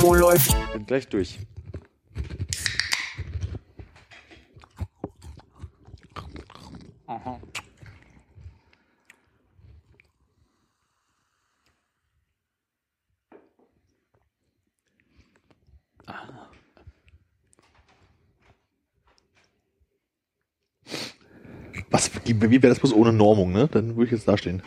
[0.00, 0.54] Wo läuft?
[0.72, 1.38] Bin gleich durch.
[21.90, 23.68] Was, wie wäre das bloß ohne Normung, ne?
[23.68, 24.62] Dann würde ich jetzt dastehen.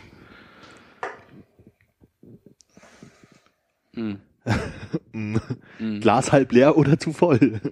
[5.12, 5.36] Mm.
[6.00, 7.60] Glas halb leer oder zu voll?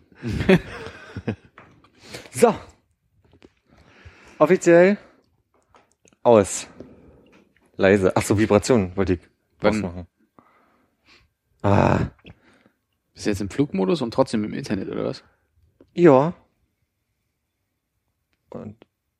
[2.31, 2.55] So.
[4.39, 4.97] Offiziell
[6.23, 6.69] aus.
[7.77, 8.13] Leise.
[8.17, 9.21] Ach so, Vibration wollte ich
[9.61, 10.07] Wann- ausmachen.
[11.63, 12.07] Ah,
[13.15, 15.25] Bist du jetzt im Flugmodus und trotzdem im Internet, oder was?
[15.95, 16.35] ja.
[18.51, 18.77] Und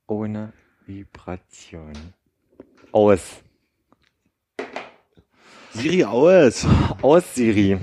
[0.07, 0.53] ohne
[0.87, 1.93] Vibration.
[2.93, 3.43] Aus.
[5.75, 6.67] Siri aus.
[7.03, 7.79] Aus, Siri.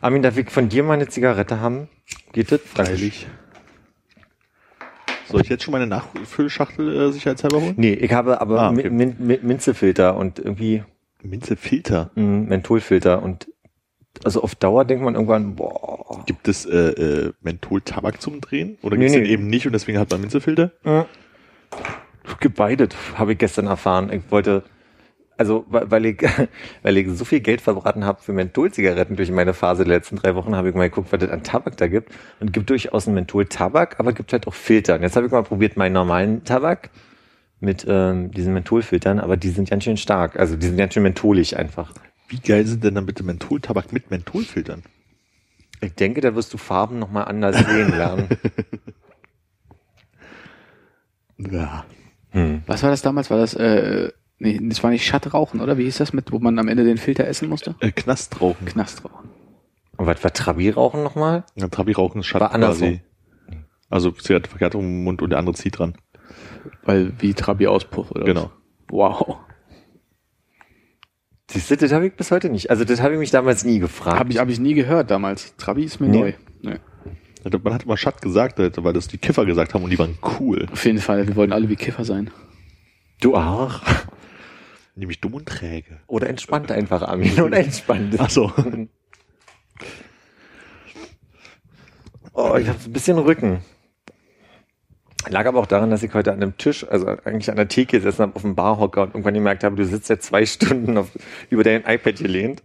[0.00, 1.88] Armin, darf ich von dir mal eine Zigarette haben?
[2.32, 2.60] Geht das?
[2.60, 3.26] Freilich.
[5.28, 7.74] Soll ich jetzt schon meine Nachfüllschachtel äh, sicherheitshalber holen?
[7.76, 8.90] Nee, ich habe aber Ah, okay.
[8.90, 10.84] Min Min Minzefilter und irgendwie
[11.22, 12.10] Minzefilter.
[12.14, 13.48] mh, Mentholfilter und
[14.24, 16.22] also auf Dauer denkt man irgendwann, boah.
[16.26, 18.78] Gibt es äh, äh, Menthol-Tabak zum Drehen?
[18.82, 19.22] Oder Nee, gibt es nee.
[19.24, 20.70] den eben nicht und deswegen hat man Minzefilter?
[22.40, 24.10] Gebeidet, habe ich gestern erfahren.
[24.12, 24.62] Ich wollte,
[25.36, 26.22] also weil weil ich,
[26.82, 30.34] weil ich so viel Geld verbraten habe für Mentholzigaretten durch meine Phase der letzten drei
[30.34, 32.10] Wochen, habe ich mal geguckt, was es an Tabak da gibt.
[32.40, 34.96] Und es gibt durchaus einen Menthol-Tabak, aber es gibt halt auch Filter.
[34.96, 36.90] Und jetzt habe ich mal probiert meinen normalen Tabak
[37.60, 40.38] mit ähm, diesen Mentholfiltern, aber die sind ganz schön stark.
[40.38, 41.92] Also die sind ganz schön mentholig einfach.
[42.28, 44.82] Wie geil sind denn dann bitte Mentholtabak mit Mentholfiltern?
[45.80, 48.28] Ich denke, da wirst du Farben nochmal anders sehen lernen.
[51.38, 51.84] Ja.
[52.30, 52.62] Hm.
[52.66, 53.30] Was war das damals?
[53.30, 55.78] War das, äh, nee, das war nicht Schattrauchen, oder?
[55.78, 57.74] Wie hieß das mit, wo man am Ende den Filter essen musste?
[57.80, 58.66] Äh, Knastrauchen.
[58.66, 59.30] Knastrauchen.
[59.96, 61.44] Und was war Trabi-Rauchen nochmal?
[61.54, 62.98] Ja, Trabi-Rauchen ist Schatten War andersrum.
[62.98, 63.00] quasi.
[63.88, 65.94] Also Zigarette verkehrt um den Mund und der andere zieht dran.
[66.84, 68.24] Weil, wie Trabi-Auspuff, oder?
[68.24, 68.42] Genau.
[68.42, 68.50] Was?
[68.90, 69.36] Wow.
[71.50, 72.70] Siehst du, das habe ich bis heute nicht.
[72.70, 74.18] Also das habe ich mich damals nie gefragt.
[74.18, 75.54] Habe ich, hab ich nie gehört damals.
[75.56, 76.18] Trabi ist mir Nee.
[76.20, 76.32] neu.
[76.62, 76.78] Nee.
[77.62, 80.18] Man hat immer Schatt gesagt, Alter, weil das die Kiffer gesagt haben und die waren
[80.40, 80.66] cool.
[80.72, 82.30] Auf jeden Fall, wir wollen alle wie Kiffer sein.
[83.20, 83.80] Du auch?
[84.96, 86.00] Nämlich dumm und träge.
[86.06, 87.40] Oder entspannt einfach, Armin.
[87.40, 88.16] Oder entspannt.
[88.18, 88.52] Ach so.
[92.38, 93.60] Oh, ich habe ein bisschen Rücken.
[95.28, 97.96] Lag aber auch daran, dass ich heute an einem Tisch, also eigentlich an der Theke
[97.96, 101.08] gesessen habe, auf dem Barhocker und irgendwann gemerkt habe, du sitzt jetzt zwei Stunden auf,
[101.48, 102.62] über dein iPad gelehnt.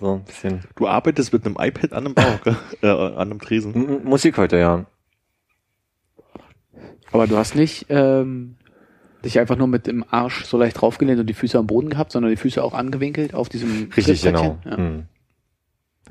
[0.00, 0.64] So ein bisschen.
[0.74, 3.74] Du arbeitest mit einem iPad an einem Bauhocker, äh, an einem Tresen.
[3.74, 4.84] M- Musik heute, ja.
[7.12, 8.56] Aber du hast nicht ähm,
[9.24, 12.12] dich einfach nur mit dem Arsch so leicht draufgelehnt und die Füße am Boden gehabt,
[12.12, 14.58] sondern die Füße auch angewinkelt auf diesem Richtig, genau.
[14.64, 14.76] Ja.
[14.76, 15.06] Hm.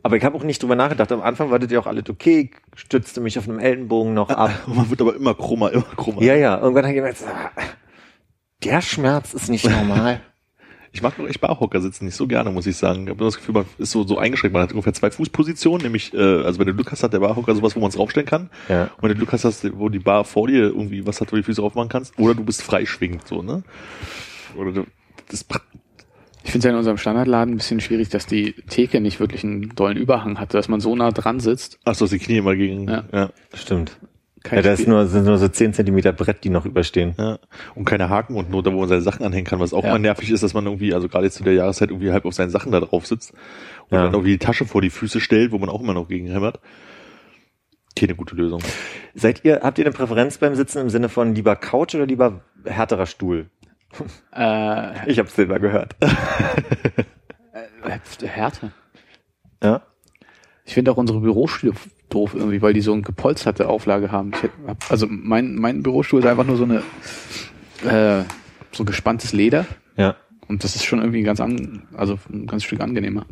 [0.03, 1.11] Aber ich habe auch nicht drüber nachgedacht.
[1.11, 2.51] Am Anfang war das ja auch alles okay.
[2.75, 4.51] Ich stützte mich auf einem Ellenbogen noch ab.
[4.67, 6.21] Man wird aber immer krummer, immer krummer.
[6.21, 6.57] Ja, ja.
[6.57, 7.23] Irgendwann habe ich gemerkt,
[8.63, 10.21] der Schmerz ist nicht normal.
[10.91, 13.03] Ich mag noch echt Barhocker sitzen nicht so gerne, muss ich sagen.
[13.03, 14.53] Ich habe das Gefühl, man ist so, so eingeschränkt.
[14.53, 17.55] Man hat ungefähr zwei Fußpositionen, nämlich, äh, also wenn du Glück hast, hat der Barhocker
[17.55, 18.49] sowas, wo man es draufstellen kann.
[18.69, 18.83] Ja.
[18.83, 21.35] Und wenn du Glück hast, hast, wo die Bar vor dir irgendwie was hat, wo
[21.35, 22.17] du die Füße aufmachen kannst.
[22.17, 23.63] Oder du bist freischwingend, so, ne?
[24.55, 24.85] Oder du,
[25.29, 25.45] das,
[26.43, 29.43] Ich finde es ja in unserem Standardladen ein bisschen schwierig, dass die Theke nicht wirklich
[29.43, 31.79] einen dollen Überhang hatte, dass man so nah dran sitzt.
[31.83, 33.03] ach so, dass die Knie immer gegen, Ja.
[33.11, 33.29] ja.
[33.53, 33.97] Stimmt.
[34.47, 37.13] Kein Ja, da ist nur, sind nur so 10 Zentimeter Brett, die noch überstehen.
[37.17, 37.37] Ja.
[37.75, 39.89] Und keine Haken und da, wo man seine Sachen anhängen kann, was auch Ja.
[39.89, 42.33] immer nervig ist, dass man irgendwie, also gerade jetzt zu der Jahreszeit irgendwie halb auf
[42.33, 43.33] seinen Sachen da drauf sitzt
[43.89, 44.03] und Ja.
[44.03, 46.59] dann irgendwie die Tasche vor die Füße stellt, wo man auch immer noch gegen hämmert.
[47.97, 48.61] Keine gute Lösung.
[49.15, 52.41] Seid ihr, habt ihr eine Präferenz beim Sitzen im Sinne von lieber Couch oder lieber
[52.63, 53.47] härterer Stuhl?
[54.33, 55.95] Äh, Ich habe Silber gehört.
[56.01, 56.07] äh,
[58.27, 58.71] Härte.
[59.63, 59.81] Ja.
[60.67, 61.73] Ich finde auch unsere Bürostühle
[62.09, 64.31] doof irgendwie, weil die so eine gepolsterte Auflage haben.
[64.35, 66.83] Ich hätt- hab, also mein, mein Bürostuhl ist einfach nur so eine
[67.85, 68.23] äh,
[68.73, 69.65] so gespanntes Leder
[69.95, 70.15] Ja.
[70.47, 73.25] und das ist schon irgendwie ganz an, also ein ganz Stück angenehmer.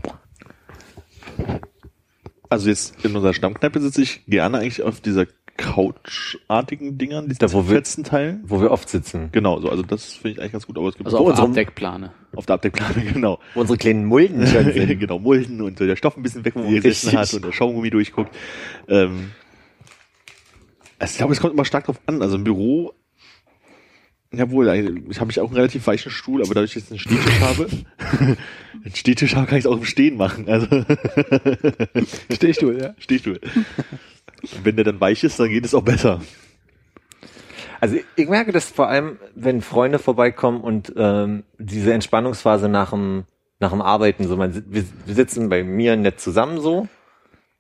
[2.50, 5.26] Also jetzt in unserer Stammkneipe sitze ich gerne eigentlich auf dieser
[5.58, 8.44] Couchartigen Dingern, die Da, wo wir- Teilen.
[8.46, 9.30] Wo wir oft sitzen.
[9.32, 11.48] Genau, so, also das finde ich eigentlich ganz gut, aber es gibt Also auf unsere-
[11.48, 12.12] Abdeckplane.
[12.36, 13.40] auf der Abdeckplane, genau.
[13.54, 15.00] Wo unsere kleinen Mulden schon sind.
[15.00, 17.52] genau, Mulden und so der Stoff ein bisschen weg, wo man gesessen hat und der
[17.54, 18.36] Schaumgummi durchguckt.
[18.90, 19.32] Ähm,
[21.00, 22.22] also ich glaube, es kommt immer stark drauf an.
[22.22, 22.94] Also im Büro,
[24.34, 24.68] jawohl,
[25.10, 27.40] ich habe ich auch einen relativ weichen Stuhl, aber dadurch, dass ich jetzt einen Stehtisch
[27.40, 27.68] habe,
[28.84, 30.50] einen Stehtisch habe, kann ich es auch im Stehen machen.
[30.50, 30.68] Also
[32.34, 32.94] Stehstuhl, ja.
[32.98, 33.40] Stehstuhl.
[34.54, 36.22] Und wenn der dann weich ist, dann geht es auch besser.
[37.82, 43.26] Also ich merke das vor allem, wenn Freunde vorbeikommen und ähm, diese Entspannungsphase nach dem,
[43.60, 46.88] nach dem Arbeiten, so man, wir, wir sitzen bei mir nett zusammen so,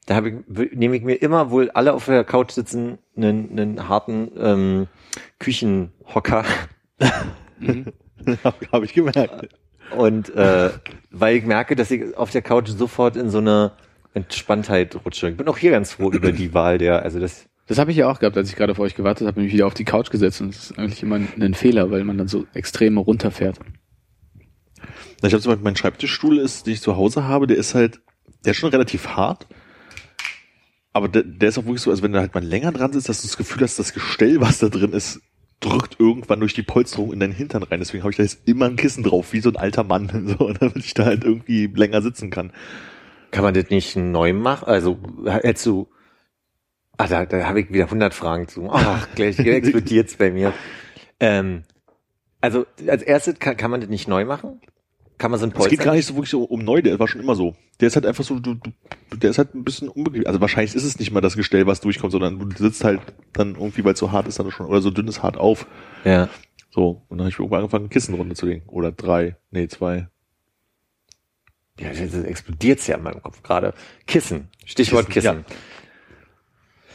[0.05, 3.89] da habe ich, nehme ich mir immer, wohl alle auf der Couch sitzen, einen, einen
[3.89, 4.87] harten ähm,
[5.39, 6.45] Küchenhocker
[8.43, 9.49] habe hab ich gemerkt.
[9.95, 10.69] und äh,
[11.11, 13.71] weil ich merke, dass ich auf der Couch sofort in so eine
[14.15, 15.29] Entspanntheit rutsche.
[15.29, 17.97] Ich bin auch hier ganz froh über die Wahl der, also das Das habe ich
[17.97, 19.85] ja auch gehabt, als ich gerade auf euch gewartet habe, bin ich wieder auf die
[19.85, 22.97] Couch gesetzt und das ist eigentlich immer ein, ein Fehler, weil man dann so extrem
[22.97, 23.59] runterfährt.
[25.21, 28.01] Ich habe zum Beispiel mein Schreibtischstuhl ist, den ich zu Hause habe, der ist halt,
[28.43, 29.47] der ist schon relativ hart.
[30.93, 33.09] Aber der, der ist auch wirklich so, also wenn du halt mal länger dran sitzt,
[33.09, 35.19] dass du das Gefühl hast, das Gestell, was da drin ist,
[35.59, 37.79] drückt irgendwann durch die Polsterung in deinen Hintern rein.
[37.79, 40.09] Deswegen habe ich da jetzt immer ein Kissen drauf, wie so ein alter Mann,
[40.39, 42.51] so, damit ich da halt irgendwie länger sitzen kann.
[43.35, 44.65] Kann man das nicht neu machen?
[44.65, 45.89] Also hättest du,
[46.95, 48.69] ah, da, da habe ich wieder 100 Fragen zu.
[48.71, 50.53] Ach, gleich explodiert's bei mir.
[51.19, 51.63] Ähm,
[52.39, 54.61] also als erstes kann, kann man das nicht neu machen?
[55.17, 55.75] Kann man so ein Es Polster?
[55.75, 57.57] geht gar nicht so wirklich so um neu, der war schon immer so.
[57.81, 58.71] Der ist halt einfach so, du, du,
[59.17, 60.27] der ist halt ein bisschen unbequem.
[60.27, 63.01] Also wahrscheinlich ist es nicht mal das Gestell, was durchkommt, sondern du sitzt halt
[63.33, 65.67] dann irgendwie, weil es so hart ist, dann schon, oder so dünn ist hart auf.
[66.05, 66.29] Ja.
[66.69, 68.63] So, und dann habe ich irgendwann angefangen, Kissen runterzulegen.
[68.69, 70.07] Oder drei, nee, zwei.
[71.79, 73.73] Ja, das explodiert's ja in meinem Kopf gerade.
[74.07, 74.47] Kissen.
[74.65, 75.59] Stichwort Kissen, Kissen.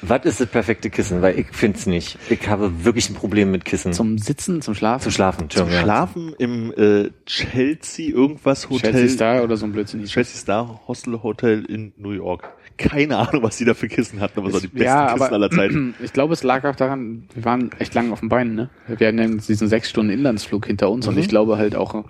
[0.03, 1.21] Was ist das perfekte Kissen?
[1.21, 2.19] Weil ich find's nicht.
[2.31, 3.93] Ich habe wirklich ein Problem mit Kissen.
[3.93, 5.03] Zum Sitzen, zum Schlafen.
[5.03, 5.51] Zu schlafen.
[5.51, 5.83] Zum ja.
[5.83, 8.93] Schlafen im äh, Chelsea irgendwas Hotel.
[8.93, 10.03] Chelsea Star oder so ein Blödsinn.
[10.05, 12.49] Chelsea Star Hostel Hotel in New York.
[12.79, 15.23] Keine Ahnung, was die da für Kissen hatten, aber es waren die besten ja, Kissen
[15.23, 15.95] aber aller Zeiten.
[16.03, 18.71] ich glaube, es lag auch daran, wir waren echt lang auf den Beinen, ne?
[18.87, 22.07] Wir hatten ja diesen sechs Stunden Inlandsflug hinter uns und ich glaube halt auch,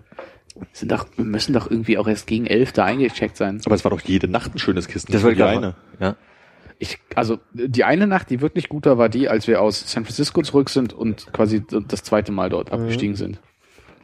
[0.73, 3.61] sind doch, wir müssen doch irgendwie auch erst gegen elf da eingecheckt sein.
[3.65, 5.13] Aber es war doch jede Nacht ein schönes Kissen.
[5.13, 5.75] Das ich die eine.
[5.99, 6.17] Ja.
[6.79, 10.05] Ich, also die eine Nacht, die wirklich gut war, war die, als wir aus San
[10.05, 13.39] Francisco zurück sind und quasi das zweite Mal dort abgestiegen sind.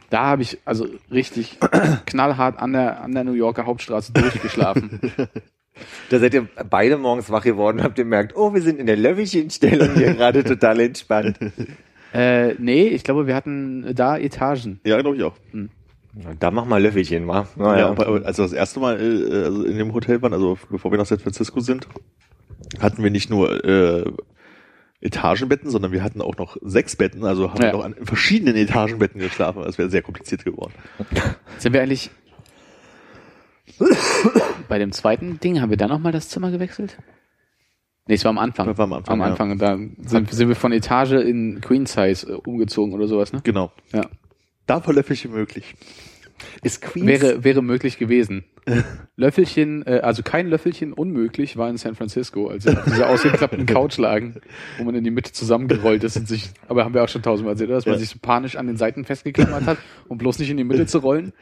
[0.09, 1.57] Da habe ich also richtig
[2.05, 4.99] knallhart an der, an der New Yorker Hauptstraße durchgeschlafen.
[6.09, 8.97] Da seid ihr beide morgens wach geworden und habt gemerkt, oh, wir sind in der
[8.97, 11.37] Löffelchenstellung hier gerade total entspannt.
[12.13, 14.79] äh, nee, ich glaube, wir hatten da Etagen.
[14.83, 15.35] Ja, glaube ich auch.
[16.39, 17.47] Da mach mal Löffelchen, wa?
[17.57, 17.89] Ja, Naja.
[17.89, 20.97] aber als wir das erste Mal äh, also in dem Hotel waren, also bevor wir
[20.97, 21.87] nach San Francisco sind,
[22.79, 24.11] hatten wir nicht nur äh,
[24.99, 27.67] Etagenbetten, sondern wir hatten auch noch sechs Betten, also haben Ja.
[27.69, 29.61] wir noch an verschiedenen Etagenbetten geschlafen.
[29.63, 30.73] Das wäre sehr kompliziert geworden.
[31.59, 32.09] Sind wir eigentlich
[34.67, 36.97] bei dem zweiten Ding, haben wir da nochmal das Zimmer gewechselt?
[38.07, 38.65] Nee, es war am Anfang.
[38.67, 39.25] Das war am Anfang, Am ja.
[39.27, 39.51] Anfang.
[39.51, 39.77] Und da
[40.09, 43.41] sind, sind wir von Etage in Queen Size äh, umgezogen oder sowas, ne?
[43.43, 43.71] Genau.
[43.93, 44.05] Ja.
[44.65, 45.75] Da war Löffelchen möglich.
[46.63, 48.43] Ist Queens Wäre, wäre möglich gewesen.
[49.15, 54.35] Löffelchen, äh, also kein Löffelchen unmöglich war in San Francisco, als dieser ausgeklappten Couch lagen,
[54.77, 57.53] wo man in die Mitte zusammengerollt ist und sich, aber haben wir auch schon tausendmal
[57.53, 57.77] erzählt, oder?
[57.77, 57.99] dass man Ja.
[57.99, 60.99] sich so panisch an den Seiten festgeklammert hat, um bloß nicht in die Mitte zu
[60.99, 61.33] rollen.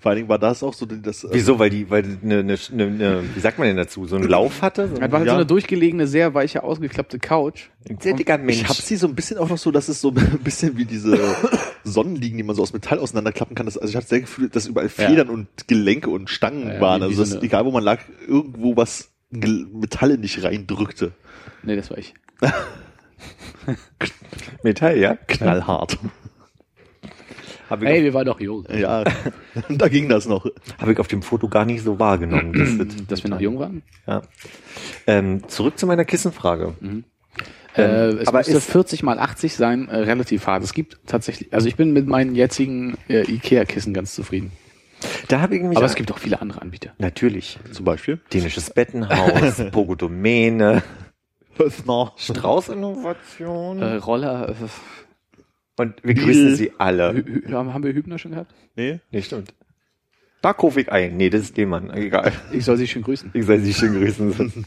[0.00, 1.58] Vor allen Dingen war das auch so, das, äh, Wieso?
[1.58, 4.06] Weil die, weil die eine, eine, eine, wie sagt man denn dazu?
[4.06, 4.86] So einen Lauf hatte?
[4.88, 5.32] So Das war halt Ja.
[5.32, 7.64] so eine durchgelegene, sehr weiche, ausgeklappte Couch.
[7.90, 8.60] ein sehr dicker Mensch.
[8.62, 10.84] Ich hab sie so ein bisschen auch noch so, dass es so ein bisschen wie
[10.84, 11.18] diese
[11.84, 13.66] Sonnenliegen, die man so aus Metall auseinanderklappen kann.
[13.66, 16.80] Das, also ich hatte sehr Gefühl, dass überall Federn und Gelenke und Stangen Ja, ja,
[16.80, 17.02] waren.
[17.02, 21.10] Also so dass, egal wo man lag, irgendwo was Metalle nicht reindrückte.
[21.64, 22.14] Nee, das war ich.
[24.62, 25.16] Metall, ja?
[25.26, 25.98] Knallhart.
[27.70, 28.64] Habe Hey, wir waren doch jung.
[28.74, 29.04] Ja,
[29.68, 30.44] da ging das noch.
[30.46, 32.52] auf, hab ich auf dem Foto gar nicht so wahrgenommen.
[32.52, 33.82] dass das- Dass wir noch jung waren?
[34.06, 34.22] ja.
[35.06, 36.74] ähm, zurück zu meiner Kissenfrage.
[37.76, 40.64] äh, es aber müsste ist- 40 mal 80 sein, äh, relativ hart.
[40.64, 44.50] Es gibt tatsächlich, also ich bin mit meinen jetzigen äh, Ikea-Kissen ganz zufrieden.
[45.28, 46.90] Da habe ich mich Aber es gibt auch viele andere Anbieter.
[46.98, 48.18] natürlich Zum Beispiel.
[48.32, 50.82] dänisches Bettenhaus, Pogodomäne,
[51.56, 52.12] Höfner.
[52.16, 54.54] Strauß Innovation Äh, Roller, äh,
[55.78, 57.24] und wir grüßen sie alle.
[57.50, 58.54] Haben wir Hübner schon gehabt?
[58.76, 59.00] Nee?
[59.10, 59.54] Nee, stimmt.
[60.42, 61.16] Da kaufe ich ein.
[61.16, 61.90] Nee, das ist dem Mann.
[61.90, 62.32] Egal.
[62.52, 63.30] Ich soll sie schön grüßen.
[63.34, 64.66] Ich soll sie schön grüßen.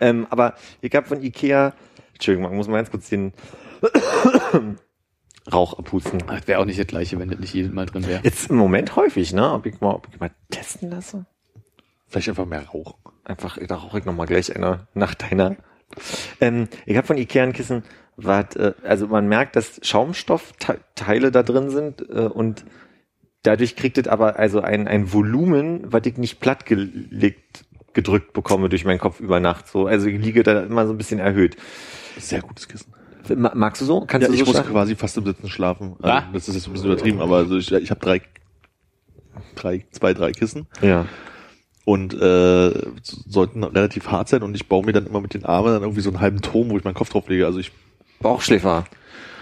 [0.00, 1.74] ähm, aber ich habe von Ikea,
[2.12, 3.32] Entschuldigung, man muss mal ganz kurz den
[5.52, 6.22] Rauch abhusten.
[6.26, 8.20] Das wäre auch nicht das gleiche, wenn das nicht jedes Mal drin wäre.
[8.22, 9.52] Jetzt im Moment häufig, ne?
[9.52, 11.26] Ob ich mal, ob ich mal testen lasse?
[12.06, 12.98] Vielleicht einfach mehr rauchen.
[13.24, 15.56] Einfach, da rauche ich noch mal gleich einer nach deiner
[16.40, 17.82] Ähm, ich habe von Ikea ein Kissen,
[18.16, 22.64] wat, äh, also man merkt, dass Schaumstoffteile da drin sind äh, und
[23.42, 28.84] dadurch kriegt es aber also ein, ein Volumen, was ich nicht plattgelegt gedrückt bekomme durch
[28.84, 29.68] meinen Kopf über Nacht.
[29.68, 31.56] So, also ich liege da immer so ein bisschen erhöht.
[32.18, 32.92] Sehr gutes Kissen.
[33.36, 34.00] Ma- Magst du so?
[34.00, 34.72] Kannst Ja, du ich so muss schlafen?
[34.72, 35.94] quasi fast im Sitzen schlafen.
[36.02, 36.28] Also, Ah.
[36.32, 38.20] das ist jetzt ein bisschen übertrieben, aber also ich, ich habe drei,
[39.54, 41.06] drei, zwei, drei Kissen Ja.
[41.84, 42.72] Und äh,
[43.02, 46.00] sollten relativ hart sein und ich baue mir dann immer mit den Armen dann irgendwie
[46.00, 47.46] so einen halben Turm, wo ich meinen Kopf drauf lege.
[47.46, 47.72] Also ich
[48.20, 48.84] Bauchschläfer.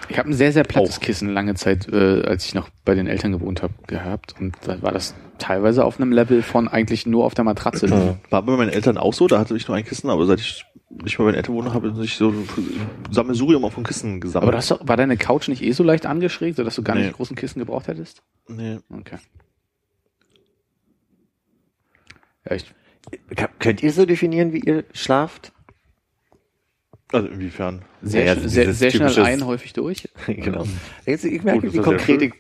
[0.08, 1.00] Ich habe ein sehr, sehr plattes Auch.
[1.00, 4.34] Kissen lange Zeit, äh, als ich noch bei den Eltern gewohnt habe, gehabt.
[4.38, 7.88] Und da war das teilweise auf einem Level von eigentlich nur auf der Matratze.
[8.28, 10.64] war bei meinen Eltern auch so, da hatte ich nur ein Kissen, aber seit ich
[10.90, 12.48] nicht bei meinen Eltern wohne, habe ich so ein
[13.10, 14.48] Sammelsurium auf dem Kissen gesammelt.
[14.48, 17.04] Aber das war deine Couch nicht eh so leicht angeschrägt, sodass du gar Nee.
[17.04, 18.22] nicht großen Kissen gebraucht hättest?
[18.48, 18.78] nee.
[18.90, 19.16] Okay.
[22.48, 22.66] Ja, ich,
[23.58, 25.52] Könnt ihr so definieren, wie ihr schlaft?
[27.12, 27.82] Also inwiefern?
[28.00, 30.08] sehr, Ja, also sehr, sehr schnell ein, häufig durch.
[30.26, 30.64] genau.
[31.04, 32.32] Jetzt, ich merke, Gut, wie konkret ich,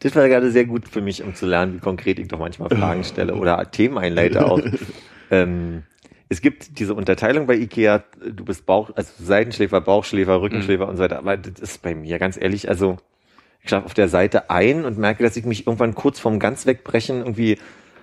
[0.00, 2.70] das war gerade sehr gut für mich, um zu lernen, wie konkret ich doch manchmal
[2.70, 4.60] Fragen stelle oder Themen einleite auch.
[5.30, 5.82] ähm,
[6.28, 11.02] es gibt diese Unterteilung bei Ikea, du bist Bauch, also Seitenschläfer, Bauchschläfer, Rückenschläfer und so
[11.02, 12.98] weiter, aber das ist bei mir ganz ehrlich, also
[13.62, 16.66] ich schlafe auf der Seite ein und merke, dass ich mich irgendwann kurz vorm ganz
[16.66, 17.58] wegbrechen irgendwie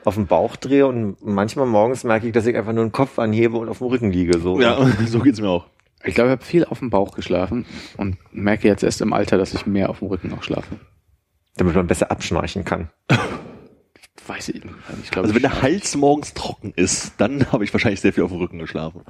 [0.08, 3.20] auf den Bauch drehe und manchmal morgens merke ich, dass ich einfach nur den Kopf
[3.20, 4.40] anhebe und auf dem Rücken liege.
[4.40, 4.60] So.
[4.60, 5.66] Ja, so geht's mir auch.
[6.06, 7.66] Ich glaube, ich habe viel auf dem Bauch geschlafen
[7.98, 10.80] und merke jetzt erst im Alter, dass ich mehr auf dem Rücken auch schlafe.
[11.58, 12.90] Damit man besser abschnarchen kann.
[14.28, 14.76] Weiß ich nicht.
[15.04, 18.24] Ich glaube, Also wenn der Hals morgens trocken ist, dann habe ich wahrscheinlich sehr viel
[18.24, 19.02] auf dem Rücken geschlafen.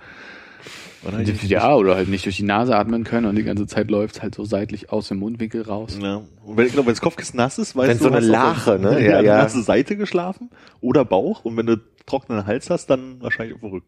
[1.05, 1.21] Oder?
[1.21, 4.35] Ja, oder halt nicht durch die Nase atmen können und die ganze Zeit läuft halt
[4.35, 5.97] so seitlich aus dem Mundwinkel raus.
[6.01, 6.23] Ja.
[6.43, 8.91] Und wenn, genau, wenn das Kopfkissen nass ist, weißt Wenn du, so eine Lache, der-
[8.91, 8.99] ne?
[9.03, 9.37] Ja, Ja, ja.
[9.39, 9.45] ja.
[9.45, 10.49] Du Seite geschlafen
[10.81, 13.87] oder Bauch und wenn du trockenen Hals hast, dann wahrscheinlich auf dem Rücken.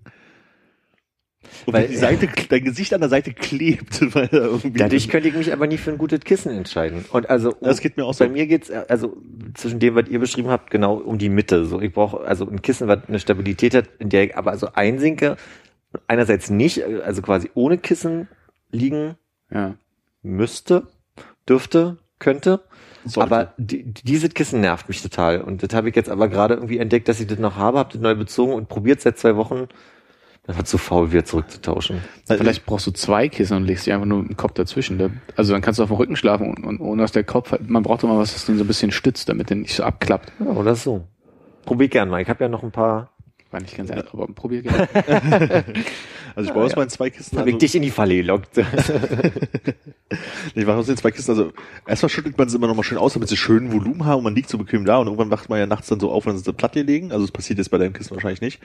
[1.65, 4.77] Und Weil- wenn die Seite, dein Gesicht an der Seite klebt, weil da irgendwie.
[4.77, 7.05] Dadurch könnte ich mich aber nie für ein gutes Kissen entscheiden.
[7.11, 8.25] Und also Das geht mir auch so.
[8.25, 9.17] Bei mir geht's also
[9.55, 11.65] zwischen dem, was ihr beschrieben habt, genau um die Mitte.
[11.65, 14.67] So, ich brauche also ein Kissen, was eine Stabilität hat, in der ich aber also
[14.73, 15.37] einsinke.
[16.07, 18.27] Einerseits nicht, also quasi ohne Kissen
[18.71, 19.15] liegen
[19.49, 19.75] Ja.
[20.21, 20.87] müsste,
[21.47, 22.61] dürfte, könnte.
[23.05, 23.21] Sollte.
[23.35, 25.41] Aber die, dieses Kissen nervt mich total.
[25.41, 27.91] Und das habe ich jetzt aber gerade irgendwie entdeckt, dass ich das noch habe, habe
[27.93, 29.67] das neu bezogen und probiert seit zwei Wochen.
[30.45, 32.01] Das war zu faul, wieder zurückzutauschen.
[32.27, 34.97] Vielleicht brauchst du zwei Kissen und legst dir einfach nur einen Kopf dazwischen.
[34.97, 37.51] Da- Also dann kannst du auf dem Rücken schlafen und, und ohne dass der Kopf,
[37.51, 39.83] halt- man braucht immer was, das den so ein bisschen stützt, damit der nicht so
[39.83, 40.31] abklappt.
[40.39, 41.07] Ja, oder so.
[41.65, 42.21] Probier gern mal.
[42.21, 43.11] Ich habe ja noch ein paar.
[43.51, 44.87] War nicht ganz einfach, aber probier gerne.
[46.35, 46.77] Also ich baue Ah, jetzt ja.
[46.77, 47.37] mal in zwei Kisten.
[47.39, 48.57] Hab ich Also, dich in die Falle gelockt.
[50.55, 51.31] ich mache aus den zwei Kisten.
[51.31, 51.51] Also
[51.87, 54.23] erstmal schüttelt man es immer noch mal schön aus, damit sie schön Volumen haben und
[54.25, 56.31] man liegt so bequem da und irgendwann wacht man ja nachts dann so auf und
[56.31, 57.11] dann sind sie platt hier liegen.
[57.11, 58.61] Also das passiert jetzt bei deinem Kissen wahrscheinlich nicht.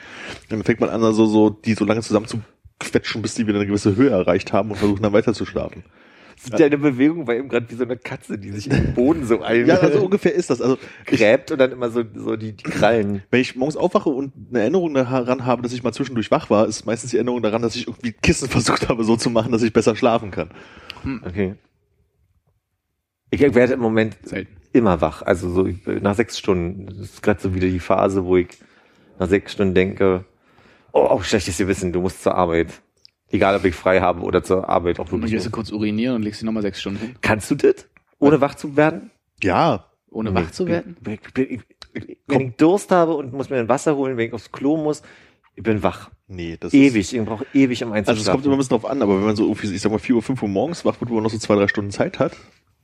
[0.51, 2.41] Dann fängt man an, also so die so lange zusammen zu
[2.79, 5.85] quetschen, bis die wieder eine gewisse Höhe erreicht haben und versuchen dann weiter zu schlafen.
[6.51, 9.67] Deine Bewegung war eben gerade wie so eine Katze, die sich im Boden so ein
[9.67, 10.61] Ja, also ungefähr ist das.
[10.61, 13.23] Also gräbt und dann immer so, so die, die Krallen.
[13.31, 16.67] wenn ich morgens aufwache und eine Erinnerung daran habe, dass ich mal zwischendurch wach war,
[16.67, 19.63] ist meistens die Erinnerung daran, dass ich irgendwie Kissen versucht habe, so zu machen, dass
[19.63, 20.51] ich besser schlafen kann.
[21.25, 21.55] Okay.
[23.31, 24.57] Ich werde im Moment Selten.
[24.73, 25.23] immer wach.
[25.23, 26.87] Also so nach sechs Stunden.
[26.87, 28.49] Das ist gerade so wieder die Phase, wo ich
[29.19, 30.25] nach sechs Stunden denke,
[30.93, 32.81] oh, auch schlechtes Gewissen, du musst zur Arbeit.
[33.35, 35.01] Egal, ob ich frei habe oder zur Arbeit.
[35.01, 35.33] Auch wirklich.
[35.33, 37.89] gehst du kurz urinieren und legst dich nochmal sechs Stunden hin, Kannst du das?
[38.21, 39.11] Ohne wach zu werden?
[39.43, 40.97] Ja, ohne Nee, wach zu werden?
[41.05, 41.61] Ich, ich, ich,
[41.95, 44.77] ich, wenn ich Durst habe und muss mir ein Wasser holen, wenn ich aufs Klo
[44.77, 45.03] muss,
[45.57, 46.11] ich bin wach.
[46.29, 47.13] nee, das ist Ewig.
[47.13, 49.37] Ich brauche ewig, um Also es kommt immer ein bisschen drauf an, aber wenn man
[49.37, 51.31] so irgendwie, ich sag mal, 4 Uhr, 5 Uhr morgens wach wird, wo man noch
[51.31, 52.37] so zwei, drei Stunden Zeit hat,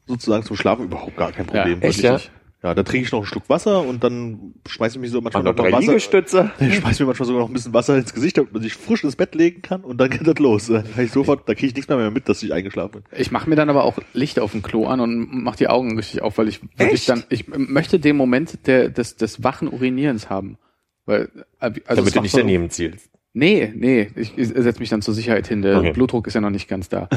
[0.06, 1.80] sozusagen zum Schlafen, überhaupt gar kein Problem.
[1.80, 2.18] Ja, echt, ja?
[2.62, 5.42] Ja, da trinke ich noch einen Schluck Wasser und dann schmeiße ich mich so manchmal
[5.44, 5.80] noch noch Wasser.
[5.80, 6.50] Liegestütze.
[6.60, 9.02] Ich schmeiß mir manchmal sogar noch ein bisschen Wasser ins Gesicht, damit man sich frisch
[9.02, 10.66] ins Bett legen kann und dann geht das los.
[10.66, 13.02] Dann kann ich sofort, da kriege ich nichts mehr, mehr mit, dass ich eingeschlafen bin.
[13.18, 15.96] Ich mache mir dann aber auch Licht auf dem Klo an und mach die Augen
[15.96, 20.28] richtig auf, weil ich wirklich dann, ich möchte den Moment der, des, des wachen Urinierens
[20.28, 20.58] haben.
[21.06, 23.08] Weil, also Damit du nicht so- daneben zielst.
[23.32, 25.62] Nee, nee, ich, setze mich dann zur Sicherheit hin.
[25.62, 25.92] Der Okay.
[25.92, 27.08] Blutdruck ist ja noch nicht ganz da.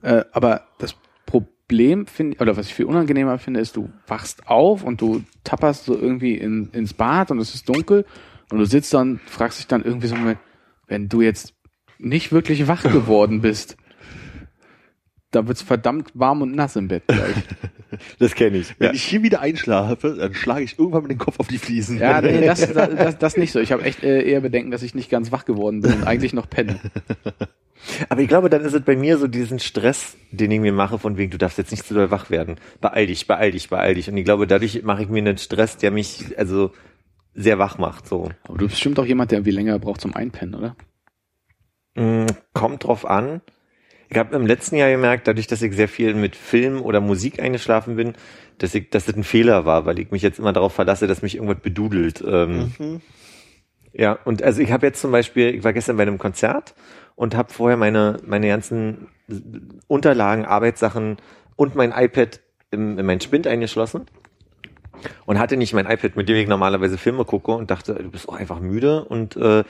[0.00, 0.94] Äh, aber das
[1.68, 5.84] Problem finde oder was ich viel unangenehmer finde, ist, du wachst auf und du tapperst
[5.84, 8.04] so irgendwie in, ins Bad und es ist dunkel
[8.50, 10.16] und du sitzt dann, fragst dich dann irgendwie so,
[10.86, 11.54] wenn du jetzt
[11.98, 13.76] nicht wirklich wach geworden bist,
[15.32, 17.36] da wird's verdammt warm und nass im Bett gleich.
[18.18, 18.74] Das kenne ich.
[18.78, 21.98] Wenn ich hier wieder einschlafe, dann schlage ich irgendwann mit dem Kopf auf die Fliesen.
[21.98, 23.60] Ja, nee, das, das, das, das nicht so.
[23.60, 26.34] Ich habe echt äh, eher Bedenken, dass ich nicht ganz wach geworden bin und eigentlich
[26.34, 26.80] noch penne.
[28.08, 30.98] Aber ich glaube, dann ist es bei mir so diesen Stress, den ich mir mache,
[30.98, 32.56] von wegen, du darfst jetzt nicht zu doll wach werden.
[32.80, 34.08] Beeil dich, beeil dich, beeil dich.
[34.08, 36.72] Und ich glaube, dadurch mache ich mir einen Stress, der mich also
[37.34, 38.06] sehr wach macht.
[38.06, 38.30] So.
[38.44, 40.76] Aber du bist bestimmt auch jemand, der irgendwie länger braucht zum Einpennen, oder?
[41.94, 43.40] Mm, Kommt drauf an.
[44.08, 47.40] Ich habe im letzten Jahr gemerkt, dadurch, dass ich sehr viel mit Film oder Musik
[47.40, 48.14] eingeschlafen bin,
[48.58, 51.22] dass ich, dass das ein Fehler war, weil ich mich jetzt immer darauf verlasse, dass
[51.22, 52.22] mich irgendwas bedudelt.
[52.26, 53.00] Ähm,
[53.98, 56.74] Ja, und also ich habe jetzt zum Beispiel, ich war gestern bei einem Konzert
[57.16, 59.08] und habe vorher meine meine ganzen
[59.88, 61.16] Unterlagen, Arbeitssachen
[61.56, 64.06] und mein iPad im, in meinen Spind eingeschlossen
[65.24, 68.28] und hatte nicht mein iPad, mit dem ich normalerweise Filme gucke und dachte, du bist
[68.28, 69.64] auch einfach müde und äh,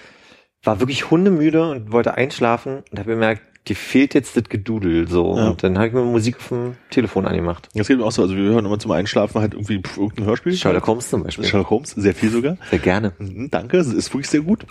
[0.62, 5.36] war wirklich hundemüde und wollte einschlafen und habe gemerkt, dir fehlt jetzt das Gedudel so
[5.36, 5.48] Ja.
[5.50, 7.68] und dann habe ich mir Musik auf dem Telefon angemacht.
[7.74, 8.22] Das geht mir auch so.
[8.22, 10.52] Also wir hören immer zum Einschlafen halt irgendwie pf, irgendein Hörspiel.
[10.54, 11.44] Sherlock Holmes zum Beispiel.
[11.44, 12.56] Sherlock Holmes, sehr viel sogar.
[12.70, 13.12] Sehr gerne.
[13.18, 14.64] Mhm, Danke, das ist wirklich sehr gut.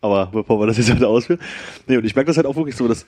[0.00, 1.40] Aber bevor wir das jetzt halt ausführen.
[1.86, 3.06] Nee, und ich merke das halt auch wirklich so, dass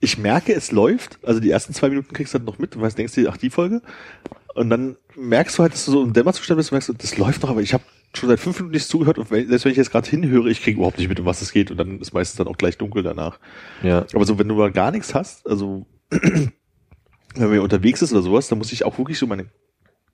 [0.00, 1.18] ich merke, es läuft.
[1.24, 3.50] Also die ersten zwei Minuten kriegst du halt noch mit weißt, denkst dir, ach, die
[3.50, 3.82] Folge.
[4.54, 7.16] Und dann merkst du halt, dass du so im Dämmerzustand bist und merkst, du, das
[7.18, 7.84] läuft noch, aber ich habe
[8.14, 10.62] schon seit fünf Minuten nichts zugehört und wenn, selbst wenn ich jetzt gerade hinhöre, ich
[10.62, 12.78] kriege überhaupt nicht mit, um was es geht und dann ist meistens dann auch gleich
[12.78, 13.38] dunkel danach.
[13.82, 14.06] Ja.
[14.14, 16.52] Aber so, wenn du mal gar nichts hast, also wenn
[17.36, 19.46] man unterwegs ist oder sowas, dann muss ich auch wirklich so meine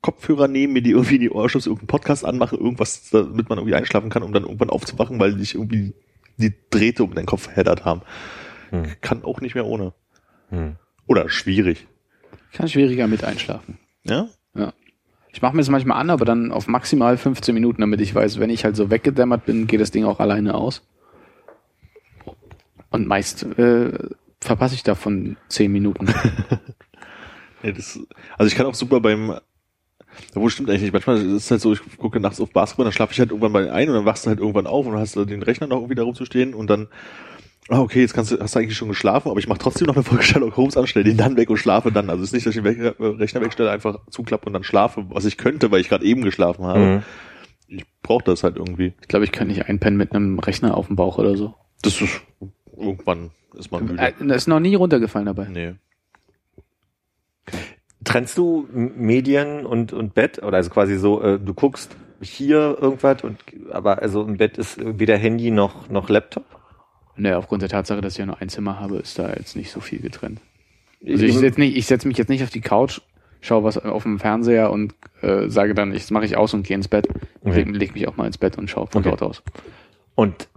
[0.00, 3.74] Kopfhörer nehmen, mir die irgendwie in die Ohrschutz, irgendeinen Podcast anmachen, irgendwas, damit man irgendwie
[3.74, 5.94] einschlafen kann, um dann irgendwann aufzuwachen, weil dich irgendwie
[6.36, 8.02] die Drähte um den Kopf heddert haben.
[8.70, 8.84] Hm.
[9.00, 9.94] Kann auch nicht mehr ohne.
[10.50, 10.76] Hm.
[11.06, 11.86] Oder schwierig.
[12.52, 13.78] Kann schwieriger mit einschlafen.
[14.04, 14.28] Ja?
[14.54, 14.74] Ja.
[15.34, 18.38] Ich mache mir das manchmal an, aber dann auf maximal 15 Minuten, damit ich weiß,
[18.38, 20.82] wenn ich halt so weggedämmert bin, geht das Ding auch alleine aus.
[22.90, 23.98] Und meist äh,
[24.40, 26.06] verpasse ich davon 10 Minuten.
[27.64, 27.98] Nee, das,
[28.36, 29.38] also ich kann auch super beim,
[30.34, 30.92] obwohl stimmt eigentlich nicht.
[30.92, 33.52] Manchmal ist es halt so, ich gucke nachts auf Basketball, dann schlafe ich halt irgendwann
[33.52, 35.94] mal ein und dann wachst du halt irgendwann auf und hast den Rechner noch irgendwie
[35.94, 36.88] da rumzustehen und dann,
[37.68, 39.94] ah, okay, jetzt kannst du, hast du eigentlich schon geschlafen, aber ich mache trotzdem noch
[39.94, 42.10] eine Folge Sherlock Holmes an, stell den dann weg und schlafe dann.
[42.10, 45.06] Also es ist nicht, dass ich den äh, Rechner wegstelle, einfach zuklappe und dann schlafe,
[45.08, 46.80] was ich könnte, weil ich gerade eben geschlafen habe.
[46.80, 47.02] Mhm.
[47.68, 48.92] Ich brauche das halt irgendwie.
[49.00, 51.54] Ich glaube, ich kann nicht einpennen mit einem Rechner auf dem Bauch oder so.
[51.82, 52.20] Das ist,
[52.76, 54.02] irgendwann ist man müde.
[54.02, 55.46] Äh, Das ist noch nie runtergefallen dabei.
[55.48, 55.74] Nee.
[58.04, 60.42] Trennst du Medien und, und Bett?
[60.42, 63.38] Oder also quasi so, äh, du guckst hier irgendwas und
[63.70, 66.44] aber also im Bett ist weder Handy noch noch Laptop?
[67.16, 69.70] Ne, aufgrund der Tatsache, dass ich ja nur ein Zimmer habe, ist da jetzt nicht
[69.70, 70.40] so viel getrennt.
[71.06, 73.00] Also ich setz nicht, ich setze mich jetzt nicht auf die Couch,
[73.40, 76.66] schaue was auf dem Fernseher und äh, sage dann, ich- das mache ich aus und
[76.66, 77.06] gehe ins Bett.
[77.42, 77.62] Okay.
[77.62, 79.10] Leg, leg mich auch mal ins Bett und schaue von Okay.
[79.10, 79.42] dort aus.
[80.14, 80.48] Und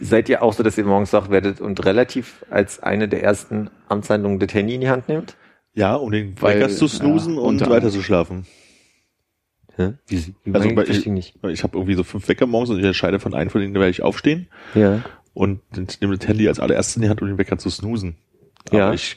[0.00, 3.68] seid ihr auch so, dass ihr morgens wach werdet und relativ als eine der ersten
[3.88, 5.36] Amtshandlungen das Handy in die Hand nehmt?
[5.74, 8.46] Ja, um den Weil, Wecker zu snoosen ja, und weiter zu schlafen.
[9.76, 9.92] Hä?
[10.08, 11.34] Wie, wie Also ich nicht.
[11.48, 13.90] Ich habe irgendwie so fünf Wecker morgens und ich entscheide von einem von denen, werde
[13.90, 15.02] ich aufstehen Ja.
[15.38, 15.60] Und
[16.00, 18.16] nehme das Handy als allererstes in die Hand, um den Wecker zu snoosen.
[18.72, 18.86] Ja.
[18.86, 19.16] Aber ich,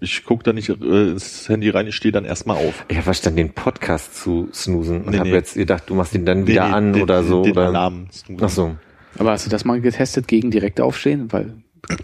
[0.00, 2.84] ich gucke da nicht äh, ins Handy rein, ich stehe dann erstmal auf.
[2.88, 5.34] Ich habe verstanden, den Podcast zu snoosen und Nee, habe nee.
[5.36, 7.42] jetzt gedacht, du machst ihn dann wieder Nee, an den, oder so.
[7.44, 7.66] Den oder?
[7.66, 8.44] Alarm snoosen.
[8.44, 8.76] Ach so.
[9.18, 11.32] Aber hast du das mal getestet gegen direkt aufstehen?
[11.32, 11.54] Weil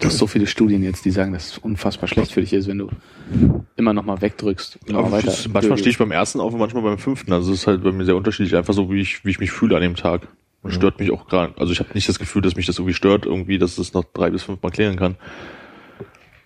[0.00, 2.68] du hast so viele Studien jetzt, die sagen, dass es unfassbar schlecht für dich ist,
[2.68, 2.88] wenn du
[3.76, 4.79] immer noch mal wegdrückst.
[4.87, 5.26] Immer weiter.
[5.26, 7.33] das- manchmal stehe ich beim ersten auf und manchmal beim fünften.
[7.33, 9.50] Also es ist halt bei mir sehr unterschiedlich, einfach so, wie ich, wie ich mich
[9.50, 10.29] fühle an dem Tag.
[10.62, 11.55] Und stört mich auch gerade.
[11.59, 14.05] Also ich habe nicht das Gefühl, dass mich das irgendwie stört, irgendwie, dass es noch
[14.05, 15.16] drei bis fünf Mal klären kann.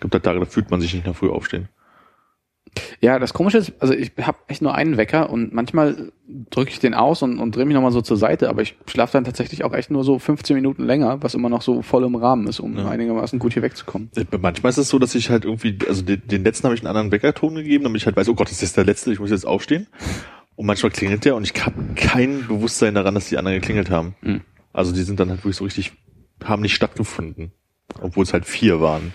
[0.00, 1.68] Gibt halt Tage, da fühlt man sich nicht nach früh aufstehen.
[3.00, 6.12] Ja, das Komische ist, also ich habe echt nur einen Wecker und manchmal
[6.50, 9.12] drücke ich den aus und, und drehe mich nochmal so zur Seite, aber ich schlafe
[9.14, 12.14] dann tatsächlich auch echt nur so 15 Minuten länger, was immer noch so voll im
[12.14, 12.88] Rahmen ist, um Ja.
[12.88, 14.10] einigermaßen gut hier wegzukommen.
[14.14, 16.82] Äh, Manchmal ist es so, dass ich halt irgendwie, also den, den letzten habe ich
[16.82, 19.12] einen anderen Weckerton gegeben, damit ich halt weiß, oh Gott, das ist jetzt der letzte,
[19.12, 19.88] ich muss jetzt aufstehen.
[20.60, 24.14] Und manchmal klingelt der und ich habe kein Bewusstsein daran, dass die anderen geklingelt haben.
[24.20, 24.42] Mhm.
[24.74, 25.92] Also die sind dann halt wirklich so richtig,
[26.44, 27.52] haben nicht stattgefunden.
[27.98, 29.14] Obwohl es halt vier waren.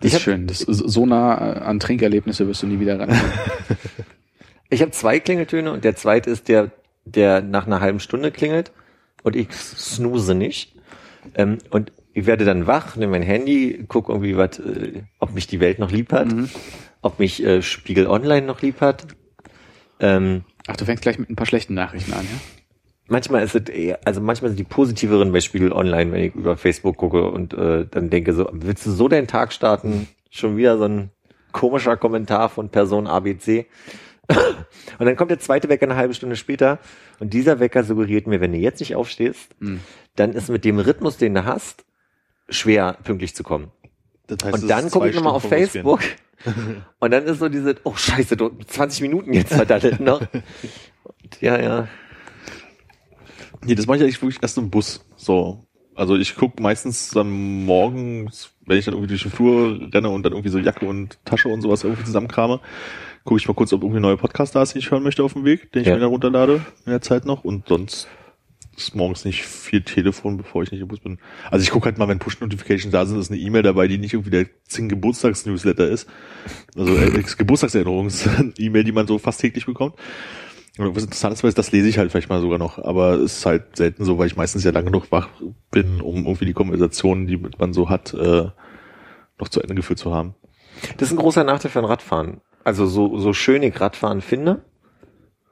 [0.00, 0.46] Das Ich ist schön.
[0.46, 3.08] Das, so nah an Trinkerlebnisse wirst du nie wieder ran.
[4.68, 6.70] Ich habe zwei Klingeltöne und der zweite ist der,
[7.06, 8.70] der nach einer halben Stunde klingelt
[9.22, 10.76] und ich snooze nicht.
[11.36, 15.46] Ähm, und ich werde dann wach, nehme mein Handy, gucke irgendwie, was, äh, ob mich
[15.46, 16.28] die Welt noch lieb hat,
[17.00, 19.06] ob mich äh, Spiegel Online noch lieb hat.
[20.00, 22.60] Ähm, Ach, du fängst gleich mit ein paar schlechten Nachrichten an, ja?
[23.10, 26.56] manchmal ist es eher, also manchmal sind die positiveren bei Spiegel Online, wenn ich über
[26.56, 30.08] Facebook gucke und äh, dann denke so, willst du so deinen Tag starten?
[30.30, 31.10] Schon wieder so ein
[31.52, 33.66] komischer Kommentar von Person ABC.
[34.28, 36.78] und dann kommt der zweite Wecker eine halbe Stunde später
[37.18, 39.80] und dieser Wecker suggeriert mir, wenn du jetzt nicht aufstehst, Hm.
[40.14, 41.84] dann ist mit dem Rhythmus, den du hast,
[42.48, 43.72] schwer pünktlich zu kommen.
[44.36, 45.42] Das heißt, Und dann gucke ich nochmal auf.
[45.48, 46.00] Facebook
[47.00, 50.20] und dann ist so diese, oh scheiße, du, 20 Minuten jetzt verdattelt noch.
[50.22, 51.88] Und ja, ja.
[53.64, 55.04] Nee, das mache ich eigentlich wirklich erst im Bus.
[55.16, 55.64] So.
[55.94, 57.28] Also ich gucke meistens dann
[57.66, 61.18] morgens, wenn ich dann irgendwie durch den Flur renne und dann irgendwie so Jacke und
[61.26, 62.60] Tasche und sowas irgendwie zusammenkrame,
[63.24, 65.22] gucke ich mal kurz, ob irgendwie ein neuer Podcast da ist, den ich hören möchte
[65.22, 65.94] auf dem Weg, den ich Ja.
[65.94, 67.44] mir dann runterlade in der Zeit noch.
[67.44, 68.08] Und sonst
[68.82, 71.18] ist morgens nicht viel Telefon, bevor ich nicht im Bus bin.
[71.50, 74.14] Also ich gucke halt mal, wenn Push-Notifications da sind, ist eine E-Mail dabei, die nicht
[74.14, 76.08] irgendwie der Zing Geburtstags-Newsletter ist.
[76.76, 79.94] Also äh, Geburtstagserinnerungs-E-Mail, die man so fast täglich bekommt.
[80.78, 83.46] Und was interessant ist, das lese ich halt vielleicht mal sogar noch, aber es ist
[83.46, 85.28] halt selten so, weil ich meistens ja lange genug wach
[85.70, 88.48] bin, um irgendwie die Konversationen, die man so hat, äh,
[89.38, 90.34] noch zu Ende geführt zu haben.
[90.96, 92.40] Das ist ein großer Nachteil für ein Radfahren.
[92.64, 94.64] Also so, so schön ich Radfahren finde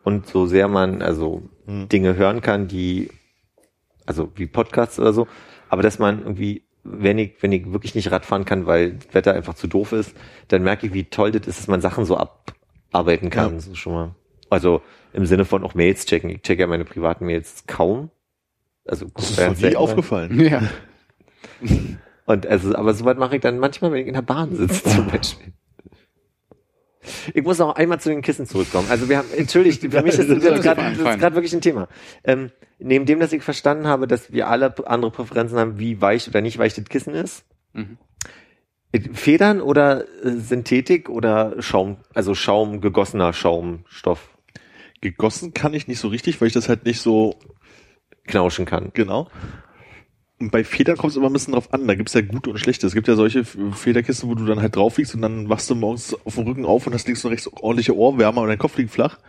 [0.04, 1.88] und so sehr man also Hm.
[1.90, 3.10] Dinge hören kann, die,
[4.08, 5.28] also wie Podcasts oder so,
[5.68, 9.34] aber dass man irgendwie, wenn ich, wenn ich wirklich nicht Radfahren kann, weil das Wetter
[9.34, 10.14] einfach zu doof ist,
[10.48, 13.54] dann merke ich, wie toll das ist, dass man Sachen so abarbeiten kann.
[13.54, 13.60] Ja.
[13.60, 14.14] So schon mal.
[14.50, 14.80] Also
[15.12, 16.30] im Sinne von auch Mails checken.
[16.30, 18.10] Ich checke ja meine privaten Mails kaum.
[18.86, 19.76] Also Das ist noch nie selten.
[19.76, 20.40] aufgefallen.
[20.40, 20.62] Ja.
[22.24, 25.06] Und also, aber soweit mache ich dann manchmal, wenn ich in der Bahn sitze zum
[25.08, 25.52] Beispiel.
[27.34, 28.88] Ich muss noch einmal zu den Kissen zurückkommen.
[28.90, 31.88] Also wir haben, entschuldigt, für mich ist das Das gerade wirklich ein Thema.
[32.24, 36.28] Ähm, neben dem, dass ich verstanden habe, dass wir alle andere Präferenzen haben, wie weich
[36.28, 37.44] oder nicht weich das Kissen ist.
[37.72, 37.98] Mhm.
[39.12, 44.30] Federn oder äh, Synthetik oder Schaum, also Schaum, gegossener Schaumstoff
[45.00, 47.38] Gegossen kann ich nicht so richtig, weil ich das halt nicht so
[48.26, 48.90] knauschen kann.
[48.94, 49.28] Genau.
[50.40, 51.86] Bei Federn kommt es immer ein bisschen drauf an.
[51.88, 52.86] Da gibt's ja gute und schlechte.
[52.86, 55.74] Es gibt ja solche Federkisten, wo du dann halt drauf liegst und dann wachst du
[55.74, 58.76] morgens auf dem Rücken auf und hast links und rechts ordentliche Ohrwärmer und dein Kopf
[58.76, 59.18] liegt flach.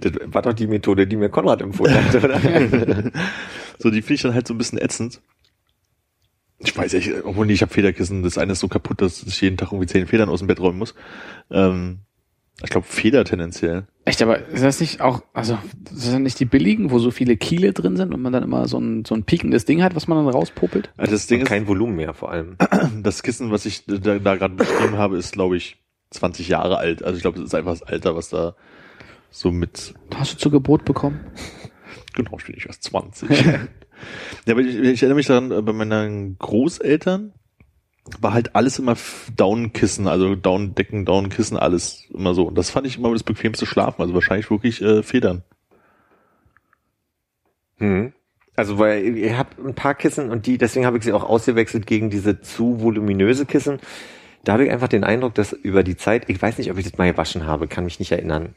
[0.00, 2.40] Das war doch die Methode, die mir Konrad empfohlen hat, oder?
[3.78, 5.20] So, die finde ich dann halt so ein bisschen ätzend.
[6.58, 8.22] Ich weiß echt, obwohl ich habe Federkissen.
[8.24, 10.58] Das eine ist so kaputt, dass ich jeden Tag irgendwie zehn Federn aus dem Bett
[10.58, 10.94] räumen muss.
[11.50, 12.00] Ähm,
[12.62, 13.86] ich glaube Feder tendenziell.
[14.04, 17.36] Echt, aber ist das nicht auch, also, das sind nicht die billigen, wo so viele
[17.36, 20.08] Kiele drin sind und man dann immer so ein, so ein piekendes Ding hat, was
[20.08, 20.90] man dann rauspopelt?
[20.96, 22.56] Also das Ding Und ist, kein Volumen mehr vor allem.
[23.02, 25.76] das Kissen, was ich da, da gerade beschrieben habe, ist, glaube ich,
[26.10, 27.04] 20 Jahre alt.
[27.04, 28.56] Also ich glaube, das ist einfach das Alter, was da
[29.30, 31.20] so mit Hast du zu Gebot bekommen?
[32.14, 33.30] Genau, ich bin ich erst 20.
[33.44, 33.58] ja,
[34.48, 37.32] aber ich, ich erinnere mich daran, äh, bei meinen Großeltern
[38.20, 38.96] war halt alles immer
[39.36, 42.46] Downkissen, also Downdecken, Downkissen, alles immer so.
[42.48, 45.42] Und das fand ich immer das bequemste Schlafen, also wahrscheinlich wirklich äh, Federn.
[47.78, 48.12] Hm.
[48.56, 51.86] Also weil ihr habt ein paar Kissen und die, deswegen habe ich sie auch ausgewechselt
[51.86, 53.78] gegen diese zu voluminöse Kissen.
[54.42, 56.84] Da habe ich einfach den Eindruck, dass über die Zeit, ich weiß nicht, ob ich
[56.84, 58.54] das mal gewaschen habe, kann mich nicht erinnern.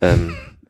[0.00, 0.34] Ähm,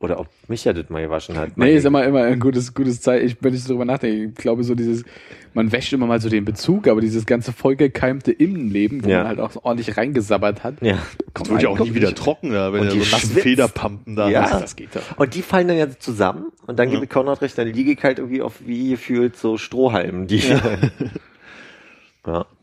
[0.00, 1.56] oder ob Micha das mal gewaschen hat.
[1.56, 3.22] Nee, ist immer, immer ein gutes, gutes Zeit.
[3.22, 5.04] Ich, wenn ich so drüber nachdenke, ich glaube so dieses,
[5.54, 9.18] man wäscht immer mal so den Bezug, aber dieses ganze vollgekeimte Innenleben, wo Ja.
[9.18, 10.82] man halt auch ordentlich reingesabbert hat.
[10.82, 10.98] Ja.
[11.32, 12.18] Das wird ja auch nie wieder nicht.
[12.18, 13.42] trocken, da, wenn Und du die so nassen schwitzt.
[13.42, 14.42] Federpampen da Ja.
[14.50, 14.62] hast.
[14.62, 15.16] Das geht doch.
[15.18, 16.94] Und die fallen dann ja zusammen und dann Ja.
[16.94, 20.38] gebe ich Konrad recht, dann liege ich halt irgendwie auf wie gefühlt so Strohhalmen, die.
[20.38, 20.60] Ja.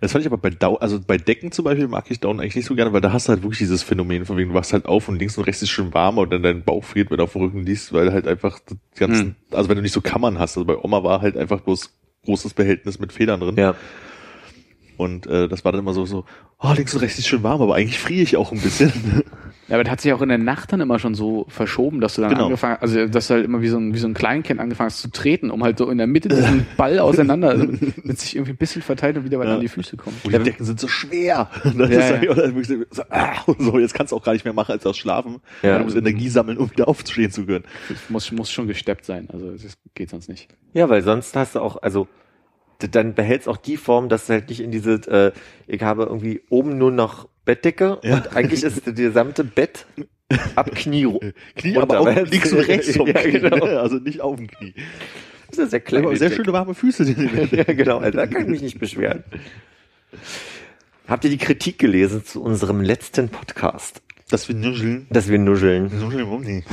[0.00, 2.56] Das fand ich aber bei Dau also bei Decken zum Beispiel mag ich Down eigentlich
[2.56, 4.72] nicht so gerne, weil da hast du halt wirklich dieses Phänomen, von wegen du wachst
[4.72, 7.18] halt auf und links und rechts ist schön warm und dann dein Bauch friert, wenn
[7.18, 10.00] du auf dem Rücken liegst, weil halt einfach die ganzen, also wenn du nicht so
[10.00, 11.92] Kammern hast, also bei Oma war halt einfach bloß
[12.24, 13.74] großes Behältnis mit Federn drin ja.
[14.98, 16.24] Und äh, das war dann immer so, so,
[16.60, 18.92] oh, links und rechts ist schön warm, aber eigentlich friere ich auch ein bisschen.
[19.68, 22.14] Ja, aber das hat sich auch in der Nacht dann immer schon so verschoben, dass
[22.14, 22.44] du dann Genau.
[22.46, 25.00] angefangen, also dass du halt immer wie so ein, wie so ein Kleinkind angefangen hast
[25.00, 27.66] zu treten, um halt so in der Mitte diesen Ball auseinander, also
[28.02, 29.54] mit sich irgendwie ein bisschen verteilt und wieder weiter Ja.
[29.56, 30.16] an die Füße kommen.
[30.24, 31.50] Und die Decken sind so schwer.
[31.64, 31.84] Das Ja,
[32.16, 32.34] ist ja.
[32.36, 34.96] halt, so, ah, und so, jetzt kannst du auch gar nicht mehr machen als das
[34.96, 35.36] Schlafen.
[35.62, 35.78] Ja.
[35.78, 37.64] Du musst Energie sammeln, um wieder aufstehen zu können.
[37.90, 40.48] Das muss, muss schon gesteppt sein, also das geht sonst nicht.
[40.72, 42.08] Ja, weil sonst hast du auch, also
[42.78, 45.32] dann behältst auch die Form, dass du halt nicht in diese, äh,
[45.66, 48.16] ich habe irgendwie oben nur noch Bettdecke Ja.
[48.16, 49.86] und eigentlich ist das gesamte Bett
[50.54, 51.04] ab Knie.
[51.56, 53.64] Knie, runter, aber auch weil- links und rechts vom ja, Knie, genau.
[53.78, 54.74] also nicht auf dem Knie.
[55.50, 56.16] Das ist sehr Aber klein.
[56.16, 57.04] sehr schöne warme Füße.
[57.06, 59.24] Die ja, genau, also da kann ich mich nicht beschweren.
[61.08, 65.06] Habt ihr die Kritik gelesen zu unserem letzten Podcast, Dass wir nuscheln.
[65.10, 65.84] dass wir nuscheln?
[65.98, 66.66] Nuscheln, warum nicht?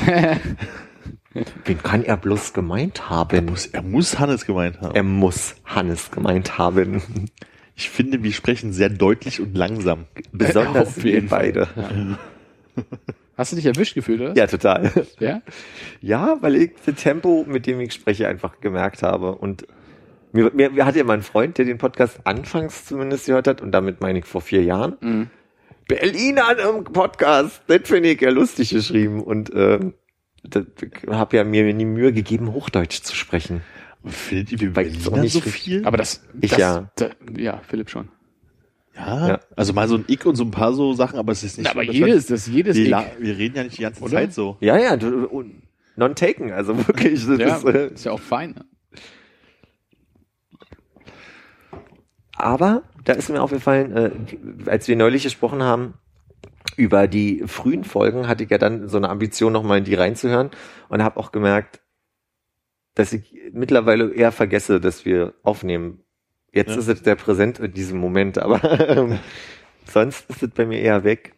[1.65, 3.45] Wen kann er bloß gemeint Er haben?
[3.45, 4.95] muss, er muss Hannes gemeint haben.
[4.95, 7.01] Er muss Hannes gemeint haben.
[7.75, 10.05] Ich finde, wir sprechen sehr deutlich und langsam.
[10.31, 11.67] Besonders wir beide.
[13.37, 14.33] Hast du dich erwischt gefühlt, oder?
[14.37, 14.91] Ja, total.
[15.19, 15.41] Ja?
[15.99, 19.35] Ja, weil ich das Tempo, mit dem ich spreche, einfach gemerkt habe.
[19.35, 19.67] Und
[20.31, 23.71] mir, mir, mir hatte ja mein Freund, der den Podcast anfangs zumindest gehört hat, und
[23.73, 25.29] damit meine ich vor vier Jahren, Mhm.
[25.87, 29.21] Berliner im Podcast, das finde ich ja lustig geschrieben.
[29.21, 29.93] Und ähm,
[31.09, 33.61] habe ja mir die Mühe gegeben, Hochdeutsch zu sprechen.
[34.03, 34.11] Ich
[34.67, 35.85] auch Berliner nicht so richtig- viel?
[35.85, 36.91] Aber das, Ich das, ja.
[36.95, 38.09] Da, ja, Philipp schon.
[38.95, 39.39] ja, Ja.
[39.55, 41.65] also mal so ein Ick und so ein paar so Sachen, aber es ist nicht
[41.65, 43.05] Na, aber so, jedes, das jedes wir, Ick.
[43.19, 44.11] wir reden ja nicht die ganze Oder?
[44.11, 44.57] Zeit so.
[44.59, 45.63] Ja, ja, und
[45.95, 47.25] non-taken, also wirklich.
[47.25, 48.55] Das Ja, ist, äh, ist ja auch fein.
[52.37, 55.93] Aber da ist mir aufgefallen, äh, als wir neulich gesprochen haben,
[56.77, 60.49] über die frühen Folgen hatte ich ja dann so eine Ambition, nochmal in die reinzuhören
[60.89, 61.81] und habe auch gemerkt,
[62.95, 65.99] dass ich mittlerweile eher vergesse, dass wir aufnehmen.
[66.51, 66.77] Jetzt Ja.
[66.77, 69.19] ist es der Präsent in diesem Moment, aber ähm,
[69.85, 71.33] sonst ist es bei mir eher weg.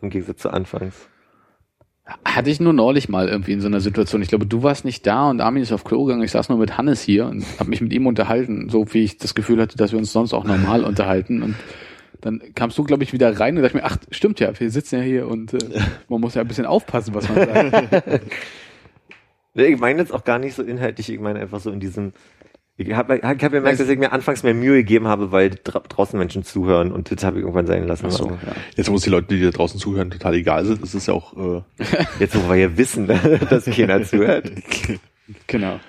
[0.00, 0.94] Im Gegensatz zu Anfangs.
[2.24, 4.22] Hatte ich nur neulich mal irgendwie in so einer Situation.
[4.22, 6.22] Ich glaube, du warst nicht da und Armin ist auf Klo gegangen.
[6.22, 9.18] Ich saß nur mit Hannes hier und habe mich mit ihm unterhalten, so wie ich
[9.18, 11.42] das Gefühl hatte, dass wir uns sonst auch normal unterhalten.
[11.42, 11.56] Und
[12.20, 14.96] dann kamst du, glaube ich, wieder rein und dachte mir, ach, stimmt ja, wir sitzen
[14.96, 18.22] ja hier und äh, man muss ja ein bisschen aufpassen, was man sagt.
[19.54, 22.12] Ich meine jetzt auch gar nicht so inhaltlich, ich meine einfach so in diesem.
[22.76, 25.80] Ich habe ich hab gemerkt, dass ich mir anfangs mehr Mühe gegeben habe, weil dra
[25.80, 28.06] draußen Menschen zuhören und das habe ich irgendwann sein lassen.
[28.06, 28.52] Ach so, Also, ja.
[28.76, 31.36] Jetzt, es die Leute, die da draußen zuhören, total egal sind, ist es ja auch,
[31.36, 31.62] äh,
[32.20, 34.52] Jetzt, wo wir ja wissen, dass keiner zuhört.
[35.48, 35.80] Genau.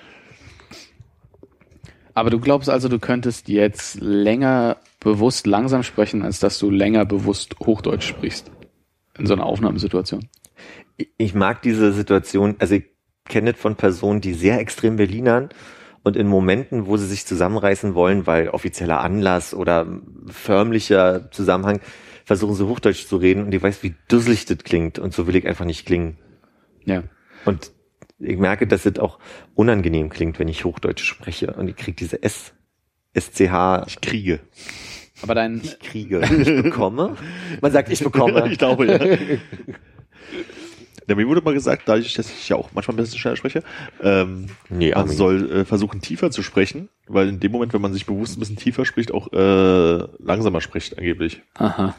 [2.14, 7.04] Aber du glaubst also, du könntest jetzt länger bewusst langsam sprechen, als dass du länger
[7.04, 8.50] bewusst Hochdeutsch sprichst.
[9.18, 10.28] In so einer Aufnahmesituation.
[11.16, 12.84] Ich- mag diese Situation, also ich
[13.26, 15.48] kenne es von Personen, die sehr extrem Berlinern
[16.02, 19.86] und in Momenten, wo sie sich zusammenreißen wollen, weil offizieller Anlass oder
[20.26, 21.80] förmlicher Zusammenhang,
[22.24, 25.36] versuchen sie Hochdeutsch zu reden und ich weiß, wie dusselig das klingt und so will
[25.36, 26.18] ich einfach nicht klingen.
[26.84, 27.02] Ja.
[27.44, 27.72] Und
[28.18, 29.18] ich merke, dass es auch
[29.54, 32.52] unangenehm klingt, wenn ich Hochdeutsch spreche und ich kriege diese S,
[33.14, 34.40] SCH ich kriege.
[35.22, 36.20] Aber dein, kriege.
[36.22, 37.16] Ich bekomme.
[37.60, 38.48] Man sagt, ich bekomme.
[38.50, 39.38] ich glaube, ja.
[41.08, 43.62] Ja, mir wurde mal gesagt, dadurch, dass ich ja auch manchmal ein bisschen schneller spreche,
[44.00, 45.16] ähm, Nee, man Armin.
[45.16, 48.40] soll äh, versuchen, tiefer zu sprechen, weil in dem Moment, wenn man sich bewusst ein
[48.40, 51.42] bisschen tiefer spricht, auch äh, langsamer spricht angeblich.
[51.54, 51.96] aha.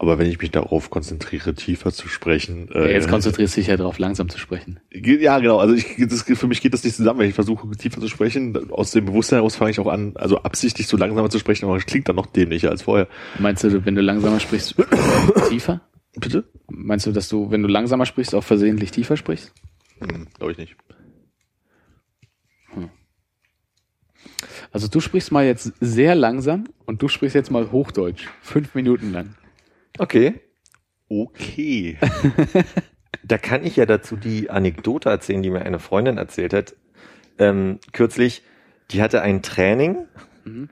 [0.00, 3.68] Aber wenn ich mich darauf konzentriere, tiefer zu sprechen, Ja, äh, jetzt konzentrierst du dich
[3.68, 4.80] ja darauf, langsam zu sprechen.
[4.90, 5.58] Ja, genau.
[5.58, 7.20] Also ich, das, für mich geht das nicht zusammen.
[7.20, 10.38] Wenn ich versuche, tiefer zu sprechen, aus dem Bewusstsein heraus fange ich auch an, also
[10.38, 13.08] absichtlich so langsamer zu sprechen, aber es klingt dann noch dämlicher als vorher.
[13.38, 14.74] Meinst du, wenn du langsamer sprichst,
[15.50, 15.82] tiefer?
[16.16, 16.44] Bitte?
[16.70, 19.52] Meinst du, dass du, wenn du langsamer sprichst, auch versehentlich tiefer sprichst?
[19.98, 20.76] Hm, Glaube ich nicht.
[24.72, 28.28] Also du sprichst mal jetzt sehr langsam und du sprichst jetzt mal Hochdeutsch.
[28.40, 29.34] Fünf Minuten lang.
[30.00, 30.40] Okay.
[31.08, 31.98] Okay.
[33.22, 36.74] Da kann ich ja dazu die Anekdote erzählen, die mir eine Freundin erzählt hat.
[37.38, 38.42] Ähm, kürzlich,
[38.90, 40.06] die hatte ein Training
[40.44, 40.68] Mhm.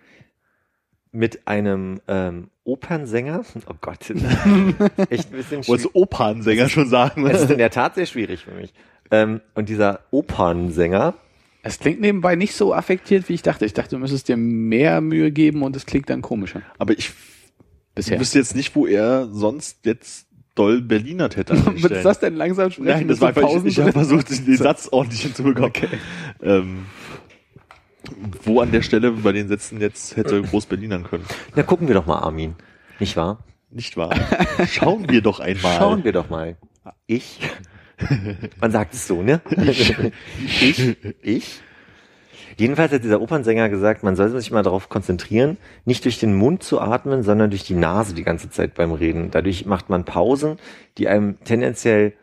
[1.12, 3.45] mit einem ähm, Opernsänger.
[3.69, 5.83] Oh Gott, echt ein bisschen Wolltest schwierig.
[5.83, 7.27] du Opernsänger schon sagen?
[7.27, 8.73] Es ist in der Tat sehr schwierig für mich.
[9.11, 11.14] Ähm, und dieser Opernsänger,
[11.62, 13.67] Es klingt nebenbei nicht so affektiert, wie ich dachte.
[13.67, 16.62] Ich dachte, du müsstest dir mehr Mühe geben und es klingt dann komischer.
[16.79, 17.11] Aber ich
[17.99, 18.21] Bisher.
[18.21, 21.55] wüsste jetzt nicht, wo er sonst jetzt doll Berliner hätte.
[21.83, 22.89] Was ist das denn langsam sprechen?
[22.89, 25.73] Nein, das war einfach, ich, ich habe versucht, den Satz ordentlich hinzubekommen.
[26.43, 26.87] Ähm,
[28.45, 31.25] wo an der Stelle bei den Sätzen jetzt hätte groß Berlinern können.
[31.55, 32.55] na gucken wir doch mal, Armin.
[32.99, 33.45] Nicht wahr?
[33.71, 34.15] Nicht wahr?
[34.71, 35.77] Schauen wir doch einmal.
[35.77, 36.57] Schauen wir doch mal.
[37.07, 37.41] Ich?
[38.61, 39.41] Man sagt es so, ne?
[39.51, 39.95] Ich?
[41.23, 41.61] Ich?
[42.59, 46.62] Jedenfalls hat dieser Opernsänger gesagt, man soll sich mal darauf konzentrieren, nicht durch den Mund
[46.64, 49.31] zu atmen, sondern durch die Nase die ganze Zeit beim Reden.
[49.31, 50.59] Dadurch macht man Pausen,
[50.99, 52.14] die einem tendenziell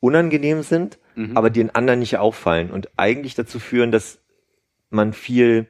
[0.00, 0.98] unangenehm sind,
[1.34, 4.18] aber die den anderen nicht auffallen und eigentlich dazu führen, dass
[4.90, 5.68] man viel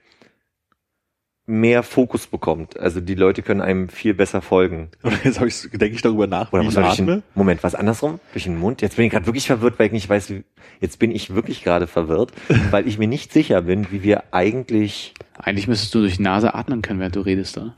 [1.46, 2.78] mehr Fokus bekommt.
[2.78, 4.90] Also die Leute können einem viel besser folgen.
[5.02, 7.06] Und jetzt habe ich, denke ich darüber nach, Oder wie was ich atme.
[7.06, 7.22] denn?
[7.34, 8.18] Moment, was andersrum?
[8.32, 8.80] Durch den Mund?
[8.80, 10.44] Jetzt bin ich gerade wirklich verwirrt, weil ich nicht weiß, wie,
[10.80, 12.32] jetzt bin ich wirklich gerade verwirrt,
[12.70, 16.54] weil ich mir nicht sicher bin, wie wir eigentlich Eigentlich müsstest du durch die Nase
[16.54, 17.74] atmen können, während du redest, oder?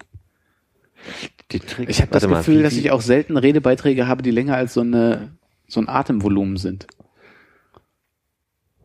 [1.53, 1.89] die Trick.
[1.89, 4.75] Ich habe das mal, Gefühl, wie- dass ich auch selten Redebeiträge habe, die länger als
[4.75, 5.37] so eine
[5.69, 6.87] so ein Atemvolumen sind.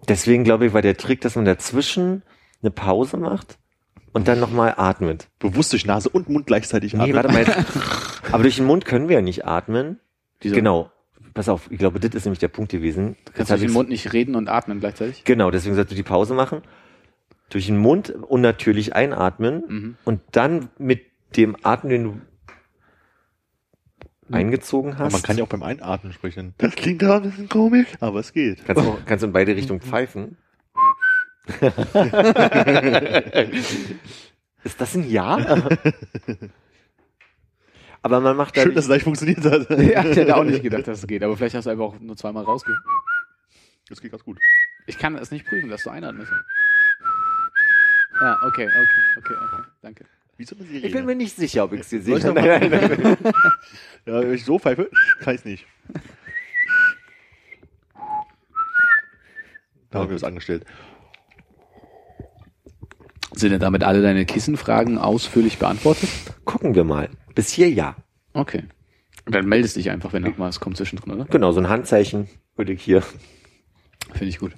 [0.07, 2.23] Deswegen glaube ich, war der Trick, dass man dazwischen
[2.61, 3.57] eine Pause macht
[4.13, 5.27] und dann nochmal atmet.
[5.39, 7.15] Bewusst durch Nase und Mund gleichzeitig Nee, atmen.
[7.15, 7.43] warte mal.
[7.45, 7.79] Jetzt.
[8.33, 9.99] Aber durch den Mund können wir ja nicht atmen.
[10.41, 10.55] Wieso?
[10.55, 10.91] Genau.
[11.33, 13.15] Pass auf, ich glaube, das ist nämlich der Punkt gewesen.
[13.25, 15.23] Du kannst durch den Mund nicht reden und atmen gleichzeitig.
[15.23, 16.61] Genau, deswegen sollst du die Pause machen.
[17.49, 19.95] Durch den Mund unnatürlich einatmen Mhm.
[20.03, 21.01] und dann mit
[21.37, 22.21] dem Atem, den du
[24.31, 25.13] eingezogen Aber hast.
[25.13, 26.53] man kann ja auch beim Einatmen sprechen.
[26.57, 28.65] Das klingt aber ein bisschen komisch, aber es geht.
[28.65, 30.37] kannst, auch, kannst du in beide Richtungen pfeifen.
[34.63, 35.37] Ist das ein Ja?
[38.03, 39.69] Aber man macht Schön, dass es gleich funktioniert hat.
[39.79, 41.21] Ja, ich hätte auch nicht gedacht, dass es geht.
[41.23, 42.75] Aber vielleicht hast du einfach auch nur zweimal rausge...
[43.89, 44.39] Das geht ganz gut.
[44.87, 46.31] Ich kann es nicht prüfen, dass du einatmest.
[48.21, 49.63] Ja, okay, okay, okay, okay.
[49.81, 50.05] Danke.
[50.37, 50.87] Wie so eine Sirene.
[50.87, 52.29] ich bin mir nicht sicher, ob ich es dir Soll sehe.
[52.29, 53.33] ich noch Nein, nein, nein.
[54.05, 55.65] ja, wenn ich so pfeife, kann ich nicht.
[59.89, 60.65] Da haben wir es angestellt.
[63.33, 66.09] Sind denn damit alle deine Kissenfragen ausführlich beantwortet?
[66.43, 67.09] Gucken wir mal.
[67.33, 67.95] Bis hier ja.
[68.33, 68.63] Okay.
[69.25, 71.25] Dann meldest dich einfach, wenn noch was kommt zwischendrin, oder?
[71.25, 73.03] Genau, so ein Handzeichen würde ich hier.
[74.13, 74.53] Finde ich gut.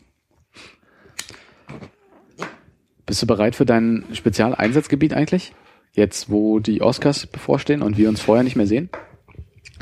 [3.06, 5.54] Bist du bereit für dein Spezialeinsatzgebiet eigentlich?
[5.92, 8.90] Jetzt, wo die Oscars bevorstehen und wir uns vorher nicht mehr sehen?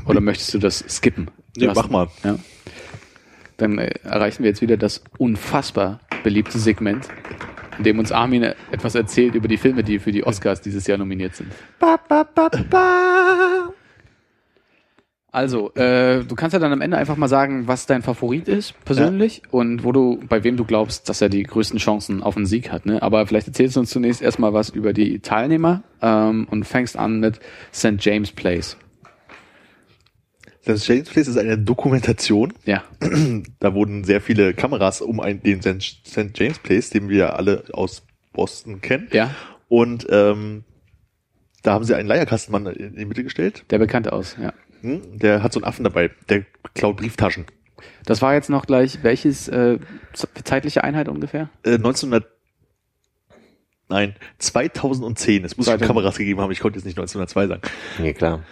[0.06, 1.32] Oder möchtest du das skippen?
[1.56, 1.80] Nee, lassen?
[1.80, 2.08] mach mal.
[2.24, 2.38] Ja.
[3.58, 7.08] Dann äh, erreichen wir jetzt wieder das unfassbar beliebte Segment,
[7.82, 11.00] in dem uns Armin etwas erzählt über die Filme, die für die Oscars dieses Jahr
[11.00, 11.52] nominiert sind.
[11.80, 13.74] Ba, ba, ba, ba.
[15.32, 18.76] Also, äh, du kannst ja dann am Ende einfach mal sagen, was dein Favorit ist,
[18.86, 22.46] persönlich, und wo du, bei wem du glaubst, dass er die größten Chancen auf einen
[22.46, 22.86] Sieg hat.
[22.86, 23.02] Ne?
[23.02, 27.20] Aber vielleicht erzählst du uns zunächst erstmal was über die Teilnehmer ähm, und fängst an
[27.20, 27.40] mit
[27.74, 27.96] St.
[28.00, 28.78] James Place.
[30.66, 32.54] Das James Place ist eine Dokumentation.
[32.66, 32.84] Ja.
[33.60, 36.32] Da wurden sehr viele Kameras um ein, den St.
[36.36, 39.08] James Place, den wir alle aus Boston kennen.
[39.12, 39.34] Ja,
[39.68, 40.64] Und ähm,
[41.64, 43.66] da haben sie einen Leierkastenmann in die Mitte gestellt.
[43.70, 44.54] der bekannte aus, ja.
[44.82, 45.20] Hm?
[45.20, 46.12] Der hat so einen Affen dabei.
[46.30, 46.44] Der
[46.74, 47.46] klaut Brieftaschen.
[48.06, 49.80] Das war jetzt noch gleich, welches äh,
[50.44, 51.50] zeitliche Einheit ungefähr?
[51.64, 52.28] Äh, 1900
[53.90, 55.44] Nein, 2010.
[55.44, 55.88] Es muss schon 2000.
[55.88, 56.52] Kameras gegeben haben.
[56.52, 57.62] Ich konnte jetzt nicht 1902 sagen.
[58.00, 58.44] Nee, klar.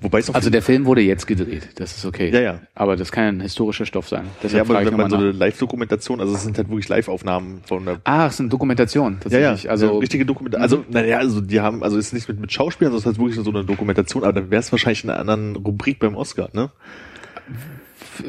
[0.00, 2.30] Wobei es Also der Film wurde jetzt gedreht, das ist okay.
[2.30, 2.60] Ja, ja.
[2.74, 4.24] Aber das kann ja ein historischer Stoff sein.
[4.24, 5.32] ja, Deshalb aber frage ich wenn man so eine.
[5.32, 9.38] Live-Dokumentation, also es sind halt wirklich Live-Aufnahmen von der Ah, es ist eine Dokumentation, Ja,
[9.38, 9.70] ja, tatsächlich.
[9.70, 10.62] also eine richtige Dokumentation.
[10.62, 13.18] Also, naja, also die haben, also es ist nicht mit, mit Schauspielern, sondern es ist
[13.18, 16.14] halt wirklich so eine Dokumentation, aber dann wäre es wahrscheinlich in einer anderen Rubrik beim
[16.16, 16.70] Oscar, ne?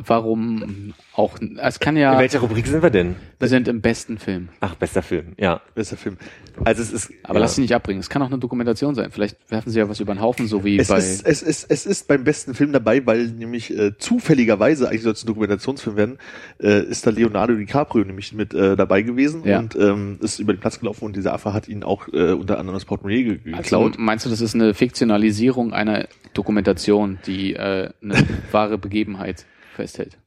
[0.06, 3.15] warum auch, es kann ja, In welcher Rubrik sind wir denn?
[3.39, 4.49] wir sind im besten Film.
[4.60, 5.62] Ach, bester Film, ja.
[5.75, 6.17] Bester Film.
[6.63, 7.12] Also es ist.
[7.23, 7.41] Aber ja.
[7.41, 7.99] lass sie nicht abbringen.
[7.99, 9.12] Es kann auch eine Dokumentation sein.
[9.12, 10.97] Vielleicht werfen sie ja was über den Haufen, so wie Es bei.
[10.99, 15.13] ist, es, ist, es ist beim besten Film dabei, weil nämlich äh, zufälligerweise, eigentlich soll
[15.13, 16.17] es ein Dokumentationsfilm werden,
[16.62, 19.60] äh, ist da Leonardo DiCaprio nämlich mit äh, dabei gewesen Ja.
[19.60, 22.60] und ähm, ist über den Platz gelaufen und dieser Affe hat ihn auch äh, unter
[22.60, 23.95] anderem das Portemonnaie ge also, geklaut.
[23.97, 28.15] meinst du, das ist eine Fiktionalisierung einer Dokumentation, die äh, eine
[28.51, 30.17] wahre Begebenheit festhält?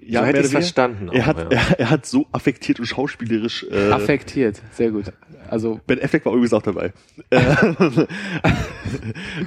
[0.00, 1.08] Ja, so hätte ich verstanden.
[1.12, 1.58] Er auch, hat, ja.
[1.58, 5.12] er, er hat so affektiert und schauspielerisch äh, Affektiert, sehr gut.
[5.48, 6.92] Also Ben Affleck war übrigens auch dabei.
[7.30, 7.40] Äh,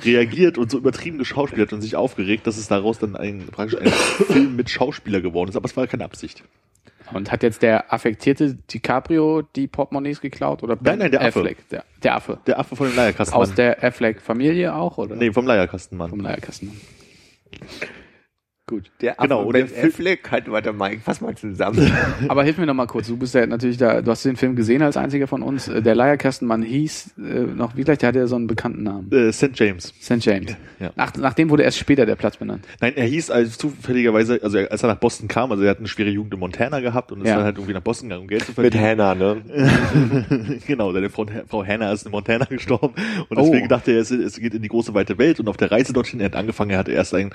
[0.06, 3.88] reagiert und so übertrieben geschauspielert und sich aufgeregt, dass es daraus dann ein, praktisch ein
[4.28, 5.56] Film mit Schauspieler geworden ist.
[5.56, 6.43] Aber es war keine Absicht.
[7.13, 11.39] und hat jetzt der affektierte DiCaprio die Portemonnaies geklaut oder Nein, nein, der Affe.
[11.39, 12.39] Affleck, der, der Affe.
[12.48, 13.41] Der Affe von dem Leierkastenmann.
[13.41, 15.15] Aus der Affleck-Familie auch oder?
[15.15, 16.10] nee, vom Leierkastenmann.
[16.10, 16.80] Vom Leierkasten.
[18.69, 18.91] Gut.
[18.99, 21.89] Der Genau, Affe und Ben Affleck, halt warte Mike, fass mal zusammen.
[22.27, 23.08] Aber hilf mir noch mal kurz.
[23.08, 25.69] Du bist ja natürlich da, du hast den Film gesehen als einziger von uns.
[25.69, 27.21] Äh, Der Leierkastenmann hieß äh,
[27.56, 29.10] noch, wie gleich, der hatte ja so einen bekannten Namen.
[29.13, 29.51] Äh, St.
[29.53, 29.93] James.
[30.01, 30.17] St.
[30.19, 30.53] James.
[30.82, 30.91] Ja.
[30.97, 32.65] Nach, nachdem wurde erst später der Platz benannt.
[32.82, 35.80] Nein, er hieß als zufälligerweise, also er- als er nach Boston kam, also er hat
[35.80, 37.36] eine schwere Jugend in Montana gehabt und ist Ja.
[37.36, 38.84] dann halt irgendwie nach Boston gegangen, um Geld zu Mit verdienen.
[38.84, 39.41] Hannah, ne?
[40.67, 42.93] genau, seine Frau, Frau Hannah ist in Montana gestorben
[43.30, 43.43] und Oh.
[43.45, 45.93] deswegen dachte er, es, es geht in die große weite Welt und auf der Reise
[45.93, 47.32] dorthin, er hat angefangen, er hatte erst ein,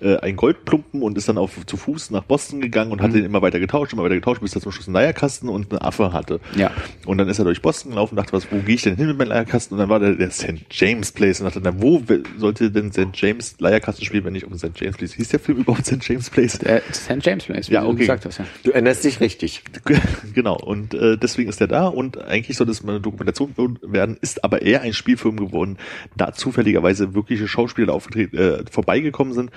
[0.00, 0.36] äh, ein
[0.76, 3.60] Goldplumpen und ist dann auf zu Fuß nach Boston gegangen und hat den immer weiter
[3.60, 6.40] getauscht, immer weiter getauscht, bis er zum Schluss einen Leierkasten und einen Affe hatte.
[6.56, 6.70] Ja.
[7.04, 9.06] Und dann ist er durch Boston gelaufen und dachte, was, wo gehe ich denn hin
[9.08, 9.74] mit meinem Leierkasten?
[9.74, 10.64] Und dann war der, der St.
[10.70, 12.02] James Place und dachte, na, wo
[12.38, 13.08] sollte denn St.
[13.14, 14.78] James Leierkasten spielen, wenn nicht auf dem St.
[14.78, 15.14] James Place?
[15.14, 15.98] Hieß der Film überhaupt St.
[16.02, 16.58] James Place?
[16.58, 17.18] Der St.
[17.22, 17.98] James Place, wie Ja, du okay.
[18.00, 18.38] gesagt hast.
[18.38, 18.44] Ja.
[18.62, 19.62] Du erinnerst dich richtig.
[20.34, 24.16] genau, und äh, deswegen ist er da und eigentlich soll das mal eine Dokumentation werden,
[24.20, 25.78] ist aber eher ein Spielfilm geworden,
[26.16, 29.50] da zufälligerweise wirkliche Schauspieler aufgetreten, äh, vorbeigekommen sind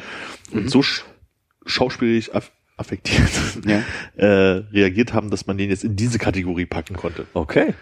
[0.51, 1.03] und so sch
[1.65, 3.29] schauspielerisch aff affektiert
[3.65, 3.83] Ja.
[4.15, 7.25] äh, reagiert haben, dass man den jetzt in diese Kategorie packen konnte.
[7.33, 7.73] Okay.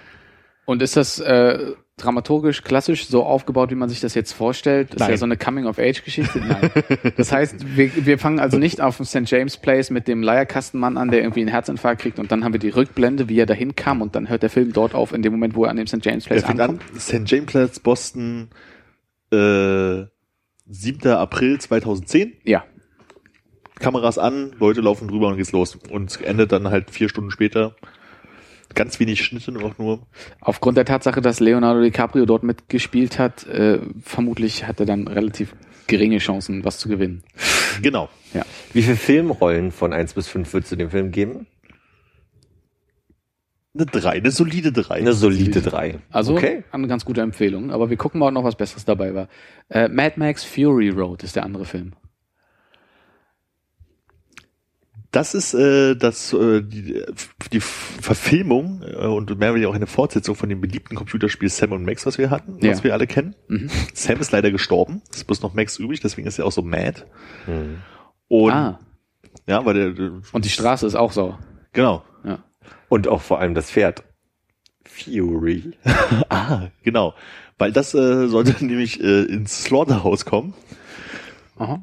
[0.66, 4.90] Und ist das äh, dramaturgisch klassisch so aufgebaut, wie man sich das jetzt vorstellt?
[4.90, 5.18] Das ist ja Nein.
[5.18, 6.40] so eine Coming-of-Age-Geschichte?
[6.40, 6.72] Nein.
[7.16, 9.22] Das heißt, wir, wir fangen also nicht auf dem St.
[9.26, 12.60] James Place mit dem Leierkastenmann an, der irgendwie einen Herzinfarkt kriegt und dann haben wir
[12.60, 15.32] die Rückblende, wie er dahin kam und dann hört der Film dort auf, in dem
[15.32, 16.04] Moment, wo er an dem St.
[16.04, 17.00] James Place Der fängt an, ankommt.
[17.02, 17.22] St.
[17.26, 18.50] James Place, Boston,
[19.32, 20.06] äh,
[20.70, 21.12] 7.
[21.12, 22.34] April 2010.
[22.44, 22.64] Ja.
[23.80, 25.78] Kameras an, Leute laufen drüber und geht's los.
[25.90, 27.76] Und endet dann halt vier Stunden später.
[28.74, 30.06] Ganz wenig Schnitte noch nur.
[30.42, 35.56] Aufgrund der Tatsache, dass Leonardo DiCaprio dort mitgespielt hat, äh, vermutlich hat er dann relativ
[35.88, 37.24] geringe Chancen, was zu gewinnen.
[37.82, 38.10] Genau.
[38.34, 38.44] Ja.
[38.74, 41.48] Wie viele Filmrollen von 1 bis 5 würdest du dem Film geben?
[43.78, 44.96] Eine 3, eine solide 3.
[44.96, 46.00] Eine solide 3.
[46.10, 46.64] Also okay.
[46.72, 47.72] eine ganz gute Empfehlung.
[47.72, 49.28] Aber wir gucken mal, ob noch was Besseres dabei war.
[49.70, 51.94] Äh, Mad Max Fury Road ist der andere Film.
[55.12, 57.02] Das ist äh, das, äh, die,
[57.54, 61.72] die Verfilmung äh, und mehr oder weniger auch eine Fortsetzung von dem beliebten Computerspiel Sam
[61.72, 62.72] und Max, was wir hatten, Ja.
[62.72, 63.36] was wir alle kennen.
[63.48, 63.70] Mhm.
[63.94, 65.02] Sam ist leider gestorben.
[65.10, 67.04] Es ist bloß noch Max übrig, deswegen ist er auch so mad.
[67.46, 67.78] Hm.
[68.28, 68.80] Und ah,
[69.48, 71.40] ja, weil der, der und die Straße ist auch sauer.
[71.74, 72.04] genau.
[72.90, 74.04] Und auch vor allem das Pferd.
[74.86, 75.72] Fury.
[76.30, 77.14] Ah, genau.
[77.58, 80.54] Weil das äh, sollte nämlich äh, ins Slaughterhouse kommen.
[81.58, 81.82] Aha.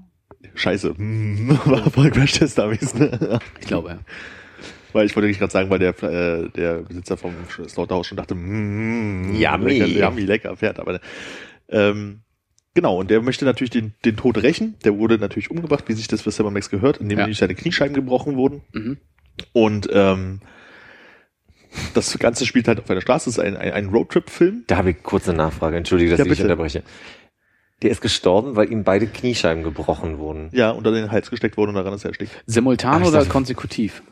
[0.54, 0.94] Scheiße.
[0.96, 3.40] Hm, War voll Crash Test Dummies, ne?
[3.60, 3.98] Ich glaube, ja.
[4.92, 7.34] Weil ich wollte eigentlich gerade sagen, weil der, äh, der Besitzer vom
[7.68, 9.78] Slaughterhouse schon dachte, mm, Yummy.
[9.78, 11.00] lecker, yummy, lecker Pferd, aber
[11.68, 12.20] ähm,
[12.74, 14.76] genau, und der möchte natürlich den, den Tod rächen.
[14.84, 17.24] Der wurde natürlich umgebracht, wie sich das für Sam Max gehört, indem Ja.
[17.24, 18.60] nämlich seine Kniescheiben gebrochen wurden.
[18.72, 18.98] Mhm.
[19.52, 20.40] Und ähm,
[21.94, 24.64] das Ganze spielt halt auf einer Straße, es ist ein, ein, ein Roadtrip-Film.
[24.66, 25.76] Da habe ich kurze Nachfrage.
[25.76, 26.50] Entschuldige, dass Ja, ich dich bitte.
[26.52, 26.82] unterbreche.
[27.82, 30.48] Der ist gestorben, weil ihm beide Kniescheiben gebrochen wurden.
[30.52, 32.30] Ja, unter den Hals gesteckt worden und daran ist er erstickt.
[32.46, 34.02] Simultan Ach, oder dachte- konsekutiv?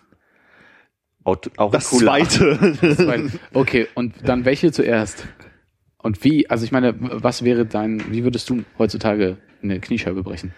[1.24, 3.30] Auto, auch Das ein cooler- zweite.
[3.54, 5.26] Okay, und dann welche zuerst?
[5.98, 10.52] Und wie, also ich meine, was wäre dein, wie würdest du heutzutage eine Kniescheibe brechen?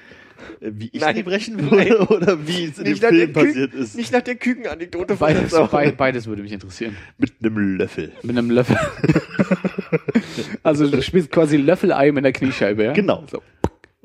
[0.60, 1.16] Wie ich Nein.
[1.16, 3.96] die brechen würde oder wie es in dem Film passiert ist.
[3.96, 5.66] Nicht nach der Kükenanekdote von Beides, der Sau.
[5.66, 6.96] be beides würde mich interessieren.
[7.18, 8.12] Mit einem Löffel.
[8.22, 8.76] Mit einem Löffel.
[10.62, 12.92] also du spielst quasi Löffelei mit der Kniescheibe, ja?
[12.92, 13.24] Genau.
[13.30, 13.42] So.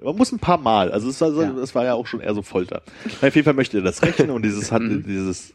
[0.01, 0.91] Man muss ein paar Mal.
[0.91, 1.53] Also es war, so, Ja.
[1.57, 2.84] es war ja auch schon eher so Folter.
[3.21, 5.03] Auf jeden Fall möchte er das rächen und dieses, hat, Mhm.
[5.05, 5.53] dieses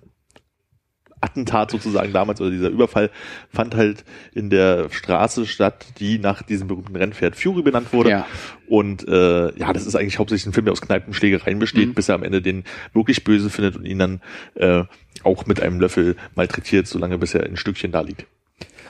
[1.24, 3.10] Attentat sozusagen damals oder dieser Überfall
[3.50, 4.04] fand halt
[4.34, 8.10] in der Straße statt, die nach diesem berühmten Rennpferd Fury benannt wurde.
[8.10, 8.26] Ja.
[8.68, 11.94] Und äh, ja, das ist eigentlich hauptsächlich ein Film, der aus Kneipenschlägereien besteht, Mhm.
[11.94, 14.20] bis er am Ende den wirklich böse findet und ihn dann
[14.54, 14.84] äh,
[15.22, 18.26] auch mit einem Löffel malträtiert, solange bis er in Stückchen da liegt.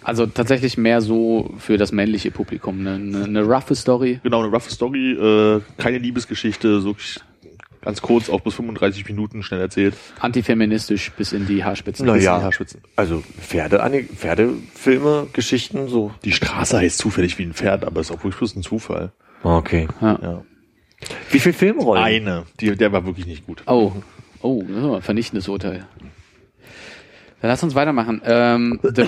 [0.02, 2.80] Also tatsächlich mehr so für das männliche Publikum.
[2.80, 4.20] Eine, eine, eine roughe Story.
[4.22, 6.94] Genau, eine roughe Story, äh, keine Liebesgeschichte, so
[7.84, 9.94] ganz kurz, auch bis 35 Minuten schnell erzählt.
[10.20, 12.06] Antifeministisch bis in die Haarspitzen.
[12.06, 12.38] Na Bis in ja.
[12.38, 12.80] die Haarspitzen.
[12.96, 13.78] Also Pferde,
[14.16, 16.12] Pferdefilme, Geschichten, so.
[16.24, 19.12] Die Straße heißt zufällig wie ein Pferd, aber ist auch wirklich bloß ein Zufall.
[19.42, 19.88] Okay.
[20.00, 20.18] Ja.
[20.22, 20.42] Ja.
[21.30, 22.02] Wie viel Filmrollen?
[22.02, 23.62] Eine, die, der war wirklich nicht gut.
[23.66, 23.92] Oh,
[24.40, 25.86] oh, vernichtendes Urteil.
[27.40, 28.22] Dann lass uns weitermachen.
[28.24, 29.04] Ähm, The,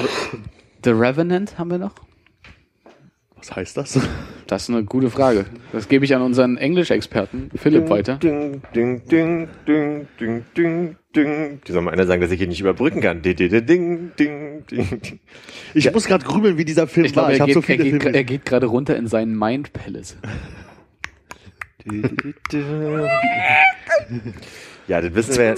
[0.84, 1.94] The Revenant haben wir noch?
[3.46, 4.00] Was heißt das?
[4.48, 5.44] Das ist eine gute Frage.
[5.72, 8.14] Das gebe ich an unseren Englischexperten Philipp weiter.
[8.14, 11.60] Ding, ding, ding, ding, ding, ding, ding.
[11.66, 13.22] Die soll mal einer sagen, dass ich hier nicht überbrücken kann.
[13.22, 15.18] Ding, ding, ding, ding, ding.
[15.74, 17.32] Ich muss gerade grübeln, wie dieser Film Ich glaube, war.
[17.32, 18.16] Ich er, habe geht, so er, viele geht, Filme.
[18.16, 20.16] er geht gerade runter in seinen Mind Palace.
[24.88, 25.54] Ja, das wissen wir.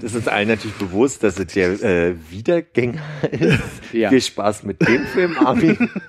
[0.00, 3.60] Das ist allen natürlich bewusst, dass es der äh, Wiedergänger ist.
[3.92, 4.08] Ja.
[4.08, 5.90] Viel Spaß mit dem Film, Armin.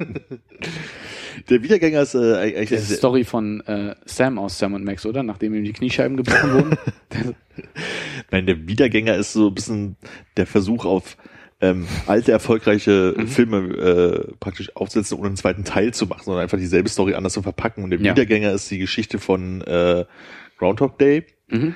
[1.49, 4.83] Der Wiedergänger ist äh, eigentlich Das ist die Story von äh, Sam aus Sam und
[4.83, 5.23] Max, oder?
[5.23, 6.77] Nachdem ihm die Kniescheiben gebrochen wurden.
[8.31, 9.95] Nein, der Wiedergänger ist so ein bisschen
[10.37, 11.17] der Versuch auf
[11.59, 13.27] ähm, alte erfolgreiche Mhm.
[13.27, 17.33] Filme äh, praktisch aufsetzen, ohne einen zweiten Teil zu machen, sondern einfach dieselbe Story anders
[17.33, 17.83] zu verpacken.
[17.83, 18.11] Und der Ja.
[18.11, 20.05] Wiedergänger ist die Geschichte von äh,
[20.57, 21.25] Groundhog Day.
[21.49, 21.75] Mhm.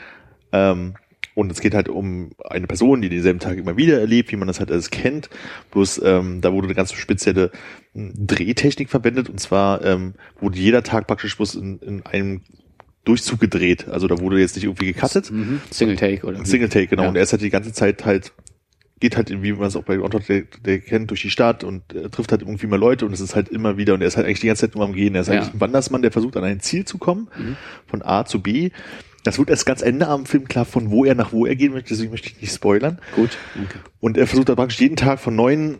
[0.51, 0.95] Ähm,
[1.35, 4.47] und es geht halt um eine Person, die denselben Tag immer wieder erlebt, wie man
[4.47, 5.29] das halt alles kennt.
[5.71, 7.51] Bloß ähm, da wurde eine ganz spezielle
[7.93, 12.41] m, Drehtechnik verwendet und zwar ähm, wurde jeder Tag praktisch bloß in, in einem
[13.03, 13.87] Durchzug gedreht.
[13.87, 15.29] Also da wurde jetzt nicht irgendwie gecuttet.
[15.29, 15.61] Mhm.
[15.69, 16.43] Single Take, oder?
[16.43, 17.03] Single Take, genau.
[17.03, 17.09] Ja.
[17.09, 18.31] Und er ist halt die ganze Zeit halt,
[18.99, 21.93] geht halt, wie man es auch bei Groundhog Day, Day kennt, durch die Stadt und
[21.93, 24.15] äh, trifft halt irgendwie mal Leute und es ist halt immer wieder und er ist
[24.17, 25.13] halt eigentlich die ganze Zeit nur am Gehen.
[25.15, 25.33] Er ist Ja.
[25.35, 27.57] eigentlich ein Wandersmann, der versucht an ein Ziel zu kommen, Mhm.
[27.87, 28.71] von A zu B.
[29.25, 31.73] Das wird erst ganz Ende am Film klar, von wo er nach wo er gehen
[31.73, 32.99] möchte, deswegen möchte ich nicht spoilern.
[33.15, 33.79] Gut, danke.
[33.99, 35.79] Und er versucht da praktisch jeden Tag von neuen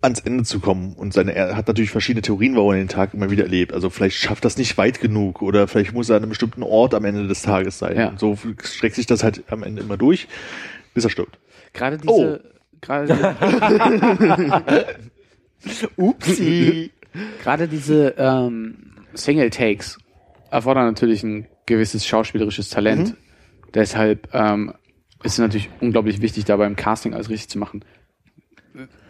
[0.00, 0.94] ans Ende zu kommen.
[0.94, 3.72] Und seine, er hat natürlich verschiedene Theorien, warum er den Tag immer wieder erlebt.
[3.72, 6.94] Also vielleicht schafft das nicht weit genug oder vielleicht muss er an einem bestimmten Ort
[6.94, 7.96] am Ende des Tages sein.
[7.96, 8.08] Ja.
[8.08, 10.26] Und so streckt sich das halt am Ende immer durch,
[10.94, 11.38] bis er stirbt.
[11.72, 12.48] Gerade diese, Oh.
[12.80, 13.36] gerade,
[15.96, 16.90] Upsi.
[17.42, 18.76] gerade diese ähm,
[19.14, 19.98] Single Takes
[20.50, 23.10] erfordern natürlich ein gewisses schauspielerisches Talent.
[23.10, 23.16] Mhm.
[23.74, 24.72] Deshalb ähm,
[25.22, 27.84] ist es natürlich unglaublich wichtig, da beim Casting alles richtig zu machen.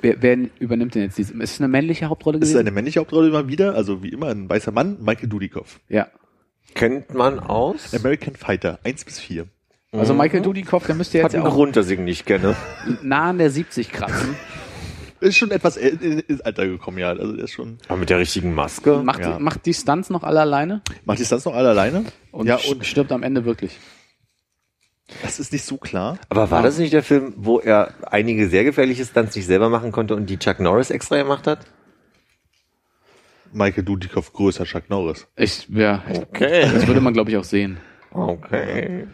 [0.00, 1.34] Wer, wer übernimmt denn jetzt diese?
[1.34, 2.58] Ist es eine männliche Hauptrolle ist gewesen?
[2.60, 5.80] eine männliche Hauptrolle immer wieder, also wie immer ein weißer Mann, Michael Dudikoff.
[5.88, 6.08] ja.
[6.74, 7.94] Kennt man aus?
[7.94, 9.46] American Fighter, 1 bis 4.
[9.92, 12.26] Also Michael Dudikoff, der müsste Hat jetzt ja einen auch Grund, dass ich ihn nicht
[12.26, 12.54] kenne.
[13.02, 14.36] nah an der 70 kratzen.
[15.26, 17.08] Ist schon etwas ins Alter gekommen, ja.
[17.10, 17.78] Also der ist schon.
[17.88, 19.02] Aber mit der richtigen Maske.
[19.02, 19.36] Macht, Ja.
[19.36, 22.04] die, macht die Stunts noch alle alleine Macht die Stunts noch alle alleine?
[22.32, 23.78] und, ja, und stirbt am Ende wirklich.
[25.22, 26.18] das ist nicht so klar.
[26.28, 29.92] Aber war das nicht der Film, wo er einige sehr gefährliche Stunts nicht selber machen
[29.92, 31.60] konnte und die Chuck Norris extra gemacht hat?
[33.52, 35.26] Michael Dudikoff größer Chuck Norris.
[35.36, 36.68] Ich, ja, Okay.
[36.72, 37.78] das würde man, glaube ich, auch sehen.
[38.10, 39.06] Okay.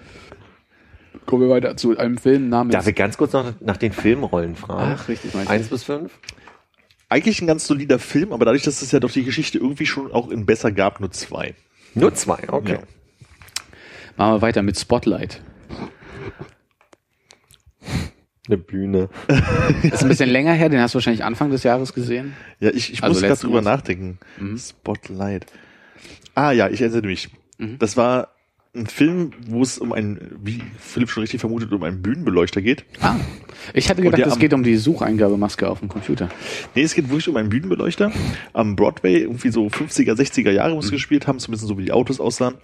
[1.26, 2.74] Kommen wir weiter zu einem Film namens.
[2.74, 4.96] Darf ich ganz kurz noch nach den Filmrollen fragen?
[4.98, 5.34] Ach, richtig.
[5.48, 6.12] Eins bis fünf?
[7.08, 10.10] Eigentlich ein ganz solider Film, aber dadurch, dass es ja doch die Geschichte irgendwie schon
[10.12, 11.54] auch in besser gab, nur zwei.
[11.94, 12.72] Nur zwei, okay.
[12.72, 12.78] Ja.
[14.16, 15.42] Machen wir weiter mit Spotlight.
[18.48, 19.08] Eine Bühne.
[19.82, 22.34] Ist ein bisschen länger her, den hast du wahrscheinlich Anfang des Jahres gesehen.
[22.58, 24.18] Ja, ich, ich Also muss gerade drüber nachdenken.
[24.38, 24.58] Mhm.
[24.58, 25.46] Spotlight.
[26.34, 27.28] Ah ja, ich erinnere mich.
[27.58, 27.78] Mhm.
[27.78, 28.28] Das war
[28.74, 32.84] ein Film, wo es um einen, wie Philipp schon richtig vermutet, um einen Bühnenbeleuchter geht.
[33.02, 33.16] Ah,
[33.74, 36.30] ich hatte gedacht, es am- geht um die Sucheingabemaske auf dem Computer.
[36.74, 38.10] Nee, es geht wirklich um einen Bühnenbeleuchter.
[38.54, 41.92] Am Broadway, irgendwie so 50er, 60er Jahre muss es gespielt haben, zumindest so wie die
[41.92, 42.54] Autos aussahen.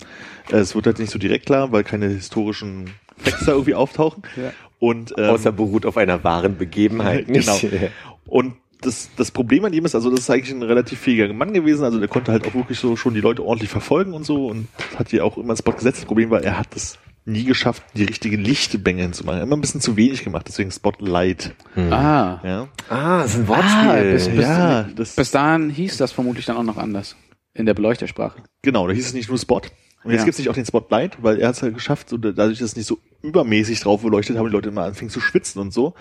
[0.50, 2.86] Äh, Es wird halt nicht so direkt klar, weil keine historischen
[3.18, 4.22] Facts da irgendwie auftauchen.
[4.36, 4.52] Ja.
[4.78, 7.28] Und, ähm, Außer beruht auf einer wahren Begebenheit.
[7.28, 7.60] Nicht?
[7.60, 7.88] Genau.
[8.26, 11.52] Und das, das Problem an ihm ist, also das ist eigentlich ein relativ fähiger Mann
[11.52, 14.46] gewesen, also der konnte halt auch wirklich so schon die Leute ordentlich verfolgen und so
[14.46, 15.98] und hat hier auch immer das Spot gesetzt.
[15.98, 19.42] Das Problem war, er hat es nie geschafft, die richtige Lichtbänge hinzumachen.
[19.42, 21.54] Immer ein bisschen zu wenig gemacht, deswegen Spotlight.
[21.76, 22.38] Ah.
[22.42, 24.12] Ja, Ah, das ist ein Ah, Wortspiel.
[24.12, 27.16] bis, bis, Ja, das- bis dahin hieß das vermutlich dann auch noch anders.
[27.54, 28.42] In der Beleuchtersprache.
[28.62, 29.60] genau, da hieß es nicht nur Spot.
[30.04, 30.24] Und jetzt Ja.
[30.26, 32.76] gibt's nicht auch den Spotlight, weil er hat es halt geschafft, so, dadurch, dass es
[32.76, 35.94] nicht so übermäßig drauf beleuchtet haben, die Leute immer anfingen zu schwitzen und so.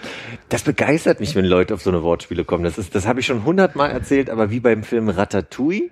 [0.50, 2.64] Das begeistert mich, wenn Leute auf so eine Wortspiele kommen.
[2.64, 5.89] Das ist, das habe ich schon hundertmal erzählt, aber wie beim Film Ratatouille,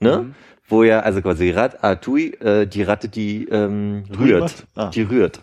[0.00, 0.34] ne?
[0.68, 4.66] Wo ja, also quasi Ratatouille, äh, die Ratte, die ähm, rührt.
[4.74, 4.90] Ah.
[4.90, 5.40] Die rührt.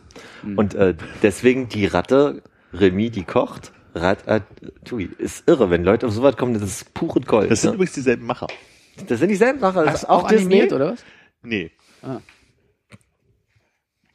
[0.58, 2.42] Und äh, deswegen die Ratte,
[2.74, 3.72] Remy, die kocht.
[3.96, 5.10] Ratatouille.
[5.20, 7.50] Ist irre, wenn Leute auf sowas kommen, das ist pure Gold.
[7.52, 7.76] Das sind ne?
[7.76, 8.48] übrigens dieselben Macher.
[9.08, 9.86] das sind dieselben Macher.
[9.86, 10.76] Das Hast ist du auch animiert, Disney?
[10.76, 11.04] oder was?
[11.44, 11.72] Nee.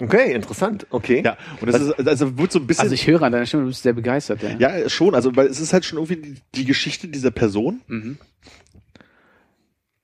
[0.01, 0.86] Okay, interessant.
[0.91, 1.22] Okay.
[1.24, 2.82] Ja, und das ist, also wird so ein bisschen.
[2.82, 4.41] Also ich höre an deiner Stimme, du bist sehr begeistert.
[4.43, 4.57] Ja.
[4.78, 8.18] Ja, schon, also weil es ist halt schon irgendwie die, die Geschichte dieser Person, Mhm.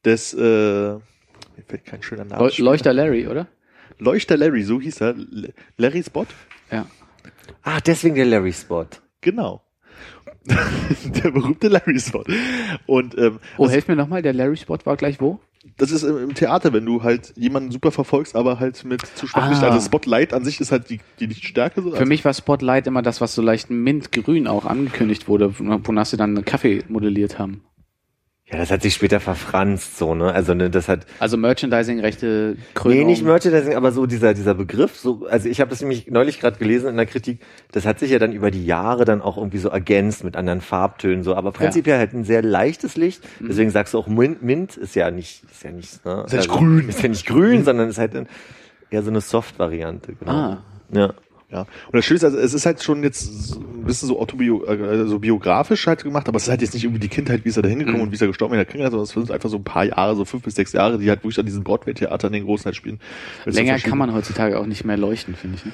[0.04, 1.02] des, äh, mir
[1.68, 2.42] fällt kein schöner Name.
[2.42, 3.46] Leu- Leuchter Larry, oder?
[3.98, 5.14] Leuchter Larry, so hieß er.
[5.76, 6.26] Larry Spot?
[6.72, 6.86] Ja.
[7.62, 8.86] Ah, deswegen der Larry Spot.
[9.20, 9.62] Genau.
[10.44, 12.24] der berühmte Larry Spot.
[12.86, 15.38] Und ähm, Oh, das, helf mir nochmal, der Larry Spot war gleich wo?
[15.76, 19.48] Das ist im, Theater, wenn du halt jemanden super verfogst, aber halt mit zu schwach
[19.48, 19.62] Licht.
[19.62, 19.70] Ah.
[19.70, 21.82] Also Spotlight an sich ist halt die, die Lichtstärke.
[21.82, 21.90] So.
[21.90, 26.06] Für also, mich war Spotlight immer das, was so leicht mintgrün auch angekündigt wurde, wonach
[26.06, 27.62] sie dann einen Kaffee modelliert haben.
[28.54, 30.32] Ja, das hat sich später verfranst, so, ne?
[30.32, 32.98] Also, ne, das hat, Also Merchandising-Rechte, Krönung.
[32.98, 36.38] Nee, nicht Merchandising, aber so dieser, dieser Begriff, so, also ich habe das nämlich neulich
[36.38, 37.40] gerade gelesen in der Kritik,
[37.72, 40.60] das hat sich ja dann über die Jahre dann auch irgendwie so ergänzt mit anderen
[40.60, 44.76] Farbtönen, so, aber prinzipiell halt ein sehr leichtes Licht, deswegen sagst du auch Mint, Mint
[44.76, 46.22] ist ja nicht, ist ja nicht, ne?
[46.24, 46.88] Ist ja nicht grün.
[46.88, 48.28] Ist ja nicht grün, sondern ist halt ein,
[48.88, 50.30] eher so eine Soft-Variante, genau.
[50.30, 50.62] Ah.
[50.92, 51.12] Ja.
[51.54, 51.60] Ja.
[51.60, 55.06] Und das Schöne ist, also es ist halt schon jetzt ein bisschen so autobio, äh,
[55.06, 57.56] so biografisch halt gemacht, aber es ist halt jetzt nicht irgendwie die Kindheit, wie ist
[57.56, 58.06] er da hingekommen Mhm.
[58.06, 59.84] und wie ist er gestorben in der Kindheit, sondern es sind einfach so ein paar
[59.84, 62.74] Jahre, so fünf bis sechs Jahre, die halt wirklich an diesen Broadway-Theatern den großen halt
[62.74, 62.98] spielen.
[63.44, 65.64] Länger kann man heutzutage auch nicht mehr leuchten, finde ich.
[65.64, 65.72] Ne?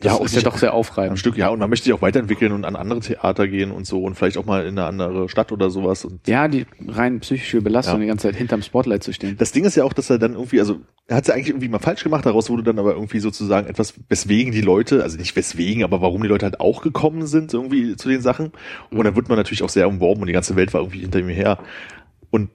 [0.00, 1.18] Ja, ist ja doch sehr aufreibend.
[1.18, 4.04] Stück, ja, und man möchte sich auch weiterentwickeln und an andere Theater gehen und so
[4.04, 6.04] und vielleicht auch mal in eine andere Stadt oder sowas.
[6.04, 8.00] Und Ja, die rein psychische Belastung, Ja.
[8.02, 9.36] die ganze Zeit hinterm Spotlight zu stehen.
[9.38, 10.76] das Ding ist ja auch, dass er dann irgendwie, also
[11.08, 13.66] er hat es ja eigentlich irgendwie mal falsch gemacht, daraus wurde dann aber irgendwie sozusagen
[13.66, 17.52] etwas, weswegen die Leute, also nicht weswegen, aber warum die Leute halt auch gekommen sind
[17.52, 18.52] irgendwie zu den Sachen.
[18.90, 21.18] Und dann wird man natürlich auch sehr umworben und die ganze Welt war irgendwie hinter
[21.18, 21.58] ihm her.
[22.30, 22.50] Und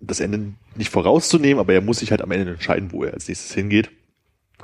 [0.00, 3.26] das Ende nicht vorauszunehmen, aber er muss sich halt am Ende entscheiden, wo er als
[3.26, 3.90] nächstes hingeht.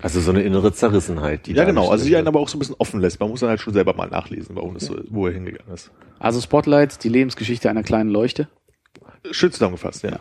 [0.02, 1.90] Also so eine innere Zerrissenheit, die Ja, genau.
[1.90, 3.20] Also die einen aber auch so ein bisschen offen lässt.
[3.20, 5.90] Man muss dann halt schon selber mal nachlesen, warum das so, wo er hingegangen ist.
[6.18, 8.48] Also Spotlight, die Lebensgeschichte einer kleinen Leuchte.
[9.30, 10.18] Schön zusammengefasst, ja.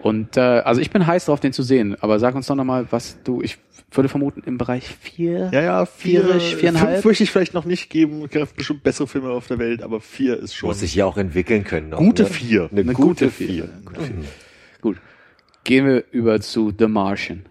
[0.00, 1.96] Und äh, also ich bin heiß drauf, den zu sehen.
[2.00, 3.58] Aber sag uns doch nochmal, was du, ich
[3.92, 5.50] würde vermuten, im Bereich vier.
[5.52, 6.94] Ja, ja, vier, Vierisch, viereinhalb?
[6.94, 8.24] fünf möchte ich vielleicht noch nicht geben.
[8.24, 11.04] Es gibt bestimmt bessere Filme auf der Welt, aber vier ist schon Muss sich ja
[11.06, 11.90] auch entwickeln können.
[11.90, 12.28] Noch, gute ne?
[12.28, 12.68] vier.
[12.72, 13.68] Eine, Eine gute, gute vier.
[14.80, 14.96] Gut.
[15.62, 17.44] Gehen wir über zu The Martian.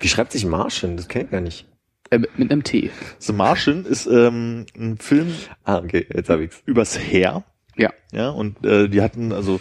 [0.00, 0.96] Wie schreibt sich Martian?
[0.96, 1.66] Das kenn ich gar nicht.
[2.10, 2.90] Äh, mit einem T.
[3.18, 5.28] The Martian ist ähm, ein Film
[5.64, 6.62] Ah, okay, jetzt hab ich's.
[6.66, 7.44] übers Heer.
[7.76, 7.92] Ja.
[8.12, 9.60] Ja, und äh, die hatten also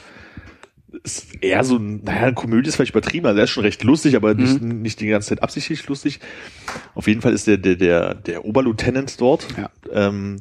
[1.03, 3.83] ist eher so, ein- naja, eine Komödie ist vielleicht übertrieben, also er ist schon recht
[3.83, 6.19] lustig, aber nicht, nicht die ganze Zeit absichtlich lustig.
[6.95, 9.69] Auf jeden Fall ist der, der, der, der Oberlieutenant dort, Ja.
[9.91, 10.39] ähm,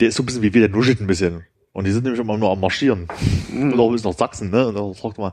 [0.00, 1.44] der ist so ein bisschen wie wir, der nuschelt ein bisschen.
[1.72, 3.08] Und die sind nämlich immer nur am Marschieren.
[3.72, 4.68] Oder auch bis nach Sachsen, ne?
[4.68, 5.32] Und dann sagt man,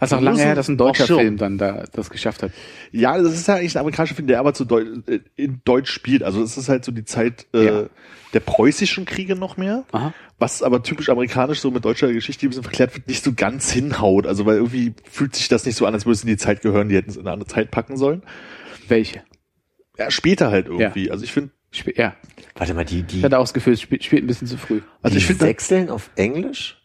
[0.00, 1.06] Also auch lange her, dass ein deutscher.
[1.06, 2.52] Film dann da das geschafft hat.
[2.92, 5.90] Ja, das ist ja eigentlich ein amerikanischer Film, der aber zu Deu äh, in Deutsch
[5.90, 6.22] spielt.
[6.22, 7.84] Also es ist halt so die Zeit äh, Ja.
[8.32, 9.84] der preußischen Kriege noch mehr.
[9.92, 10.12] Aha.
[10.38, 13.32] Was aber typisch amerikanisch so mit deutscher Geschichte, die ein bisschen verklärt wird, nicht so
[13.32, 14.26] ganz hinhaut.
[14.26, 16.60] Also weil irgendwie fühlt sich das nicht so an, als würde es in die Zeit
[16.62, 18.22] gehören, die hätten es in eine andere Zeit packen sollen.
[18.88, 19.22] Welche?
[19.98, 21.10] Ja, später halt irgendwie.
[21.10, 22.14] Also ich finde, Sp ja.
[22.56, 24.56] Warte mal, die, die, Ich hatte auch das Gefühl, es spielt, spielt ein bisschen zu
[24.56, 24.80] früh.
[25.02, 26.80] also die ich finde, Sechseln auf Englisch?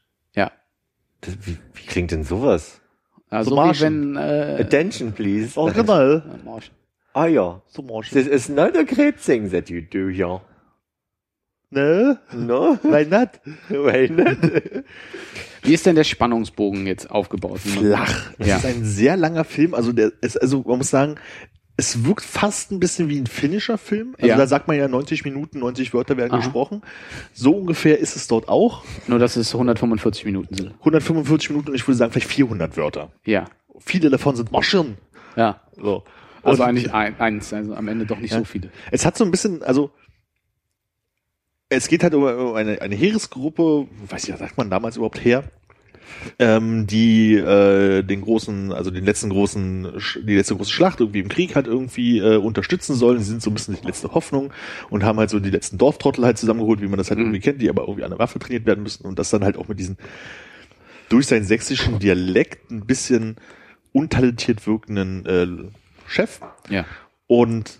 [1.25, 1.33] Ja.
[1.35, 2.81] Das, wie, wie klingt denn sowas?
[3.29, 5.59] Also So wie wenn äh, Attention, please.
[5.59, 6.23] original.
[6.25, 6.73] äh, Martian.
[7.13, 7.61] Ah ja.
[7.67, 8.11] So Marsch.
[8.11, 10.41] This is not a great thing that you do here.
[11.71, 12.19] Ne?
[12.33, 12.77] No?
[12.83, 13.39] Why not?
[13.69, 14.37] Why not?
[15.63, 17.59] Wie ist denn der Spannungsbogen jetzt aufgebaut?
[17.59, 18.31] Flach.
[18.39, 18.57] Es Ja.
[18.57, 19.73] ist ein sehr langer Film.
[19.75, 21.15] Also der ist, also man muss sagen,
[21.79, 24.13] es wirkt fast ein bisschen wie ein finnischer Film.
[24.17, 24.35] Also Ja.
[24.37, 26.37] da sagt man ja 90 Minuten, 90 Wörter werden Aha.
[26.39, 26.81] gesprochen.
[27.33, 28.83] So ungefähr ist es dort auch.
[29.07, 30.73] Nur, dass es 145 Minuten sind.
[30.79, 33.11] 145 Minuten und ich würde sagen vielleicht 400 Wörter.
[33.25, 33.45] Ja.
[33.79, 34.97] Viele davon sind Maschen.
[35.35, 35.61] Ja.
[35.75, 36.03] So.
[36.43, 38.39] Also Und- eigentlich ein, eins, also am Ende doch nicht Ja.
[38.39, 38.69] so viele.
[38.91, 39.91] Es hat so ein bisschen, also
[41.69, 42.25] es geht halt um
[42.55, 45.43] eine, eine Heeresgruppe, weiß ich, was sagt man damals überhaupt her,
[46.39, 49.93] ähm, die äh, den großen, also den letzten großen,
[50.23, 53.19] die letzte große Schlacht irgendwie im Krieg halt irgendwie äh, unterstützen sollen.
[53.19, 54.51] Sie sind so ein bisschen die letzte Hoffnung
[54.89, 57.25] und haben halt so die letzten Dorftrottel halt zusammengeholt, wie man das halt Mhm.
[57.25, 59.57] irgendwie kennt, die aber irgendwie an der Waffe trainiert werden müssen und das dann halt
[59.57, 59.97] auch mit diesen
[61.09, 63.35] durch seinen sächsischen Dialekt ein bisschen
[63.91, 65.47] untalentiert wirkenden äh,
[66.07, 66.39] Chef.
[66.69, 66.85] Ja.
[67.27, 67.79] Und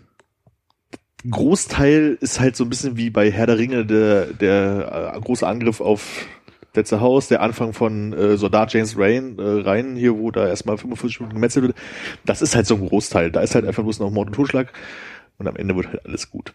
[1.30, 5.46] Großteil ist halt so ein bisschen wie bei Herr der Ringe der, der äh, große
[5.46, 6.26] Angriff auf
[6.76, 10.78] letzte Haus, der Anfang von äh, Soldat James Rain, äh, rein hier, wo da erstmal
[10.78, 11.78] 45 Minuten gemetzelt wird.
[12.26, 13.32] Das ist halt so ein Großteil.
[13.32, 14.72] Da ist halt einfach bloß noch Mord und Totschlag
[15.38, 16.53] und am Ende wird halt alles gut.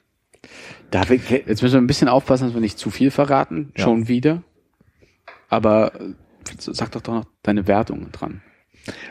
[0.90, 3.72] Darf ich, Jetzt müssen wir ein bisschen aufpassen, dass wir nicht zu viel verraten.
[3.76, 3.84] Ja.
[3.84, 4.42] Schon wieder.
[5.48, 6.14] Aber äh,
[6.58, 8.42] sag doch doch noch deine Wertung dran.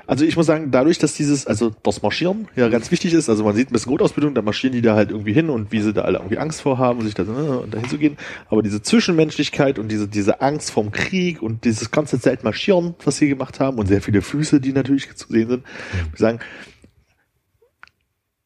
[0.05, 3.43] Also ich muss sagen, dadurch, dass dieses, also das Marschieren ja ganz wichtig ist, also
[3.43, 5.93] man sieht ein bisschen Grundausbildung, da marschieren die da halt irgendwie hin und wie sie
[5.93, 8.17] da alle irgendwie Angst vor haben, sich da, äh, dahin zu gehen.
[8.49, 13.17] Aber diese Zwischenmenschlichkeit und diese, diese Angst vorm Krieg und dieses ganze Zeit marschieren, was
[13.17, 16.39] sie gemacht haben und sehr viele Füße, die natürlich zu sehen sind, muss ich sagen,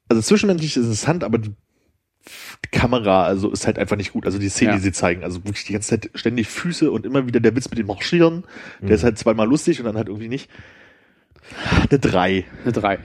[0.10, 1.54] also zwischenmenschlich ist es interessant, aber die
[2.72, 4.26] Kamera, also ist halt einfach nicht gut.
[4.26, 4.78] Also die Szene, Ja.
[4.78, 7.70] die sie zeigen, also wirklich die ganze Zeit ständig Füße und immer wieder der Witz
[7.70, 8.44] mit dem Marschieren,
[8.82, 10.50] der ist halt zweimal lustig und dann halt irgendwie nicht.
[11.90, 12.46] Eine drei.
[12.64, 13.00] Eine drei.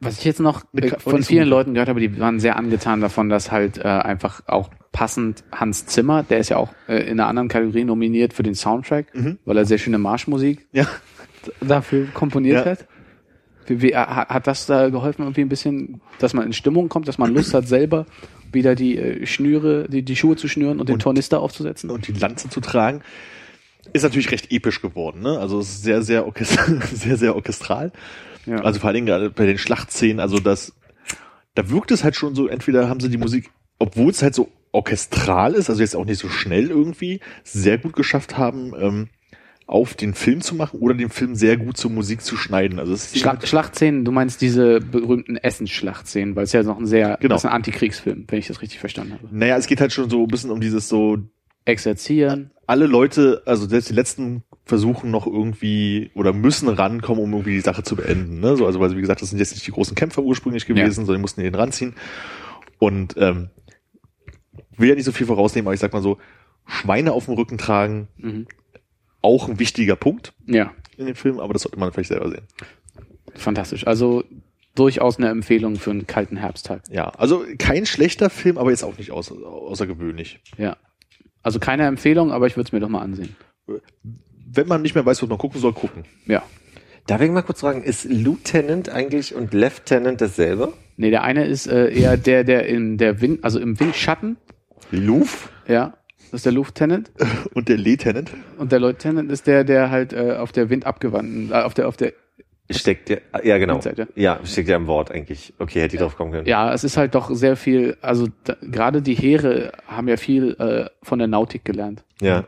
[0.00, 1.48] Was ich jetzt noch äh, von vielen.
[1.48, 5.86] Leuten gehört habe, die waren sehr angetan davon, dass halt äh, einfach auch passend Hans
[5.86, 9.38] Zimmer, der ist ja auch äh, in einer anderen Kategorie nominiert für den Soundtrack, Mhm.
[9.44, 10.86] weil er sehr schöne Marschmusik Ja.
[11.60, 12.72] dafür komponiert Ja.
[12.72, 12.86] hat.
[13.66, 17.16] Wie, wie, hat das da geholfen, irgendwie ein bisschen, dass man in Stimmung kommt, dass
[17.18, 18.06] man Lust hat, selber
[18.50, 21.88] wieder die äh, Schnüre, die, die Schuhe zu schnüren und den Und- Tornister aufzusetzen?
[21.90, 23.02] und die Lanze zu tragen,
[23.92, 25.20] ist natürlich recht episch geworden.
[25.22, 25.38] Ne?
[25.38, 26.58] Also es ist sehr, sehr, orchest
[26.94, 27.92] sehr, sehr orchestral.
[28.46, 28.56] Ja.
[28.58, 30.72] Also vor allen Dingen gerade bei den Schlachtszenen, also das,
[31.54, 34.50] da wirkt es halt schon so, entweder haben sie die Musik, obwohl es halt so
[34.72, 39.08] orchestral ist, also jetzt auch nicht so schnell irgendwie, sehr gut geschafft haben, ähm,
[39.66, 42.78] auf den Film zu machen oder den Film sehr gut zur Musik zu schneiden.
[42.78, 46.86] Also es ist Schla Schlachtszenen, du meinst diese berühmten Essensschlachtszenen, weil es ja noch ein
[46.86, 47.36] sehr, Genau.
[47.36, 49.28] ist ein Antikriegsfilm, wenn ich das richtig verstanden habe.
[49.30, 51.18] naja, es geht halt schon so ein bisschen um dieses so,
[51.64, 52.50] Exerzieren.
[52.66, 57.60] Alle Leute, also selbst die letzten versuchen noch irgendwie oder müssen rankommen, um irgendwie die
[57.60, 58.40] Sache zu beenden.
[58.40, 58.56] Ne?
[58.56, 61.16] So, also weil wie gesagt, das sind jetzt nicht die großen Kämpfer ursprünglich gewesen, sondern
[61.16, 61.94] die mussten den ranziehen.
[62.78, 63.50] Und ähm,
[64.76, 66.18] will ja nicht so viel vorausnehmen, aber ich sag mal so,
[66.66, 68.46] Schweine auf dem Rücken tragen, Mhm.
[69.20, 72.46] auch ein wichtiger Punkt Ja, in dem Film, aber das sollte man vielleicht selber sehen.
[73.34, 73.86] fantastisch.
[73.86, 74.22] Also
[74.74, 76.82] durchaus eine Empfehlung für einen kalten Herbsttag.
[76.90, 80.40] Ja, also kein schlechter Film, aber jetzt auch nicht außer, außergewöhnlich.
[80.56, 80.76] Ja.
[81.42, 83.36] Also keine Empfehlung, aber ich würde es mir doch mal ansehen.
[84.52, 86.04] Wenn man nicht mehr weiß, was man gucken soll, gucken.
[86.26, 86.42] Ja.
[87.06, 90.72] darf ich mal kurz fragen, ist Lieutenant eigentlich und Lieutenant dasselbe?
[90.96, 94.36] Nee, der eine ist äh, eher der, der in der Wind, also im Windschatten,
[94.90, 95.94] Luf ja,
[96.30, 97.10] das ist der Lieutenant.
[97.54, 98.30] und der Lieutenant.
[98.58, 101.96] Und der Lieutenant ist der, der halt äh, auf der windabgewandten, äh, auf der, auf
[101.96, 102.12] der,
[102.78, 103.80] Steckt ja, ja genau.
[103.80, 104.08] Seite.
[104.14, 105.52] Ja, steckt ja im Wort eigentlich.
[105.58, 106.46] Okay, hätte ich drauf kommen können.
[106.46, 110.56] ja, es ist halt doch sehr viel, also da, gerade die Heere haben ja viel
[110.58, 112.04] äh, von der Nautik gelernt.
[112.20, 112.44] Ja.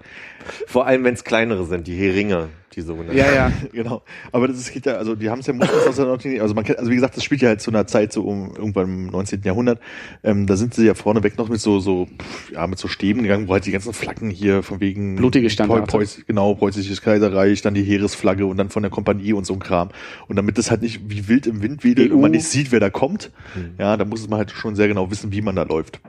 [0.67, 3.17] Vor allem, wenn es kleinere sind, die Heringe, die sogenannten.
[3.17, 3.53] Ja, ja.
[3.73, 4.03] Genau.
[4.33, 6.41] Aber das geht ja, also die haben es ja meistens aus der 19.
[6.41, 8.55] Also man kennt, also wie gesagt, das spielt ja halt zu einer Zeit so um
[8.57, 9.43] irgendwann im 19.
[9.45, 9.81] Jahrhundert.
[10.23, 13.23] Ähm, da sind sie ja vorneweg noch mit so, so, pff, ja, mit so Stäben
[13.23, 15.83] gegangen, wo halt die ganzen Flaggen hier von wegen Blutige Standarte.
[15.85, 19.55] Preu- Preuß, genau, preußisches Kaiserreich, dann die Heeresflagge und dann von der Kompanie und so
[19.55, 19.91] ein Kram.
[20.29, 22.15] Und damit das halt nicht wie wild im Wind wedelt EU.
[22.17, 23.31] und man nicht sieht, wer da kommt,
[23.79, 26.01] ja, da muss man halt schon sehr genau wissen, wie man da läuft.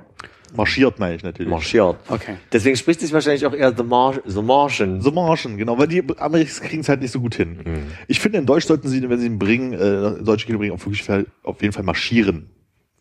[0.55, 1.49] Marschiert, meine ich natürlich.
[1.49, 1.97] Marschiert.
[2.09, 2.35] Okay.
[2.51, 5.01] Deswegen spricht sich wahrscheinlich auch eher The, Mar The Martian.
[5.01, 7.87] So Marschen, genau, weil die Amis kriegen es halt nicht so gut hin.
[8.07, 10.85] Ich finde, in Deutsch sollten sie, wenn sie ihn bringen, äh, deutsche Kino bringen, auf,
[10.85, 11.07] wirklich
[11.43, 12.49] auf jeden Fall marschieren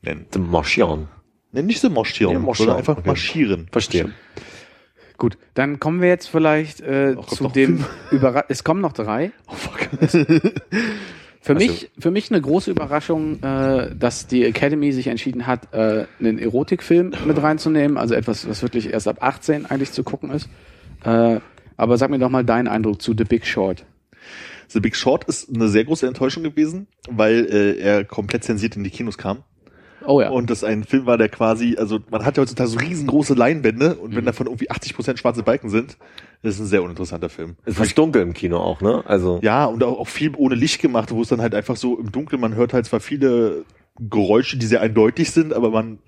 [0.03, 0.27] nennen.
[0.33, 1.09] The Martian.
[1.53, 3.07] Ne, nicht so marschieren, marschieren, sondern einfach okay.
[3.09, 3.69] marschieren.
[3.71, 4.13] Verstehe.
[5.17, 9.31] Gut, dann kommen wir jetzt vielleicht äh, zu dem Überra Es kommen noch drei.
[9.47, 9.89] Oh fuck.
[11.45, 15.75] Für Also- mich, für mich eine große Überraschung, äh, dass die Academy sich entschieden hat,
[15.75, 20.31] äh, einen Erotikfilm mit reinzunehmen, also etwas, was wirklich erst ab 18 eigentlich zu gucken
[20.31, 20.49] ist.
[21.05, 21.41] Äh,
[21.77, 23.85] aber sag mir doch mal deinen Eindruck zu The Big Short.
[24.69, 28.83] The Big Short ist eine sehr große Enttäuschung gewesen, weil äh, er komplett zensiert in
[28.83, 29.45] die Kinos kam.
[30.07, 30.31] Oh ja.
[30.31, 33.97] Und das ein Film war, der quasi, also man hat ja heutzutage so riesengroße Leinwände
[33.97, 35.99] und wenn davon irgendwie 80% schwarze Balken sind,
[36.45, 37.57] das ist ein sehr uninteressanter Film.
[37.65, 39.03] Es ist dunkel im Kino auch, ne?
[39.07, 39.41] Also.
[39.43, 42.13] Ja, und auch, auch viel ohne Licht gemacht, wo es dann halt einfach so im
[42.13, 43.65] Dunkeln, man hört halt zwar viele
[43.99, 46.01] Geräusche, die sehr eindeutig sind, aber man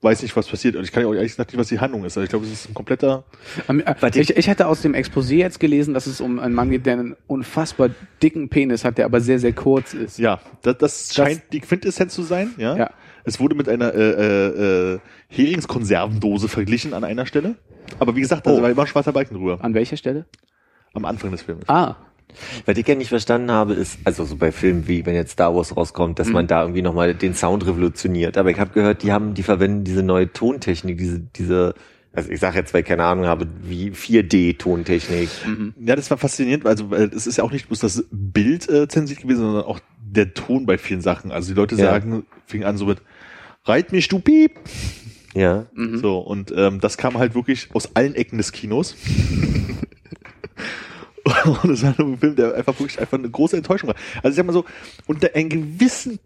[0.00, 0.74] weiß nicht, was passiert.
[0.74, 2.16] Und ich kann ja auch ehrlich gesagt nicht, was die Handlung ist.
[2.16, 3.22] Also ich glaube, es ist ein kompletter.
[3.68, 4.20] Äh, Warte.
[4.20, 6.94] Ich, ich hatte aus dem Exposé jetzt gelesen, dass es um einen Mann geht, der
[6.94, 10.18] einen unfassbar dicken Penis hat, der aber sehr, sehr kurz ist.
[10.18, 12.50] Ja, das, das scheint die Quintessenz zu sein.
[12.58, 12.76] Ja.
[12.76, 12.90] Ja.
[13.28, 14.98] Es wurde mit einer äh, äh, äh,
[15.28, 17.56] Heringskonservendose verglichen an einer Stelle.
[17.98, 18.62] Aber wie gesagt, da Oh.
[18.62, 19.58] war immer ein schwarzer Balken drüber.
[19.62, 20.24] An welcher Stelle?
[20.94, 21.64] Am Anfang des Films.
[21.68, 21.96] Ah,
[22.66, 25.54] Was ich ja nicht verstanden habe, ist, also so bei Filmen wie, wenn jetzt Star
[25.54, 28.36] Wars rauskommt, dass man da irgendwie nochmal den Sound revolutioniert.
[28.38, 31.74] Aber ich habe gehört, die haben, die verwenden diese neue Tontechnik, diese, diese,
[32.12, 35.28] also ich sage jetzt, weil ich keine Ahnung habe, wie 4D-Tontechnik.
[35.80, 36.66] Ja, das war faszinierend.
[36.66, 39.80] Also weil es ist ja auch nicht bloß das Bild äh, zensiert gewesen, sondern auch
[40.00, 41.32] der Ton bei vielen Sachen.
[41.32, 41.86] Also die Leute Ja.
[41.90, 42.98] sagen, fing an so mit
[43.68, 44.52] Reit mich, du Piep.
[45.34, 45.66] Ja.
[45.76, 48.96] So, und ähm, das kam halt wirklich aus allen Ecken des Kinos.
[51.62, 53.96] und es war ein Film, der einfach wirklich einfach eine große Enttäuschung war.
[54.22, 54.64] Also ich sag mal so,
[55.06, 56.18] unter einem gewissen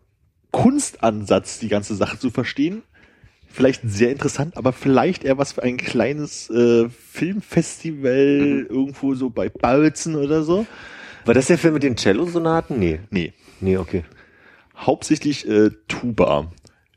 [0.52, 2.82] Kunstansatz die ganze Sache zu verstehen,
[3.48, 9.48] vielleicht sehr interessant, aber vielleicht eher was für ein kleines äh, Filmfestival irgendwo so bei
[9.48, 10.66] Balzen oder so.
[11.24, 12.78] War das der Film mit den Cello-Sonaten?
[12.78, 13.00] Nee.
[13.10, 14.04] Nee, Nee, okay.
[14.76, 16.50] hauptsächlich äh, Tuba.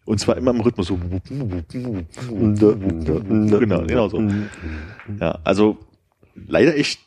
[0.06, 1.00] Und zwar immer im Rhythmus so.
[3.60, 4.22] Genau, genau so.
[5.20, 5.78] Ja, also
[6.48, 7.00] leider echt,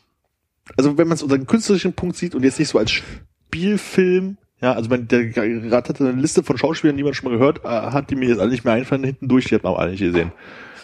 [0.77, 4.37] also wenn man es unter einem künstlerischen Punkt sieht und jetzt nicht so als Spielfilm,
[4.61, 5.31] ja, also man, der
[5.71, 8.27] Rat hat eine Liste von Schauspielern, die man schon mal gehört äh, hat, die mir
[8.27, 10.33] jetzt alle nicht mehr einfallen hinten durch, die hat man auch alle nicht gesehen.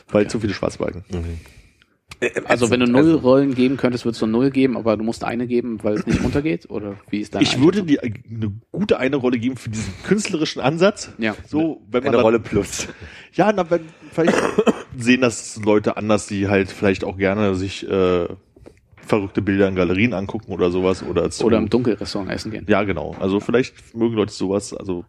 [0.10, 1.04] Weil zu viele Schwarzbalken.
[2.46, 5.48] Also wenn du null Rollen geben könntest, würdest du null geben, aber du musst eine
[5.48, 6.70] geben, weil es nicht runtergeht?
[6.70, 10.62] Oder wie ist deine Ich würde dir eine gute eine Rolle geben für diesen künstlerischen
[10.62, 11.12] Ansatz.
[11.18, 11.36] Ja.
[11.48, 12.88] So, wenn man Eine dann- Rolle plus.
[13.34, 13.82] Ja, na, wenn,
[14.14, 14.38] vielleicht
[14.98, 18.28] sehen das Leute anders, die halt vielleicht auch gerne sich äh,
[18.96, 22.66] verrückte Bilder in Galerien angucken oder sowas oder zu, Oder im Dunkelrestaurant essen gehen.
[22.70, 23.14] ja genau.
[23.20, 24.74] Also vielleicht mögen Leute sowas.
[24.74, 25.04] Also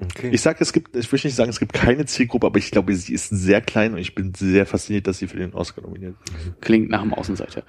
[0.00, 0.30] Okay.
[0.32, 2.94] ich sage, es gibt, ich will nicht sagen, es gibt keine Zielgruppe, aber ich glaube,
[2.94, 6.16] sie ist sehr klein und ich bin sehr fasziniert, dass sie für den Oscar nominiert
[6.24, 6.60] ist.
[6.60, 7.62] Klingt nach einem Außenseiter.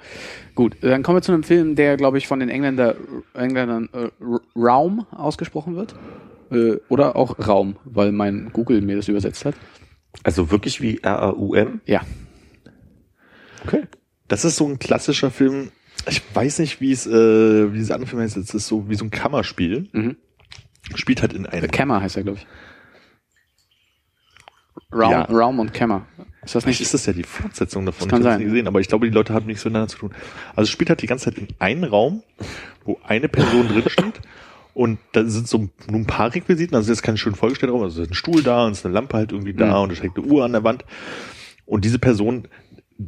[0.55, 2.95] Gut, dann kommen wir zu einem Film, der, glaube ich, von den Engländer,
[3.33, 4.09] Engländern äh,
[4.55, 5.95] Raum ausgesprochen wird.
[6.51, 9.55] Äh, oder auch Raum, weil mein Google mir das übersetzt hat.
[10.23, 11.81] Also wirklich wie R-A-U-M?
[11.85, 12.01] Ja.
[13.65, 13.83] Okay.
[14.27, 15.71] Das ist so ein klassischer Film.
[16.07, 18.37] Ich weiß nicht, wie es, äh, wie dieser andere Film heißt.
[18.37, 19.89] Es ist so wie so ein Kammerspiel.
[19.91, 20.17] Mhm.
[20.95, 22.47] Spielt halt in einem Cammer heißt er, glaube ich.
[24.91, 25.21] Raum, Ja.
[25.23, 26.05] Raum und Cammer.
[26.43, 26.87] Ist das Vielleicht nicht?
[26.87, 28.09] ist das ja die Fortsetzung davon.
[28.09, 28.49] Das kann ich nie ja.
[28.49, 30.11] gesehen, aber ich glaube, die Leute haben nichts miteinander zu tun.
[30.49, 32.21] Also es spielt halt die ganze Zeit in einem Raum,
[32.83, 34.21] wo eine Person drin steht.
[34.73, 37.83] Und da sind so nur ein paar Requisiten, also das ist kein schön vollgestellter Raum,
[37.83, 39.83] also es ist ein Stuhl da und es ist eine Lampe halt irgendwie da Mhm.
[39.83, 40.83] und es hängt eine Uhr an der Wand.
[41.65, 42.47] Und diese Person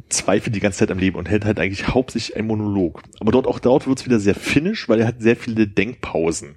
[0.08, 3.02] zweifelt die ganze Zeit am Leben und hält halt eigentlich hauptsächlich einen Monolog.
[3.20, 6.54] Aber dort auch dort wird es wieder sehr finnisch, weil er hat sehr viele Denkpausen.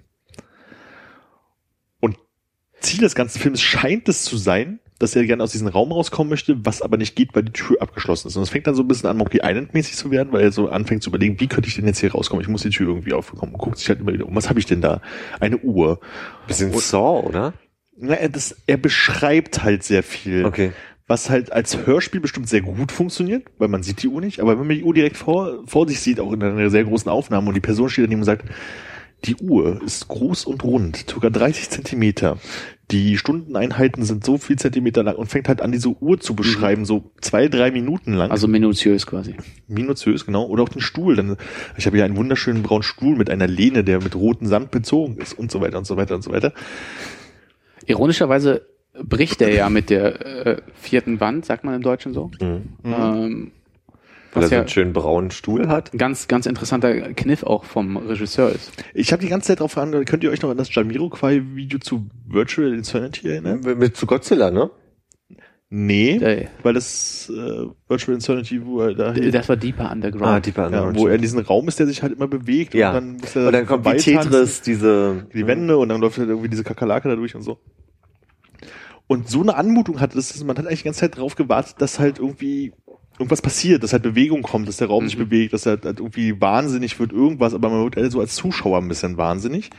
[2.80, 5.92] Und Ziel des ganzen Films scheint es zu sein, dass er gerne aus diesem Raum
[5.92, 8.36] rauskommen möchte, was aber nicht geht, weil die Tür abgeschlossen ist.
[8.36, 10.70] Und es fängt dann so ein bisschen an, Monkey Island-mäßig zu werden, weil er so
[10.70, 12.42] anfängt zu überlegen, wie könnte ich denn jetzt hier rauskommen?
[12.42, 14.36] Ich muss die Tür irgendwie aufbekommen und guckt sich halt immer wieder um.
[14.36, 15.02] Was habe ich denn da?
[15.40, 16.00] Eine Uhr.
[16.48, 17.54] Bisschen Saw, oder?
[17.98, 20.46] Na, er, das, er beschreibt halt sehr viel.
[20.46, 20.74] Okay.
[21.08, 24.60] Was halt als Hörspiel bestimmt sehr gut funktioniert, weil man sieht die Uhr nicht, aber
[24.60, 27.48] wenn man die Uhr direkt vor, vor sich sieht, auch in einer sehr großen Aufnahme
[27.48, 28.46] und die Person steht daneben und sagt,
[29.26, 32.38] die Uhr ist groß und rund, sogar 30 Zentimeter.
[32.92, 36.86] Die Stundeneinheiten sind so viel Zentimeter lang und fängt halt an, diese Uhr zu beschreiben,
[36.86, 38.32] so zwei, drei Minuten lang.
[38.32, 39.36] Also minutiös quasi.
[39.68, 40.46] minutiös, genau.
[40.46, 41.16] Oder auch den Stuhl.
[41.16, 41.38] Dann,
[41.78, 45.18] ich habe hier einen wunderschönen braunen Stuhl mit einer Lehne, der mit rotem Samt bezogen
[45.18, 46.54] ist und so weiter und so weiter und so weiter.
[47.86, 48.66] Ironischerweise
[49.04, 52.32] bricht er ja mit der äh, vierten Wand, sagt man im Deutschen so.
[52.42, 52.62] Mhm.
[52.86, 53.52] Ähm,
[54.34, 55.92] Weil er was so ja einen schönen braunen Stuhl hat.
[55.94, 58.72] ganz, ganz interessanter Kniff auch vom Regisseur ist.
[58.94, 62.08] Ich habe die ganze Zeit darauf an, könnt ihr euch noch an das Jamiroquai-Video zu
[62.28, 63.62] Virtual Insanity erinnern?
[63.78, 64.70] Mit zu Godzilla, ne?
[65.72, 70.26] Nee, Äh, weil das äh, Virtual Insanity, wo er da das war Deeper Underground.
[70.26, 70.98] Ah, Deeper ja, Underground.
[70.98, 72.90] wo er in diesem Raum ist, der sich halt immer bewegt ja.
[72.90, 76.18] und dann muss er und dann kommt vorbeitanzen, Tetris, diese die Wände und dann läuft
[76.18, 77.60] halt irgendwie diese Kakerlake da durch und so.
[79.06, 82.00] Und so eine Anmutung hat es, man hat eigentlich die ganze Zeit drauf gewartet, dass
[82.00, 82.74] halt irgendwie
[83.20, 85.24] irgendwas passiert, dass halt Bewegung kommt, dass der Raum sich Mhm.
[85.30, 88.80] bewegt, dass er halt irgendwie wahnsinnig wird, irgendwas, aber man wird halt so als Zuschauer
[88.80, 89.70] ein bisschen wahnsinnig.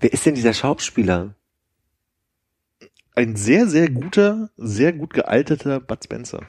[0.00, 1.34] Wer ist denn dieser Schauspieler?
[3.14, 6.40] Ein sehr, sehr guter, sehr gut gealterter Bud Spencer.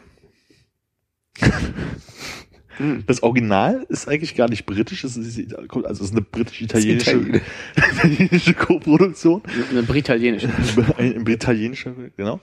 [2.77, 3.03] Hm.
[3.05, 7.41] Das Original ist eigentlich gar nicht britisch, es ist, also es ist eine britisch-italienische Italien-
[7.75, 9.41] italienische Co-Produktion.
[9.69, 10.49] Eine britalienische.
[10.97, 12.39] Ein italienischer, genau.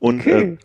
[0.00, 0.42] Und Okay.
[0.42, 0.56] äh,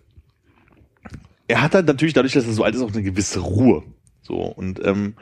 [1.50, 3.84] er hat halt natürlich dadurch, dass er so alt ist, auch eine gewisse Ruhe.
[4.22, 5.16] So und ähm,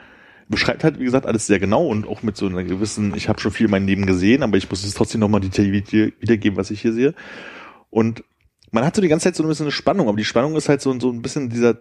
[0.48, 3.40] beschreibt halt, wie gesagt, alles sehr genau und auch mit so einer gewissen, ich habe
[3.40, 6.70] schon viel in meinem Leben gesehen, aber ich muss es trotzdem nochmal detailliert wiedergeben, was
[6.70, 7.14] ich hier sehe.
[7.90, 8.24] Und
[8.70, 10.68] man hat so die ganze Zeit so ein bisschen eine Spannung, aber die Spannung ist
[10.68, 11.78] halt so, so ein bisschen dieser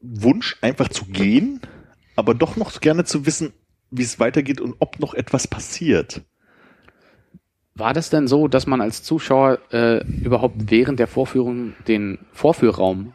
[0.00, 1.60] Wunsch, einfach zu gehen,
[2.14, 3.52] aber doch noch gerne zu wissen,
[3.90, 6.22] wie es weitergeht und ob noch etwas passiert.
[7.74, 13.12] War das denn so, dass man als Zuschauer äh, überhaupt während der Vorführung den Vorführraum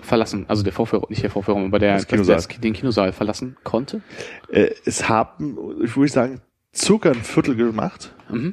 [0.00, 2.36] verlassen, also der Vorführraum, nicht der Vorführraum, aber der, Kinosaal.
[2.36, 4.02] das- den Kinosaal verlassen konnte?
[4.50, 6.40] Äh, es haben, ich würde sagen,
[6.74, 8.12] circa ein Viertel gemacht.
[8.30, 8.52] Mhm.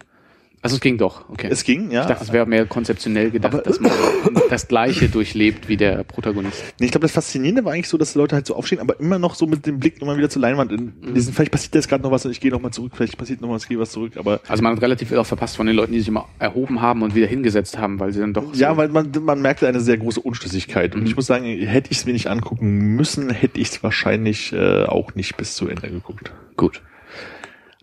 [0.63, 1.47] Also es ging doch, okay.
[1.51, 2.01] Es ging, ja.
[2.01, 3.91] ich dachte, es wäre mehr konzeptionell gedacht, Aber- dass man
[4.49, 6.61] das Gleiche durchlebt wie der Protagonist.
[6.79, 8.99] Nee, ich glaube, das Faszinierende war eigentlich so, dass die Leute halt so aufstehen, aber
[8.99, 10.71] immer noch so mit dem Blick nochmal wieder zur Leinwand.
[10.71, 13.17] In, in diesen, vielleicht passiert jetzt gerade noch was und ich gehe nochmal zurück, vielleicht
[13.17, 15.55] passiert noch was, ich gehe was zurück, aber Also man hat relativ viel auch verpasst
[15.55, 18.33] von den Leuten, die sich immer erhoben haben und wieder hingesetzt haben, weil sie dann
[18.33, 20.95] doch ja, so weil man, man merkte eine sehr große Unschlüssigkeit.
[20.95, 21.07] Und Mhm.
[21.07, 24.85] ich muss sagen, hätte ich es mir nicht angucken müssen, hätte ich es wahrscheinlich äh,
[24.85, 26.31] auch nicht bis zu Ende geguckt.
[26.57, 26.81] gut.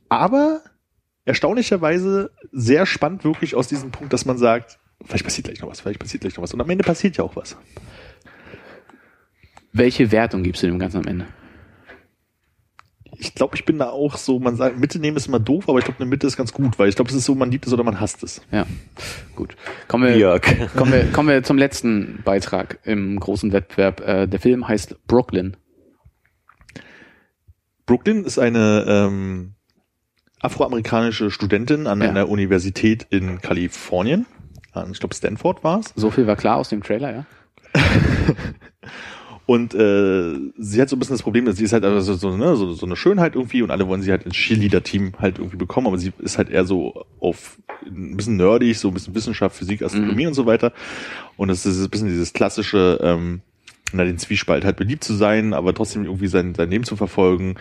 [0.09, 0.61] Aber
[1.25, 5.81] erstaunlicherweise sehr spannend wirklich aus diesem Punkt, dass man sagt, vielleicht passiert gleich noch was,
[5.81, 6.55] vielleicht passiert gleich noch was.
[6.55, 7.57] Und am Ende passiert ja auch was.
[9.73, 11.27] Welche Wertung gibst du dem Ganzen am Ende?
[13.17, 15.79] Ich glaube, ich bin da auch so, man sagt, Mitte nehmen ist immer doof, aber
[15.79, 17.67] ich glaube, eine Mitte ist ganz gut, weil ich glaube, es ist so, man liebt
[17.67, 18.43] es oder man hasst es.
[18.51, 18.67] Ja,
[19.35, 19.57] gut.
[19.89, 20.43] Kommen wir, Jörg.
[20.77, 24.01] kommen wir, kommen wir zum letzten Beitrag im großen Wettbewerb.
[24.01, 25.57] Äh, der Film heißt Brooklyn.
[27.87, 29.54] Brooklyn ist eine ähm,
[30.45, 32.09] afroamerikanische Studentin an Ja.
[32.09, 34.27] einer Universität in Kalifornien.
[34.73, 35.93] An, Ich glaube, Stanford war es.
[35.97, 37.27] So viel war klar aus dem Trailer, ja?
[39.47, 42.35] Und äh, sie hat so ein bisschen das Problem, dass sie ist halt also so,
[42.35, 45.59] ne, so, so eine Schönheit irgendwie und alle wollen sie halt ins Cheerleader-Team halt irgendwie
[45.59, 49.55] bekommen, aber sie ist halt eher so auf ein bisschen nerdig, so ein bisschen Wissenschaft,
[49.55, 50.29] Physik, Astronomie Mhm.
[50.29, 50.73] und so weiter.
[51.37, 53.43] Und es ist ein bisschen dieses klassische, ähm,
[53.93, 57.57] na, den Zwiespalt halt beliebt zu sein, aber trotzdem irgendwie sein, sein Leben zu verfolgen.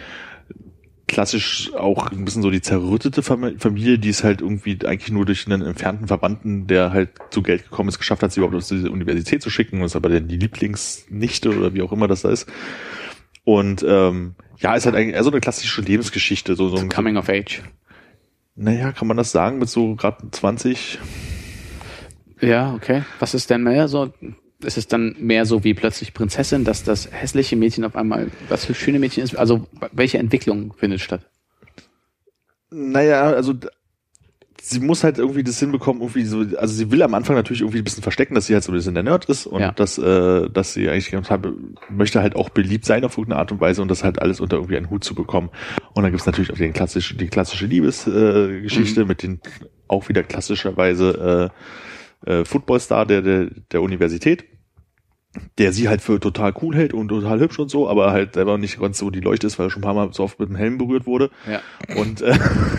[1.13, 5.25] Klassisch auch ein bisschen so die zerrüttete Fam- Familie, die es halt irgendwie eigentlich nur
[5.25, 8.67] durch einen entfernten Verwandten, der halt zu Geld gekommen ist, geschafft hat, sie überhaupt aus
[8.67, 9.79] dieser Universität zu schicken.
[9.79, 12.47] Und ist aber dann die Lieblingsnichte oder wie auch immer das da ist.
[13.45, 16.55] Und ähm, ja, ist halt eigentlich eher so eine klassische Lebensgeschichte.
[16.55, 17.61] So, so ein, Coming of Age.
[18.55, 20.99] naja, kann man das sagen, mit so gerade 20?
[22.41, 23.03] Ja, okay.
[23.19, 24.13] Was ist denn mehr so?
[24.63, 28.65] Ist es dann mehr so wie plötzlich Prinzessin, dass das hässliche Mädchen auf einmal was
[28.65, 29.35] für schöne Mädchen ist?
[29.35, 31.21] Also welche Entwicklung findet statt?
[32.71, 33.53] Naja, also
[34.61, 37.79] sie muss halt irgendwie das hinbekommen, irgendwie so, also sie will am Anfang natürlich irgendwie
[37.79, 39.71] ein bisschen verstecken, dass sie halt so ein bisschen der Nerd ist und Ja.
[39.73, 41.53] dass, äh, dass sie eigentlich ganz habe,
[41.89, 44.55] möchte halt auch beliebt sein auf irgendeine Art und Weise und das halt alles unter
[44.55, 45.49] irgendwie einen Hut zu bekommen.
[45.93, 49.41] Und dann gibt's natürlich auch den klassischen, die klassische Liebesgeschichte äh, Geschichte mit den
[49.89, 51.51] auch wieder klassischerweise
[52.25, 54.45] äh, äh, Footballstar der, der, der Universität
[55.57, 58.57] der sie halt für total cool hält und total hübsch und so, aber halt selber
[58.57, 60.49] nicht ganz so die Leuchte ist, weil er schon ein paar Mal so oft mit
[60.49, 61.31] dem Helm berührt wurde.
[61.49, 61.61] Ja.
[61.95, 62.37] Und äh,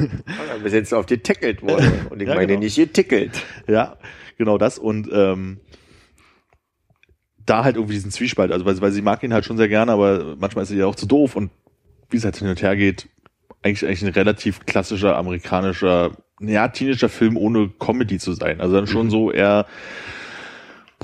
[0.63, 1.93] Bis jetzt auf getickelt wurde.
[2.11, 2.61] Und ich Ja, meine genau.
[2.61, 3.45] nicht getickelt.
[3.67, 3.97] Ja,
[4.39, 4.79] genau das.
[4.79, 5.61] Und ähm,
[7.45, 8.53] da halt irgendwie diesen Zwiespalt.
[8.53, 10.87] Also weil, weil sie mag ihn halt schon sehr gerne, aber manchmal ist sie ja
[10.87, 11.35] auch zu doof.
[11.35, 11.51] Und
[12.11, 13.09] wie es halt hin und her geht,
[13.63, 18.61] eigentlich, eigentlich ein relativ klassischer amerikanischer, ja, Teenager Film ohne Comedy zu sein.
[18.61, 19.67] Also dann schon so eher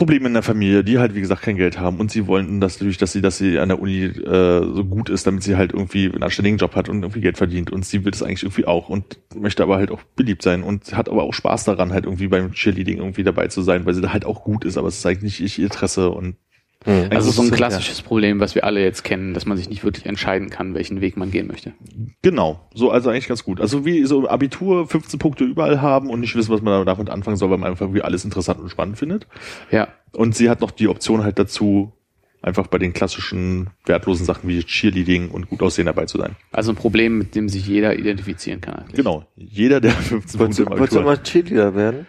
[0.01, 2.77] Probleme in der Familie, die halt wie gesagt kein Geld haben und sie wollen das
[2.77, 5.75] natürlich, dass sie, dass sie an der Uni äh, so gut ist, damit sie halt
[5.75, 8.65] irgendwie einen anständigen Job hat und irgendwie Geld verdient und sie will das eigentlich irgendwie
[8.65, 12.07] auch und möchte aber halt auch beliebt sein und hat aber auch Spaß daran, halt
[12.07, 14.89] irgendwie beim Cheerleading irgendwie dabei zu sein, weil sie da halt auch gut ist, aber
[14.89, 16.37] es ist eigentlich nicht ihr Interesse und
[16.85, 17.09] Hm.
[17.11, 20.07] Also so ein klassisches Problem, was wir alle jetzt kennen, dass man sich nicht wirklich
[20.07, 21.75] entscheiden kann, welchen Weg man gehen möchte.
[22.23, 23.61] Genau, so also eigentlich ganz gut.
[23.61, 27.37] Also wie so Abitur 15 Punkte überall haben und nicht wissen, was man damit anfangen
[27.37, 29.27] soll, weil man einfach irgendwie alles interessant und spannend findet.
[29.71, 29.89] Ja.
[30.13, 31.93] Und sie hat noch die Option halt dazu,
[32.41, 36.37] einfach bei den klassischen wertlosen Sachen wie Cheerleading und gut aussehen dabei zu sein.
[36.51, 38.97] Also ein Problem, mit dem sich jeder identifizieren kann eigentlich.
[38.97, 39.27] Genau.
[39.37, 42.07] Jeder, der 15 Wolltest Punkte wolltest du mal Cheerleader werden?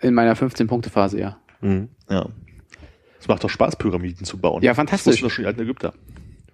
[0.00, 1.38] In meiner 15-Punkte-Phase, ja.
[1.60, 1.88] Hm.
[2.10, 2.26] Ja.
[3.26, 4.62] Es macht doch Spaß, Pyramiden zu bauen.
[4.62, 5.14] Ja, Das fantastisch.
[5.14, 5.94] wussten doch schon die alten Ägypter.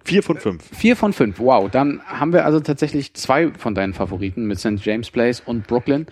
[0.03, 0.63] Vier von fünf.
[0.75, 1.69] Vier von fünf, wow.
[1.69, 4.79] Dann haben wir also tatsächlich zwei von deinen Favoriten mit St.
[4.83, 6.07] James Place und Brooklyn.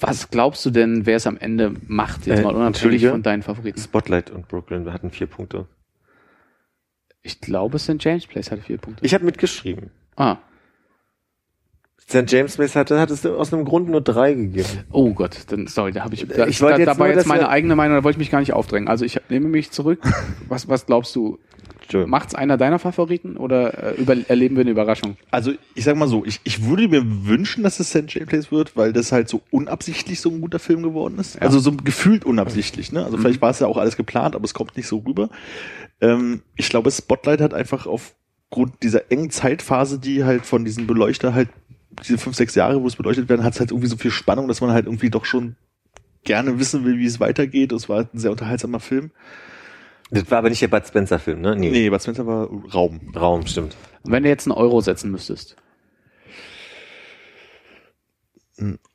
[0.00, 3.42] Was glaubst du denn, wer es am Ende macht, jetzt Äh, mal unabhängig von deinen
[3.42, 3.78] Favoriten?
[3.78, 5.66] Spotlight und Brooklyn, wir hatten vier Punkte.
[7.22, 7.96] Ich glaube, St.
[8.02, 9.04] James Place hatte vier Punkte.
[9.04, 9.90] Ich habe mitgeschrieben.
[10.16, 10.38] ah,
[12.08, 12.24] St.
[12.30, 14.68] James Place hatte, hat es aus einem Grund nur drei gegeben.
[14.92, 17.16] oh Gott, dann sorry, da habe ich, da, Ich da, wollte da jetzt war nur,
[17.16, 18.88] jetzt meine eigene Meinung, da wollte ich mich gar nicht aufdrängen.
[18.88, 20.00] Also ich nehme mich zurück.
[20.48, 21.38] Was, was glaubst du?
[22.06, 25.16] Macht's einer deiner Favoriten oder äh, über, erleben wir eine Überraschung?
[25.30, 28.04] Also ich sag mal so, ich, ich würde mir wünschen, dass es St.
[28.08, 31.36] James Place wird, weil das halt so unabsichtlich so ein guter Film geworden ist.
[31.36, 31.42] Ja.
[31.42, 32.90] Also so gefühlt unabsichtlich.
[32.90, 33.04] Ne?
[33.04, 35.28] Also vielleicht war es ja auch alles geplant, aber es kommt nicht so rüber.
[36.00, 41.34] Ähm, ich glaube, Spotlight hat einfach aufgrund dieser engen Zeitphase, die halt von diesem Beleuchter
[41.34, 41.48] halt
[42.04, 44.48] diese fünf, sechs Jahre, wo es beleuchtet werden, hat es halt irgendwie so viel Spannung,
[44.48, 45.56] dass man halt irgendwie doch schon
[46.24, 47.72] gerne wissen will, wie es weitergeht.
[47.72, 49.10] Es war ein sehr unterhaltsamer Film.
[50.10, 51.56] Das war aber nicht der Bud Spencer Film, ne?
[51.56, 53.00] Nee, Bud Spencer war Raum.
[53.16, 53.76] Raum, stimmt.
[54.04, 55.56] Wenn du jetzt einen Euro setzen müsstest.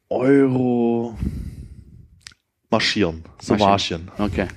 [0.10, 1.18] Euro
[2.70, 3.24] marschieren.
[3.42, 4.10] So Marschieren.
[4.18, 4.48] Okay.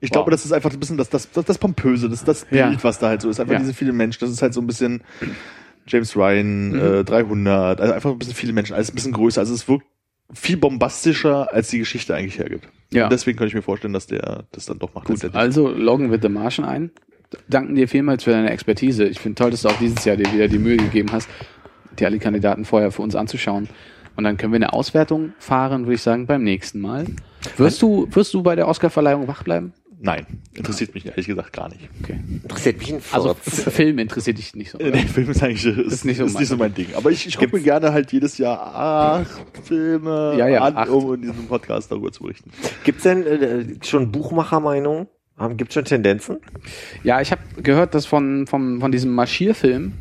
[0.00, 0.12] Ich Wow.
[0.12, 2.84] glaube, das ist einfach ein bisschen das, das, das, das Pompöse, das, das Bild, Ja.
[2.84, 3.40] was da halt so ist.
[3.40, 3.58] Einfach Ja.
[3.60, 4.20] diese vielen Menschen.
[4.20, 5.02] Das ist halt so ein bisschen
[5.86, 9.40] James Ryan, äh, 300, also einfach ein bisschen viele Menschen, alles ein bisschen größer.
[9.40, 9.86] Also es wirkt
[10.32, 12.68] viel bombastischer, als die Geschichte eigentlich hergibt.
[12.92, 13.04] Ja.
[13.04, 15.06] Und deswegen könnte ich mir vorstellen, dass der das dann doch macht.
[15.06, 16.90] Gut, also loggen wir The Martian ein.
[17.48, 19.04] Danken dir vielmals für deine Expertise.
[19.04, 21.28] Ich finde toll, dass du auch dieses Jahr dir wieder die Mühe gegeben hast,
[21.98, 23.68] dir alle Kandidaten vorher für uns anzuschauen.
[24.16, 27.06] Und dann können wir eine Auswertung fahren, würde ich sagen, beim nächsten Mal.
[27.56, 29.74] Wirst du, wirst du bei der Oscarverleihung wach bleiben?
[29.98, 31.88] Nein, interessiert mich ehrlich gesagt gar nicht.
[32.02, 32.18] Okay.
[32.42, 33.66] Interessiert mich ein Also Furz.
[33.66, 34.78] F- Film interessiert dich nicht so.
[34.78, 34.90] Oder?
[34.90, 36.88] Der Film ist eigentlich ist, Ist nicht so ist nicht so mein Ding.
[36.94, 40.88] Aber ich, ich gucke mir gerne halt jedes Jahr acht Filme Ja, ja, an, acht.
[40.90, 42.50] um in diesem Podcast darüber zu berichten.
[42.84, 45.06] Gibt's denn äh, schon Buchmachermeinungen?
[45.38, 46.38] Haben- Gibt's schon Tendenzen?
[47.02, 49.94] Ja, ich habe gehört, dass von, von, von diesem Marschierfilm,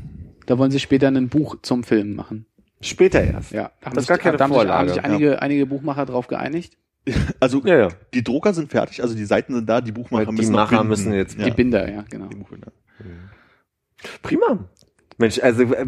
[0.45, 2.45] da wollen sie später ein Buch zum Film machen.
[2.81, 3.51] Später erst.
[3.53, 4.89] Ja, da haben Das ist sich, gar keine da haben sich, haben Vorlage.
[4.93, 6.77] sich einige, einige Buchmacher drauf geeinigt.
[7.39, 7.87] Also Ja, ja.
[8.13, 11.13] die Drucker sind fertig, also die Seiten sind da, die Buchmacher Die müssen Macher müssen
[11.13, 11.45] jetzt- ja.
[11.45, 12.27] Die Binder, ja, genau.
[12.27, 12.71] Buchbinder.
[14.21, 14.59] Prima.
[15.17, 15.85] Mensch, also äh,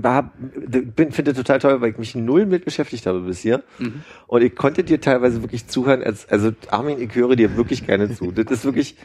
[0.96, 3.62] bin finde total toll, weil ich mich null mit beschäftigt habe bis hier.
[3.78, 4.04] Mhm.
[4.28, 8.14] Und ich konnte dir teilweise wirklich zuhören, als, also Armin, ich höre dir wirklich gerne
[8.14, 8.32] zu.
[8.36, 8.96] Das ist wirklich,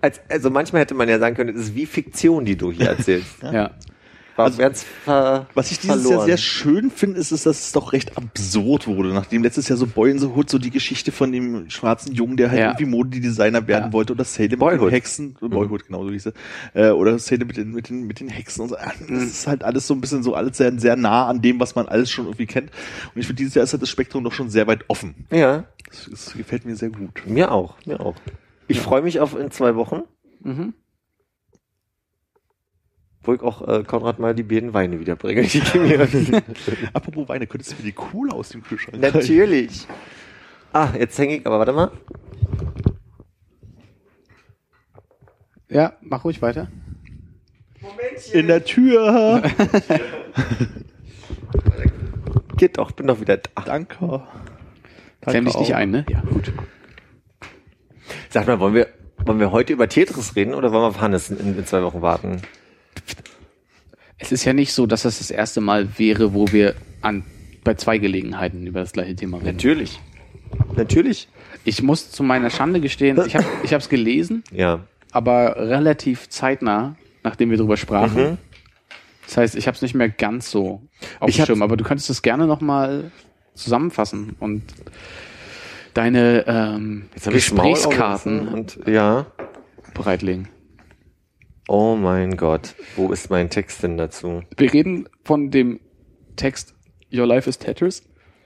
[0.00, 2.86] als, also manchmal hätte man ja sagen können, das ist wie Fiktion, die du hier
[2.90, 3.42] erzählst.
[3.42, 3.72] Ja.
[4.36, 6.18] War Also, ganz ver, Was ich dieses verloren.
[6.18, 9.08] Jahr sehr schön finde, ist, ist, dass es doch recht absurd wurde.
[9.14, 12.36] Nachdem letztes Jahr so Boy in the Hood, so die Geschichte von dem schwarzen Jungen,
[12.36, 12.66] der halt Ja.
[12.68, 13.92] irgendwie Modedesigner werden Ja.
[13.92, 14.88] wollte, oder Salem mit Boyhood.
[14.88, 16.34] den Hexen, Boyhood, genau so hieß es,
[16.74, 18.76] äh, oder Salem mit den, mit den, mit den Hexen und so.
[18.76, 21.58] Ah, Das ist halt alles so ein bisschen so, alles sehr, sehr nah an dem,
[21.58, 22.70] was man alles schon irgendwie kennt.
[23.14, 25.26] Und ich finde, dieses Jahr ist halt das Spektrum doch schon sehr weit offen.
[25.30, 27.22] Ja, Das, das gefällt mir sehr gut.
[27.26, 28.16] mir auch, mir auch.
[28.68, 30.02] Ich freue mich auf in zwei Wochen,
[30.42, 30.74] Mhm.
[33.26, 35.42] Wo ich auch äh, Konrad mal die beiden Weine wiederbringe.
[35.42, 36.00] Die geben mir
[36.92, 39.86] Apropos Weine, könntest du mir die Cola aus dem Kühlschrank Natürlich.
[40.72, 41.90] Ah, jetzt hänge ich, aber warte mal.
[45.68, 46.68] Ja, mach ruhig weiter.
[48.32, 49.42] In der Tür.
[52.56, 53.62] Geht doch, bin doch wieder da.
[53.64, 53.96] Danke.
[53.98, 54.22] Danke
[55.20, 56.06] Klemm dich nicht ein, ne?
[56.08, 56.52] Ja, gut.
[58.30, 58.88] Sag mal, wollen wir,
[59.24, 62.00] wollen wir heute über Tetris reden oder wollen wir auf Hannes in, in zwei Wochen
[62.02, 62.42] warten?
[64.18, 67.24] Es ist ja nicht so, dass das das erste Mal wäre, wo wir an,
[67.64, 69.56] bei zwei Gelegenheiten über das gleiche Thema reden.
[69.56, 70.00] Natürlich.
[70.76, 71.28] Natürlich.
[71.64, 74.80] Ich muss zu meiner Schande gestehen, ich habe ich es gelesen, Ja.
[75.10, 78.22] aber relativ zeitnah, nachdem wir drüber sprachen.
[78.22, 78.38] Mhm.
[79.26, 80.80] Das heißt, ich habe es nicht mehr ganz so
[81.18, 83.10] auf dem Schirm, aber du könntest es gerne nochmal
[83.54, 84.62] zusammenfassen und
[85.94, 89.26] deine ähm, Gesprächskarten und ja.
[89.94, 90.48] bereitlegen.
[91.68, 92.74] Oh mein Gott.
[92.94, 94.42] Wo ist mein Text denn dazu?
[94.56, 95.80] Wir reden von dem
[96.36, 96.74] Text
[97.12, 98.02] Your Life is Tetris.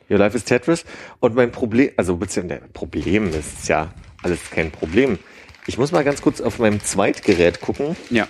[0.09, 0.85] Your Life is Tetris.
[1.21, 3.93] Und mein Problem, also beziehungsweise Problem ist ja
[4.23, 5.19] alles kein Problem.
[5.67, 8.27] Ich muss mal ganz kurz auf meinem Zweitgerät gucken, Ja.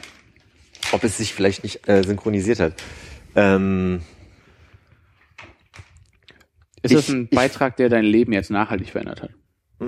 [0.93, 2.75] ob es sich vielleicht nicht äh, synchronisiert hat.
[3.37, 4.03] Ähm,
[6.83, 9.31] Ist Ich- das ein ich- Beitrag, der dein Leben jetzt nachhaltig verändert hat?
[9.79, 9.87] mh,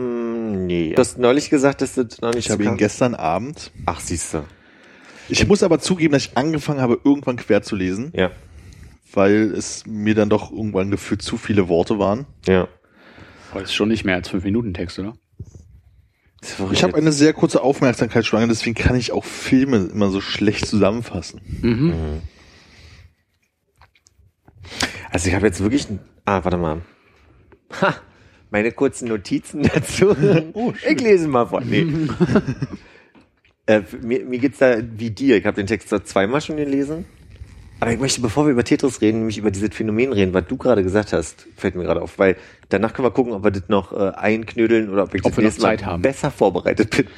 [0.67, 0.93] nee.
[0.95, 3.73] Du hast neulich gesagt, dass das noch nicht Ich habe ihn gestern Abend.
[3.87, 4.45] Ach, siehst du.
[5.29, 8.31] Ich muss aber zugeben, dass ich angefangen habe, irgendwann quer zu lesen, Ja.
[9.13, 12.27] weil es mir dann doch irgendwann gefühlt zu viele Worte waren.
[12.47, 12.69] Ja.
[13.51, 15.15] Aber das ist schon nicht mehr als fünf Minuten Text, oder?
[16.73, 21.41] Ich habe eine sehr kurze Aufmerksamkeitsspanne, deswegen kann ich auch Filme immer so schlecht zusammenfassen.
[21.61, 22.21] Mhm.
[25.11, 26.83] Also ich habe jetzt wirklich, ein- ah, warte mal.
[27.81, 27.95] Ha,
[28.51, 30.17] meine kurzen Notizen dazu.
[30.55, 31.61] Oh, ich lese mal vor.
[31.61, 31.87] Nee.
[33.67, 35.37] äh, mir, mir geht's da wie dir.
[35.37, 37.05] Ich habe den Text zwar zweimal schon gelesen.
[37.81, 40.57] Aber ich möchte, bevor wir über Tetris reden, nämlich über dieses Phänomen reden, was du
[40.57, 42.37] gerade gesagt hast, fällt mir gerade auf, weil
[42.69, 45.43] danach können wir gucken, ob wir das noch äh, einknödeln oder ob ich Ob das
[45.43, 46.01] nächste Mal haben.
[46.01, 47.09] besser vorbereitet bin.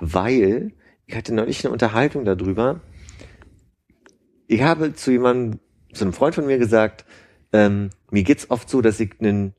[0.00, 0.72] Weil
[1.06, 2.80] ich hatte neulich eine Unterhaltung darüber.
[4.48, 5.60] Ich habe zu jemandem,
[5.92, 7.04] zu einem Freund von mir gesagt,
[7.52, 9.54] ähm, mir geht's oft so, dass ich einen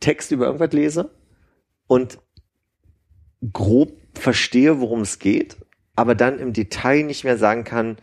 [0.00, 1.10] Text über irgendwas lese
[1.86, 2.18] und
[3.52, 5.56] grob verstehe, worum es geht,
[5.96, 7.96] aber dann im Detail nicht mehr sagen kann,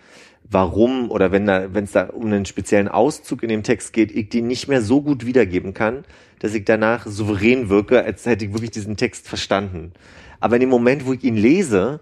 [0.49, 4.11] warum oder wenn da, wenn es da um einen speziellen Auszug in dem Text geht,
[4.11, 6.05] ich den nicht mehr so gut wiedergeben kann,
[6.39, 9.91] dass ich danach souverän wirke, als hätte ich wirklich diesen Text verstanden.
[10.39, 11.99] Aber in dem Moment, wo ich ihn lese,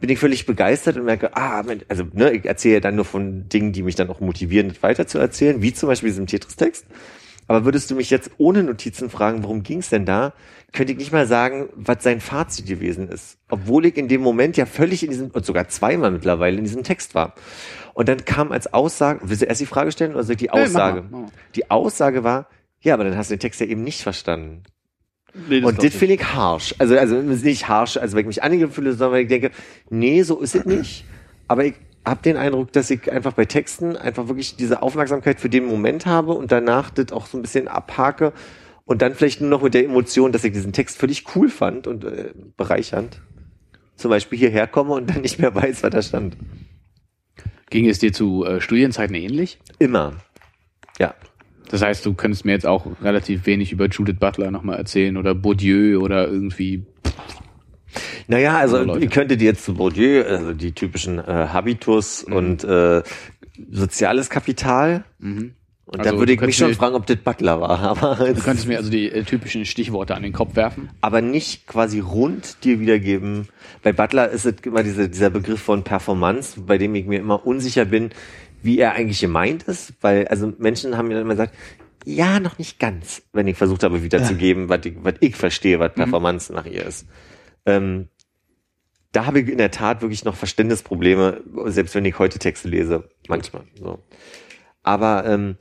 [0.00, 3.48] bin ich völlig begeistert und merke, ah, also ne, ich erzähle ja dann nur von
[3.48, 6.86] Dingen, die mich dann auch motivieren, weiter zu erzählen, wie zum Beispiel diesem Tetris-Text.
[7.48, 10.32] Aber würdest du mich jetzt ohne Notizen fragen, worum ging's denn da,
[10.72, 13.36] könnte ich nicht mal sagen, was sein Fazit gewesen ist.
[13.50, 16.82] Obwohl ich in dem Moment ja völlig in diesem, und sogar zweimal mittlerweile in diesem
[16.82, 17.34] Text war.
[17.94, 20.44] Und dann kam als Aussage, willst du erst die Frage stellen oder soll ich die
[20.46, 21.02] Nee, mach Aussage?
[21.02, 21.30] mal, mach mal.
[21.54, 22.48] Die Aussage war,
[22.80, 24.62] ja, aber dann hast du den Text ja eben nicht verstanden.
[25.34, 26.74] Nee, Und glaub das finde ich harsh.
[26.78, 29.50] Also, also nicht harsh, also weil ich mich angegriffen fühle, sondern weil ich denke,
[29.90, 31.04] nee, so ist es nicht.
[31.48, 31.74] Aber ich
[32.04, 36.06] habe den Eindruck, dass ich einfach bei Texten einfach wirklich diese Aufmerksamkeit für den Moment
[36.06, 38.32] habe und danach das auch so ein bisschen abhake
[38.84, 41.86] und dann vielleicht nur noch mit der Emotion, dass ich diesen Text völlig cool fand
[41.86, 43.20] und äh, bereichernd.
[43.96, 46.36] Zum Beispiel hierher komme und dann nicht mehr weiß, was da stand.
[47.70, 49.58] Ging es dir zu äh, Studienzeiten ähnlich?
[49.78, 50.14] Immer.
[50.98, 51.14] Ja.
[51.70, 55.34] Das heißt, du könntest mir jetzt auch relativ wenig über Judith Butler nochmal erzählen oder
[55.34, 56.84] Bourdieu oder irgendwie.
[58.28, 63.02] Naja, also ich könnte dir jetzt zu Bourdieu, also die typischen äh, Habitus und äh,
[63.70, 65.04] soziales Kapital.
[65.20, 67.78] Und Also, da würde ich mich schon fragen, ob das Butler war.
[67.80, 70.88] Aber, Du könntest mir also die äh, typischen Stichworte an den Kopf werfen.
[71.00, 73.48] aber nicht quasi rund dir wiedergeben.
[73.82, 77.44] Bei Butler ist es immer diese, dieser Begriff von Performance, bei dem ich mir immer
[77.46, 78.10] unsicher bin,
[78.62, 79.92] wie er eigentlich gemeint ist.
[80.00, 81.54] Weil, also Menschen haben mir dann immer gesagt,
[82.04, 85.92] ja, noch nicht ganz, wenn ich versucht habe wiederzugeben, was, ich, was ich verstehe, was
[85.94, 87.06] Performance nach ihr ist.
[87.66, 88.08] Ähm,
[89.12, 93.08] da habe ich in der Tat wirklich noch Verständnisprobleme, selbst wenn ich heute Texte lese,
[93.28, 93.64] manchmal.
[93.78, 93.98] So.
[94.82, 95.56] Aber ähm,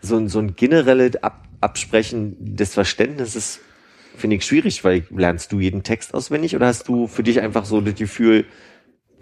[0.00, 3.58] so, ein- so ein generelles Ab Absprechen des Verständnisses
[4.16, 7.64] finde ich schwierig, weil lernst du jeden Text auswendig oder hast du für dich einfach
[7.64, 8.44] so das Gefühl,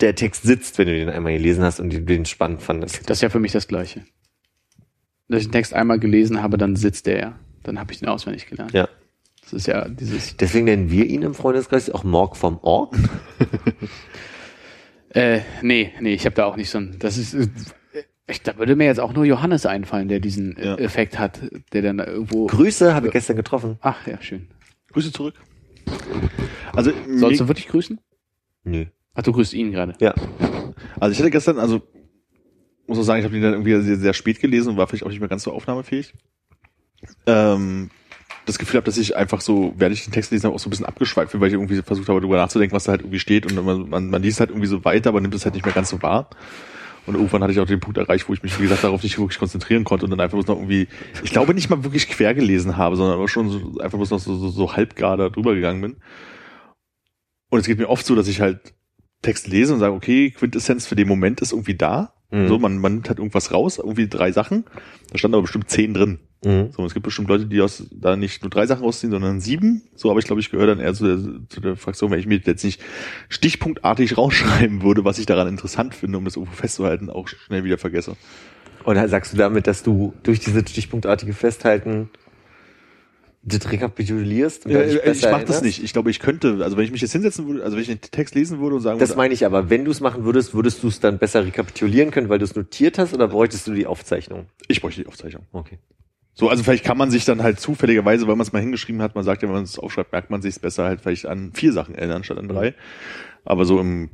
[0.01, 3.09] der Text sitzt, wenn du den einmal gelesen hast und du den spannend fandest?
[3.09, 4.05] Das ist ja für mich das Gleiche.
[5.29, 7.39] Dass ich den Text einmal gelesen habe, dann sitzt der ja.
[7.63, 8.73] Dann habe ich den auswendig gelernt.
[8.73, 8.87] Ja.
[9.47, 10.37] Das ist ja dieses.
[10.37, 12.95] Deswegen nennen wir ihn im Freundeskreis auch Morg vom Org.
[15.11, 16.97] Äh, nee, nee, ich habe da auch nicht so ein.
[16.99, 17.33] Das ist.
[17.33, 17.49] äh,
[18.29, 20.75] Ich, da würde mir jetzt auch nur Johannes einfallen, der diesen äh, Ja.
[20.77, 21.41] Effekt hat,
[21.73, 22.47] der dann irgendwo.
[22.49, 23.79] Grüße, habe ich gestern getroffen.
[23.81, 24.49] Ach ja, schön.
[24.93, 25.35] Grüße zurück.
[26.75, 27.99] Also, Sollst du wirklich grüßen?
[28.65, 28.87] Nö.
[29.15, 29.95] Ach, du grüßt ihn gerade.
[30.01, 30.15] Ja.
[31.01, 31.81] Also ich hatte gestern, also
[32.87, 35.05] muss auch sagen, ich habe den dann irgendwie sehr, sehr spät gelesen und war vielleicht
[35.05, 36.13] auch nicht mehr ganz so aufnahmefähig.
[37.27, 37.91] Ähm,
[38.47, 40.69] das Gefühl habe, dass ich einfach so, während ich den Text gelesen habe, auch so
[40.69, 43.19] ein bisschen abgeschweift bin, weil ich irgendwie versucht habe, darüber nachzudenken, was da halt irgendwie
[43.19, 45.65] steht und man, man, man liest halt irgendwie so weiter, aber nimmt es halt nicht
[45.65, 46.31] mehr ganz so wahr.
[47.07, 49.19] Und irgendwann hatte ich auch den Punkt erreicht, wo ich mich, wie gesagt, darauf nicht
[49.19, 50.89] wirklich konzentrieren konnte und dann einfach bloß noch irgendwie,
[51.23, 54.19] ich glaube nicht mal wirklich quer gelesen habe, sondern aber schon so, einfach bloß noch
[54.19, 55.97] so, so, so halb gar da drüber gegangen bin.
[57.49, 58.75] Und es geht mir oft so, dass ich halt
[59.23, 62.15] Text lese und sage, okay, Quintessenz für den Moment ist irgendwie da.
[62.31, 62.49] Mhm.
[62.49, 64.65] So, man, man nimmt halt irgendwas raus, irgendwie drei Sachen.
[65.11, 66.19] Da standen aber bestimmt zehn drin.
[66.45, 66.71] Mhm.
[66.71, 69.83] So, es gibt bestimmt Leute, die aus da nicht nur drei Sachen rausziehen, sondern sieben.
[69.95, 72.27] So, aber ich glaube, ich gehöre dann eher zu der, zu der Fraktion, wenn ich
[72.27, 72.83] mir jetzt nicht
[73.29, 77.79] stichpunktartig rausschreiben würde, was ich daran interessant finde, um das irgendwo festzuhalten, auch schnell wieder
[77.79, 78.17] vergesse.
[78.85, 82.09] Und sagst du damit, dass du durch dieses stichpunktartige Festhalten
[83.43, 84.67] das rekapitulierst?
[84.67, 85.83] Ja, ich besser mache das nicht.
[85.83, 88.01] Ich glaube, ich könnte, also wenn ich mich jetzt hinsetzen würde, also wenn ich den
[88.01, 89.71] Text lesen würde und sagen Das würde, meine ich aber.
[89.71, 92.55] Wenn du es machen würdest, würdest du es dann besser rekapitulieren können, weil du es
[92.55, 94.47] notiert hast oder bräuchtest du die Aufzeichnung?
[94.69, 95.45] ich bräuchte die Aufzeichnung.
[95.53, 95.79] Okay.
[96.39, 99.15] So, also vielleicht kann man sich dann halt zufälligerweise, weil man es mal hingeschrieben hat,
[99.15, 101.53] man sagt ja, wenn man es aufschreibt, merkt man sich es besser halt vielleicht an
[101.55, 102.75] vier Sachen erinnern statt an drei.
[103.47, 104.11] Aber so im,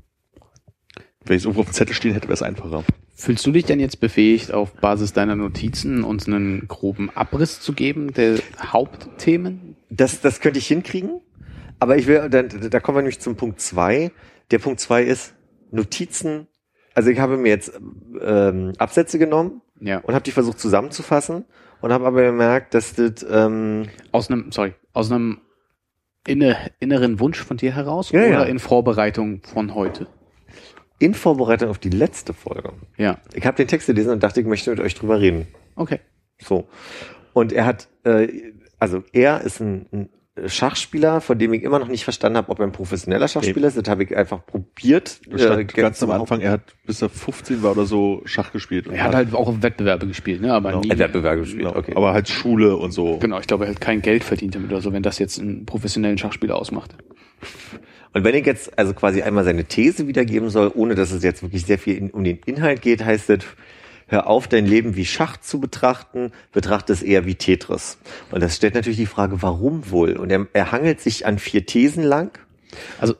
[1.25, 2.85] wenn ich es irgendwo auf dem Zettel stehen hätte, wäre es einfacher.
[3.17, 7.73] Fühlst du dich denn jetzt befähigt, auf Basis deiner Notizen uns einen groben Abriss zu
[7.73, 9.77] geben der Hauptthemen?
[9.91, 11.21] Das, das könnte ich hinkriegen.
[11.81, 14.13] Aber ich will, dann, da kommen wir nämlich zum Punkt zwei.
[14.53, 15.35] Der Punkt zwei ist
[15.73, 16.47] Notizen.
[16.95, 17.73] Also ich habe mir jetzt
[18.21, 19.99] ähm, Absätze genommen Ja.
[19.99, 21.47] und habe die versucht zusammenzufassen
[21.83, 25.41] und habe aber gemerkt, dass das ähm, Aus einem, sorry, aus einem
[26.27, 28.43] inne, inneren Wunsch von dir heraus Ja, oder ja.
[28.45, 30.07] in Vorbereitung von heute?
[30.99, 32.75] in Vorbereitung auf die letzte Folge.
[32.97, 33.19] Ja.
[33.35, 35.49] Ich habe den Text gelesen und dachte, ich möchte mit euch drüber reden.
[35.75, 35.99] Okay.
[36.41, 36.69] So.
[37.33, 40.09] Und er hat, äh, also er ist ein, ein
[40.47, 43.77] Schachspieler, von dem ich immer noch nicht verstanden habe, ob er ein professioneller Schachspieler ist.
[43.77, 45.21] Das habe ich einfach probiert.
[45.31, 48.87] Äh, ganz am Anfang, er hat bis er 15 war oder so Schach gespielt.
[48.91, 50.55] Er hat halt auch Wettbewerbe gespielt, ne?
[50.55, 50.89] Aber nie.
[50.89, 51.93] Er hat Wettbewerbe gespielt, genau, okay.
[51.95, 53.19] aber halt Schule und so.
[53.19, 55.67] Genau, ich glaube, er hat kein Geld verdient damit oder so, wenn das jetzt einen
[55.67, 56.97] professionellen Schachspieler ausmacht.
[58.15, 61.43] Und wenn ich jetzt also quasi einmal seine These wiedergeben soll, ohne dass es jetzt
[61.43, 63.45] wirklich sehr viel in, um den Inhalt geht, heißt es,
[64.13, 67.99] hör auf, dein Leben wie Schach zu betrachten, betrachte es eher wie Tetris.
[68.31, 70.17] Und das stellt natürlich die Frage, warum wohl?
[70.17, 72.39] Und er, er hangelt sich an vier Thesen lang.
[73.01, 73.15] Also,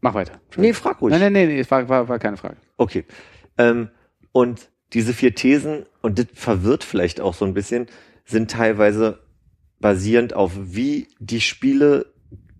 [0.00, 0.40] mach weiter.
[0.56, 1.10] Nee, frag ruhig.
[1.10, 2.56] Nein, nein, nein, war, war, war keine Frage.
[2.76, 3.04] Okay.
[3.58, 3.90] Ähm,
[4.32, 7.86] und diese vier Thesen, und das verwirrt vielleicht auch so ein bisschen,
[8.24, 9.18] sind teilweise
[9.80, 12.12] basierend auf, wie die Spiele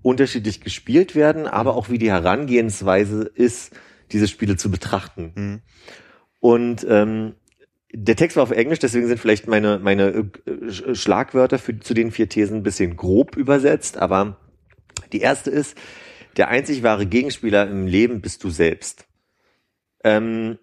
[0.02, 3.76] unterschiedlich gespielt werden, aber auch wie die Herangehensweise ist,
[4.10, 5.32] diese Spiele zu betrachten.
[5.36, 5.60] Mhm.
[6.40, 7.34] Und ähm,
[7.92, 10.22] der Text war auf Englisch, deswegen sind vielleicht meine, meine äh,
[10.66, 14.36] Sch- Schlagwörter für, zu den vier Thesen ein bisschen grob übersetzt, aber
[15.12, 15.76] die erste ist,
[16.36, 19.06] der einzig wahre Gegenspieler im Leben bist du selbst.
[20.04, 20.58] Ähm,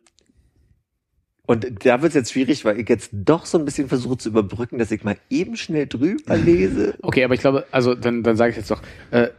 [1.47, 4.30] und da wird es jetzt schwierig, weil ich jetzt doch so ein bisschen versuche zu
[4.30, 6.95] überbrücken, dass ich mal eben schnell drüber lese.
[7.02, 8.81] Okay, aber ich glaube, also dann, dann sage ich jetzt doch,
[9.11, 9.30] äh,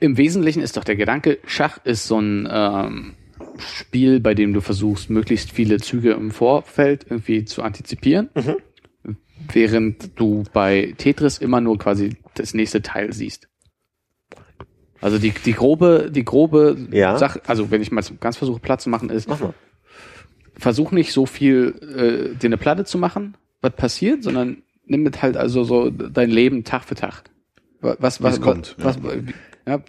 [0.00, 3.14] im Wesentlichen ist doch der Gedanke, Schach ist so ein ähm,
[3.58, 8.28] Spiel, bei dem du versuchst, möglichst viele Züge im Vorfeld irgendwie zu antizipieren,
[9.52, 13.48] während du bei Tetris immer nur quasi das nächste Teil siehst.
[15.00, 17.18] Also die, die grobe, die grobe Ja.
[17.18, 19.40] Sache, also wenn ich mal ganz versuche, Platz zu machen, ist, Mach
[20.58, 21.74] versuch nicht so viel
[22.32, 26.30] äh, dir eine Platte zu machen, was passiert, sondern nimm mit halt also so dein
[26.30, 27.24] Leben Tag für Tag.
[27.82, 29.16] Wa- Was, was, es kommt, was, was,
[29.66, 29.82] ja,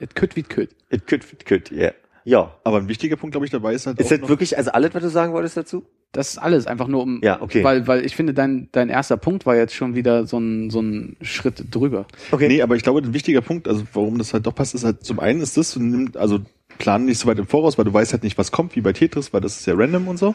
[0.00, 0.70] it could wie it could.
[0.88, 1.92] It could, it could, yeah.
[2.24, 2.54] Ja.
[2.64, 4.94] Aber ein wichtiger Punkt, glaube ich, dabei ist halt Ist auch das wirklich, also alles,
[4.94, 5.84] was du sagen wolltest dazu?
[6.12, 7.64] Das ist alles, einfach nur um, Ja, okay.
[7.64, 10.80] weil, weil ich finde, dein, dein erster Punkt war jetzt schon wieder so ein, so
[10.80, 12.06] ein Schritt drüber.
[12.30, 12.48] Okay.
[12.48, 15.04] Nee, aber ich glaube, ein wichtiger Punkt, also warum das halt doch passt, ist halt
[15.04, 16.40] zum einen ist das, du nimmst, also
[16.78, 18.92] plan nicht so weit im Voraus, weil du weißt halt nicht, was kommt, wie bei
[18.92, 20.34] Tetris, weil das ist ja random und so.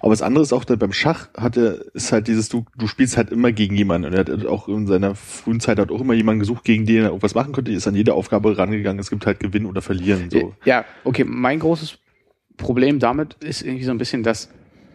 [0.00, 3.16] Aber das andere ist auch, beim Schach hat er, ist halt dieses, du, du spielst
[3.16, 4.08] halt immer gegen jemanden.
[4.08, 7.02] Und er hat auch in seiner frühen Zeit hat auch immer jemanden gesucht, gegen den
[7.02, 9.00] er irgendwas machen könnte, ist an jede Aufgabe rangegangen.
[9.00, 10.54] Es gibt halt Gewinnen oder Verlieren, so.
[10.64, 11.98] Ja, okay, mein großes
[12.56, 14.50] Problem damit ist irgendwie so ein bisschen, dass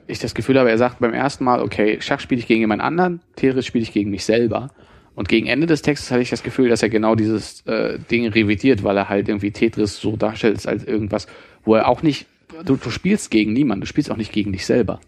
[0.08, 2.82] ich das Gefühl habe, er sagt beim ersten Mal, okay, Schach spiele ich gegen jemand
[2.82, 4.72] anderen, Tetris spiele ich gegen mich selber.
[5.18, 8.28] Und gegen Ende des Textes hatte ich das Gefühl, dass er genau dieses äh, Ding
[8.28, 11.26] revidiert, weil er halt irgendwie Tetris so darstellt als irgendwas,
[11.66, 12.28] wo er auch nicht,
[12.66, 15.00] du, du spielst gegen niemanden, du spielst auch nicht gegen dich selber.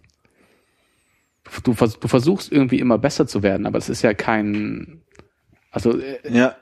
[1.64, 5.00] Du, du versuchst irgendwie immer besser zu werden, aber es ist ja kein,
[5.70, 6.56] also äh, Ja,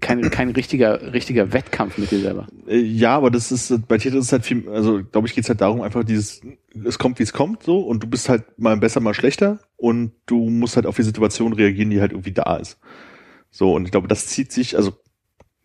[0.00, 2.46] kein, kein richtiger, richtiger Wettkampf mit dir selber.
[2.66, 5.60] Äh, Ja, aber das ist, bei Tetris ist halt viel, also glaube ich, geht's halt
[5.60, 6.42] darum, einfach dieses,
[6.84, 10.12] es kommt, wie es kommt, so, und du bist halt mal besser, mal schlechter, und
[10.26, 12.78] du musst halt auf die Situation reagieren, die halt irgendwie da ist.
[13.50, 14.92] So, und ich glaube, das zieht sich, also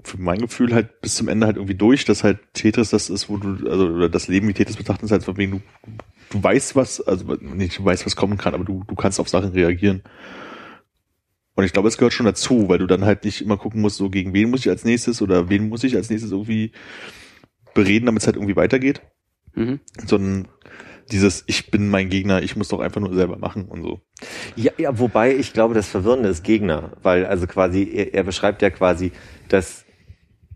[0.04, 3.30] für mein Gefühl halt bis zum Ende halt irgendwie durch, dass halt Tetris das ist,
[3.30, 5.62] wo du, also oder das Leben wie Tetris betrachten ist halt von wegen, du,
[6.30, 9.28] du weißt was, also nicht du weißt, was kommen kann, aber du, du kannst auf
[9.28, 10.04] Sachen reagieren.
[11.60, 13.98] Und ich glaube, es gehört schon dazu, weil du dann halt nicht immer gucken musst,
[13.98, 16.72] so gegen wen muss ich als nächstes oder wen muss ich als nächstes irgendwie
[17.74, 19.02] bereden, damit es halt irgendwie weitergeht,
[19.56, 19.82] Mhm.
[20.06, 20.48] sondern
[21.12, 24.00] dieses, ich bin mein Gegner, ich muss doch einfach nur selber machen und so.
[24.56, 28.62] Ja, ja, wobei ich glaube, das Verwirrende ist Gegner, weil also quasi, er, er beschreibt
[28.62, 29.12] ja quasi,
[29.50, 29.84] dass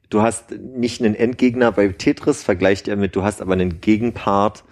[0.10, 4.64] du hast nicht einen Endgegner bei Tetris, vergleicht er mit, du hast aber einen Gegenpart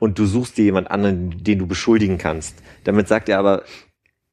[0.00, 2.56] und du suchst dir jemand anderen, den du beschuldigen kannst.
[2.82, 3.62] Damit sagt er aber,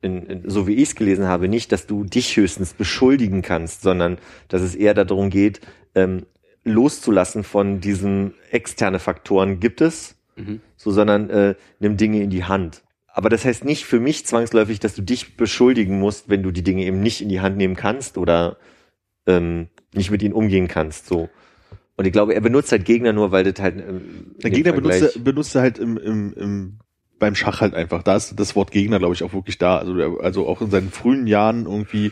[0.04, 3.82] in, in, so wie ich es gelesen habe, nicht, dass du dich höchstens beschuldigen kannst,
[3.82, 4.18] sondern
[4.50, 5.62] dass es eher darum geht,
[5.96, 6.26] ähm,
[6.66, 10.62] loszulassen von diesen externe Faktoren gibt es, Mhm.
[10.78, 12.82] so, sondern äh, nimm Dinge in die Hand.
[13.08, 16.64] Aber das heißt nicht für mich zwangsläufig, dass du dich beschuldigen musst, wenn du die
[16.64, 18.58] Dinge eben nicht in die Hand nehmen kannst oder
[19.28, 21.06] ähm, nicht mit ihnen umgehen kannst.
[21.06, 21.30] So.
[21.98, 23.76] Und ich glaube, er benutzt halt Gegner nur, weil das halt.
[23.78, 26.80] Ähm, Der Gegner benutzt, er- benutzt er halt im, im, im,
[27.24, 28.04] beim Schach halt einfach.
[28.04, 29.78] Da ist das Wort Gegner, glaube ich, auch wirklich da.
[29.78, 32.12] Also, also auch in seinen frühen Jahren irgendwie,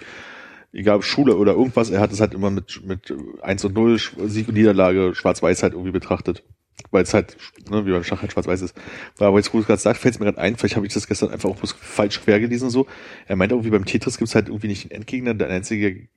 [0.72, 3.96] egal ob Schule oder irgendwas, er hat es halt immer mit, mit 1 und 0,
[3.96, 6.44] Sch- Sieg und Niederlage, schwarz-weiß halt irgendwie betrachtet.
[6.90, 7.38] Weil es halt,
[7.70, 8.76] ne, wie beim Schach halt schwarz-weiß ist.
[9.20, 11.08] Aber jetzt, wo du gerade sagst, fällt es mir gerade ein, vielleicht habe ich das
[11.08, 12.88] gestern einfach auch bloß falsch quer gelesen so.
[13.28, 15.34] Er meint irgendwie beim Tetris gibt es halt irgendwie nicht einen Endgegner.
[15.34, 16.08] Der einzige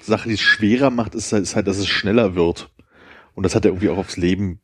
[0.00, 2.70] Sache, die es schwerer macht, ist halt, ist halt, dass es schneller wird.
[3.34, 4.60] Und das hat er irgendwie auch aufs Leben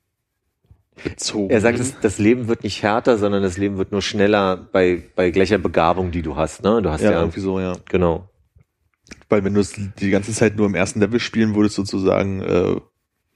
[1.02, 1.50] bezogen.
[1.50, 5.02] Er sagt, das, das Leben wird nicht härter, sondern das Leben wird nur schneller bei,
[5.16, 6.62] bei gleicher Begabung, die du hast.
[6.62, 6.82] Ne?
[6.82, 7.74] Du hast ja, ja, irgendwie so, ja.
[7.88, 8.28] genau.
[9.28, 12.76] Weil wenn du es die ganze Zeit nur im ersten Level spielen würdest, sozusagen, äh,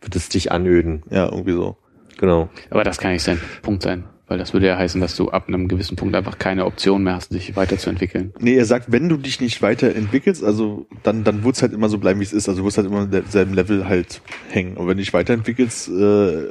[0.01, 1.03] Wird es dich anöden.
[1.11, 1.77] ja, irgendwie so.
[2.19, 2.49] Genau.
[2.71, 5.49] Aber das kann nicht sein Punkt sein, weil das würde ja heißen, dass du ab
[5.49, 8.33] einem gewissen Punkt einfach keine Option mehr hast, dich weiterzuentwickeln.
[8.39, 11.89] Nee, er sagt, wenn du dich nicht weiterentwickelst, also dann, dann wird es halt immer
[11.89, 12.49] so bleiben, wie es ist.
[12.49, 14.77] Also du wirst halt immer im selben Level halt hängen.
[14.77, 16.49] Und wenn du dich weiterentwickelst, äh,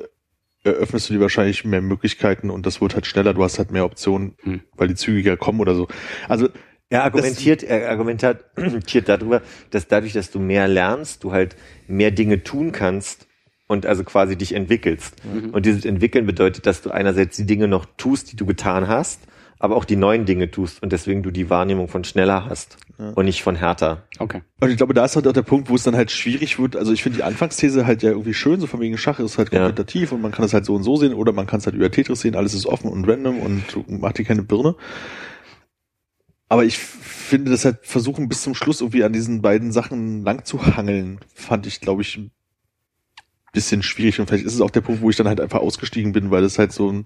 [0.63, 3.85] eröffnest du dir wahrscheinlich mehr Möglichkeiten und das wird halt schneller, du hast halt mehr
[3.85, 4.61] Optionen, Hm.
[4.75, 5.87] weil die zügiger kommen oder so.
[6.27, 6.49] Also
[6.89, 8.43] Er argumentiert, er argumentiert
[9.09, 11.55] darüber, dass dadurch, dass du mehr lernst, du halt
[11.87, 13.27] mehr Dinge tun kannst
[13.67, 15.15] und also quasi dich entwickelst.
[15.53, 19.21] Und dieses Entwickeln bedeutet, dass du einerseits die Dinge noch tust, die du getan hast,
[19.61, 23.25] aber auch die neuen Dinge tust und deswegen du die Wahrnehmung von schneller hast und
[23.25, 24.07] nicht von härter.
[24.17, 24.41] Okay.
[24.59, 26.75] Und ich glaube, da ist halt auch der Punkt, wo es dann halt schwierig wird.
[26.75, 29.53] Also ich finde die Anfangsthese halt ja irgendwie schön, so von wegen Schach ist halt
[29.53, 29.67] Ja.
[29.67, 31.75] kompetitiv und man kann es halt so und so sehen oder man kann es halt
[31.75, 34.75] über Tetris sehen, alles ist offen und random und macht dir keine Birne.
[36.49, 40.43] Aber ich finde das halt versuchen bis zum Schluss irgendwie an diesen beiden Sachen lang
[40.43, 42.31] zu hangeln, fand ich, glaube ich, ein
[43.53, 46.13] bisschen schwierig und vielleicht ist es auch der Punkt, wo ich dann halt einfach ausgestiegen
[46.13, 47.05] bin, weil es halt so ein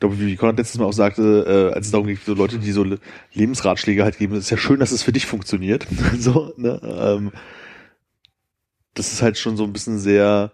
[0.00, 2.58] ich glaube, wie Konrad letztes Mal auch sagte, äh, als es darum ging, so Leute,
[2.58, 2.98] die so Le-
[3.34, 5.86] Lebensratschläge halt geben, es ist ja schön, dass es für dich funktioniert.
[6.18, 6.80] so, ne?
[6.82, 7.32] ähm,
[8.94, 10.52] das ist halt schon so ein bisschen sehr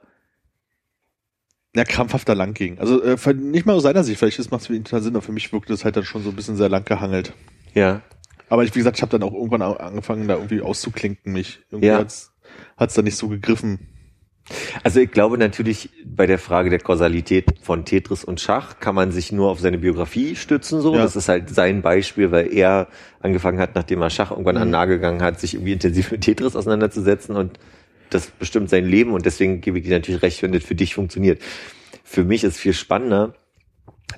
[1.76, 2.80] ja, krampfhafter lang ging.
[2.80, 5.22] Also äh, nicht mal aus seiner Sicht, vielleicht macht es für ihn total Sinn, aber
[5.22, 7.32] für mich wirkte es halt dann schon so ein bisschen sehr lang gehangelt.
[7.72, 8.02] Ja.
[8.48, 11.60] Aber ich, wie gesagt, ich habe dann auch irgendwann angefangen, da irgendwie auszuklinken mich.
[11.70, 11.98] Irgendwie Ja.
[11.98, 12.32] hat's
[12.76, 13.78] hat's dann nicht so gegriffen.
[14.82, 19.10] Also ich glaube natürlich bei der Frage der Kausalität von Tetris und Schach kann man
[19.10, 20.94] sich nur auf seine Biografie stützen so.
[20.94, 21.02] Ja.
[21.02, 22.88] Das ist halt sein Beispiel, weil er
[23.20, 24.72] angefangen hat, nachdem er Schach irgendwann an Mhm.
[24.72, 27.58] Nagel gegangen hat, sich irgendwie intensiv mit Tetris auseinanderzusetzen und
[28.10, 30.94] das bestimmt sein Leben und deswegen gebe ich dir natürlich recht, wenn das für dich
[30.94, 31.42] funktioniert.
[32.04, 33.34] Für mich ist viel spannender,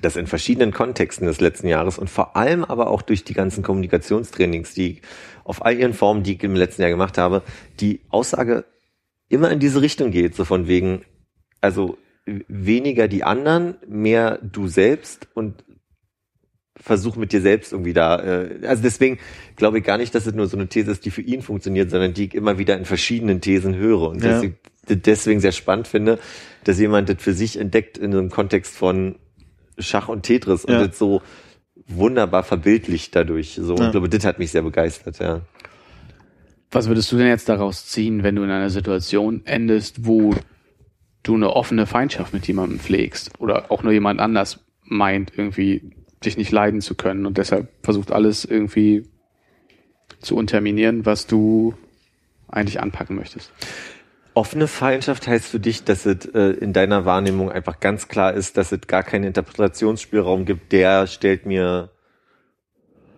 [0.02, 3.62] dass in verschiedenen Kontexten des letzten Jahres und vor allem aber auch durch die ganzen
[3.62, 5.00] Kommunikationstrainings, die
[5.44, 7.42] auf all ihren Formen, die ich im letzten Jahr gemacht habe,
[7.80, 8.66] die Aussage
[9.28, 11.02] immer in diese Richtung geht, so von wegen,
[11.60, 15.64] also weniger die anderen, mehr du selbst und
[16.80, 19.18] versuch mit dir selbst irgendwie da, äh, also deswegen
[19.56, 21.90] glaube ich gar nicht, dass es nur so eine These ist, die für ihn funktioniert,
[21.90, 24.32] sondern die ich immer wieder in verschiedenen Thesen höre und Ja.
[24.32, 24.52] dass ich
[24.86, 26.18] das deswegen sehr spannend finde,
[26.64, 29.16] dass jemand das für sich entdeckt in einem Kontext von
[29.78, 30.86] Schach und Tetris und Ja.
[30.86, 31.20] das so
[31.86, 33.58] wunderbar verbildlicht dadurch.
[33.60, 33.86] So, Ja.
[33.86, 35.42] ich glaube, das hat mich sehr begeistert, ja.
[36.70, 40.34] Was würdest du denn jetzt daraus ziehen, wenn du in einer Situation endest, wo
[41.22, 45.92] du eine offene Feindschaft mit jemandem pflegst oder auch nur jemand anders meint, irgendwie
[46.24, 49.08] dich nicht leiden zu können und deshalb versucht alles irgendwie
[50.20, 51.74] zu unterminieren, was du
[52.48, 53.52] eigentlich anpacken möchtest?
[54.34, 58.56] Offene Feindschaft heißt für dich, dass es äh, in deiner Wahrnehmung einfach ganz klar ist,
[58.56, 61.90] dass es gar keinen Interpretationsspielraum gibt, der stellt mir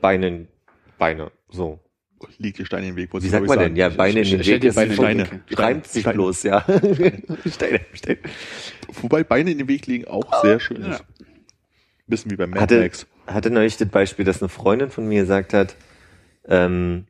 [0.00, 0.46] Beine,
[0.98, 1.78] Beine, so.
[2.38, 3.10] Liegt dir Stein in den Weg.
[3.12, 3.76] Wie sagt man ich, denn?
[3.76, 3.96] Ja, sagen.
[3.96, 5.26] Beine in den Weg dir Beine Steine.
[5.52, 6.14] Reimt sich Steine.
[6.16, 6.60] bloß, ja.
[7.50, 8.18] Steine, Steine.
[9.00, 11.04] Wobei Beine in den Weg liegen auch sehr schön ist.
[12.06, 13.06] Bisschen wie beim Mad Hatte, Max.
[13.26, 15.76] hatte neulich das Beispiel, dass eine Freundin von mir gesagt hat,
[16.46, 17.06] ähm,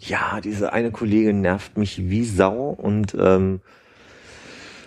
[0.00, 3.60] ja, diese eine Kollegin nervt mich wie Sau und ähm,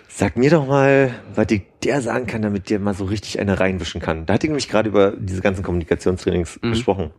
[0.08, 3.60] sag mir doch mal, was ich der sagen kann, damit der mal so richtig eine
[3.60, 4.26] reinwischen kann.
[4.26, 6.70] Da hatte ich nämlich gerade über diese ganzen Kommunikationstrainings Mhm.
[6.70, 7.10] gesprochen.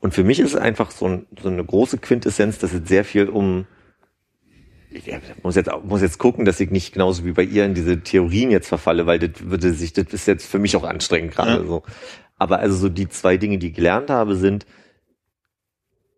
[0.00, 3.04] Und für mich ist es einfach so, ein, so eine große Quintessenz, dass es sehr
[3.04, 3.66] viel um
[4.90, 5.04] ich
[5.42, 8.50] muss jetzt, muss jetzt gucken, dass ich nicht genauso wie bei ihr in diese Theorien
[8.50, 11.64] jetzt verfalle, weil das würde sich, das ist jetzt für mich auch anstrengend gerade Ja.
[11.64, 11.82] so.
[12.38, 14.64] Aber also so die zwei Dinge, die ich gelernt habe, sind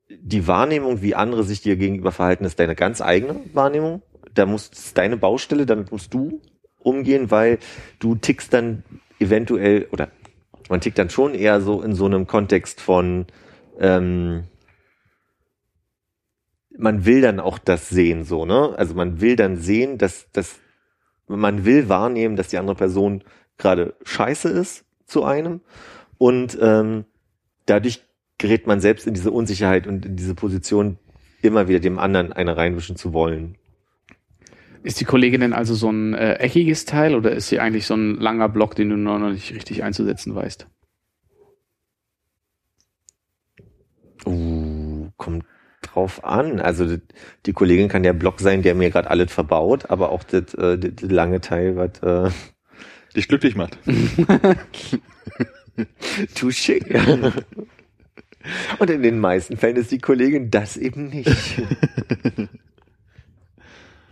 [0.08, 4.02] die Wahrnehmung, wie andere sich dir gegenüber verhalten, ist deine ganz eigene Wahrnehmung.
[4.34, 6.40] Da muss das ist deine Baustelle, damit musst du
[6.78, 7.58] umgehen, weil
[7.98, 8.84] du tickst dann
[9.18, 10.08] eventuell oder
[10.68, 13.26] man tickt dann schon eher so in so einem Kontext von
[13.80, 14.44] ähm,
[16.76, 18.74] man will dann auch das sehen, so, ne?
[18.76, 20.60] Also man will dann sehen, dass, dass
[21.26, 23.24] man will wahrnehmen, dass die andere Person
[23.58, 25.60] gerade scheiße ist zu einem.
[26.18, 27.04] Und ähm,
[27.66, 28.02] dadurch
[28.38, 30.98] gerät man selbst in diese Unsicherheit und in diese Position,
[31.42, 33.56] immer wieder dem anderen eine reinwischen zu wollen.
[34.82, 37.94] Ist die Kollegin denn also so ein äh, eckiges Teil oder ist sie eigentlich so
[37.94, 40.66] ein langer Block, den du noch nicht richtig einzusetzen weißt?
[44.26, 45.44] Uh, kommt
[45.82, 46.60] drauf an.
[46.60, 46.98] Also
[47.46, 50.78] die Kollegin kann der Block sein, der mir gerade alles verbaut, aber auch das, äh,
[50.78, 52.30] das, das lange Teil, was äh,
[53.16, 53.78] Dich glücklich macht.
[56.34, 57.32] Touché.
[58.78, 61.30] Und in den meisten Fällen ist die Kollegin das eben nicht.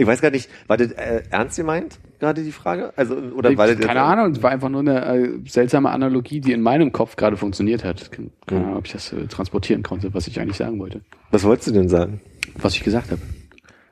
[0.01, 2.93] Ich weiß gar nicht, war das äh, ernst gemeint, gerade die Frage?
[2.97, 6.41] Also, oder war das jetzt- Keine Ahnung, es war einfach nur eine äh, seltsame Analogie,
[6.41, 8.11] die in meinem Kopf gerade funktioniert hat.
[8.13, 8.57] Keine Mhm.
[8.57, 11.03] Ahnung, ob ich das äh, transportieren konnte, was ich eigentlich sagen wollte.
[11.31, 12.21] Was wolltest du denn sagen?
[12.57, 13.21] Was ich gesagt habe.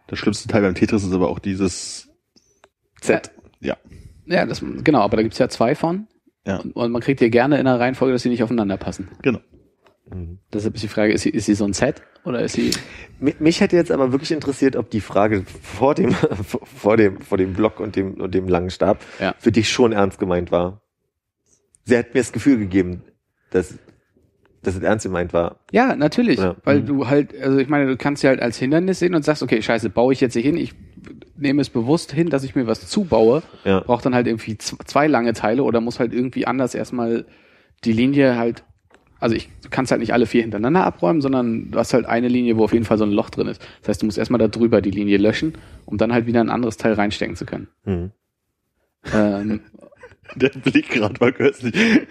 [0.09, 2.09] Das schlimmste Teil beim Tetris ist aber auch dieses,
[3.01, 3.31] Z.
[3.61, 3.77] ja,
[4.27, 6.07] Ja, das, genau, aber da gibt's ja zwei von.
[6.47, 6.59] Ja.
[6.59, 9.09] Und, und man kriegt die gerne in einer Reihenfolge, dass sie nicht aufeinander passen.
[9.23, 9.41] genau.
[10.09, 10.39] Mhm.
[10.53, 12.71] Deshalb ist die Frage, ist sie, ist sie so ein Set oder ist sie.
[13.21, 16.11] Mi- Mich hätte jetzt aber wirklich interessiert, ob die Frage vor dem,
[16.81, 19.35] vor dem, vor dem Block und dem, und dem langen Stab Ja.
[19.39, 20.81] für dich schon ernst gemeint war.
[21.85, 23.03] Sie hat mir das Gefühl gegeben,
[23.51, 23.79] dass,
[24.63, 25.61] dass es ernst gemeint war.
[25.71, 26.39] Ja, natürlich.
[26.41, 26.57] Ja.
[26.65, 26.87] Weil Mhm.
[26.87, 29.63] du halt, also ich meine, du kannst ja halt als Hindernis sehen und sagst, okay,
[29.63, 30.75] scheiße, baue ich jetzt hier hin, ich
[31.37, 33.81] nehme es bewusst hin, dass ich mir was zubaue, Ja.
[33.81, 37.25] braucht dann halt irgendwie zwei lange Teile oder muss halt irgendwie anders erstmal
[37.85, 38.65] die Linie halt,
[39.21, 42.29] also ich, du kannst halt nicht alle vier hintereinander abräumen, sondern du hast halt eine
[42.29, 43.63] Linie, wo auf jeden Fall so ein Loch drin ist.
[43.81, 46.51] Das heißt, du musst erstmal da drüber die Linie löschen, um dann halt wieder ein
[46.51, 47.69] anderes Teil reinstecken zu können.
[47.85, 48.11] Mhm.
[49.15, 49.61] Ähm,
[50.35, 51.75] Der Blick gerade war köstlich.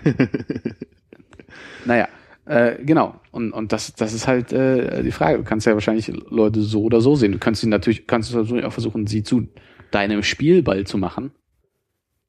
[1.86, 2.08] Naja,
[2.46, 3.20] äh, genau.
[3.32, 5.38] Und, und das, das ist halt äh, die Frage.
[5.38, 7.32] Du kannst ja wahrscheinlich Leute so oder so sehen.
[7.32, 9.48] Du kannst sie natürlich, kannst du natürlich auch versuchen, sie zu
[9.92, 11.32] deinem Spielball zu machen.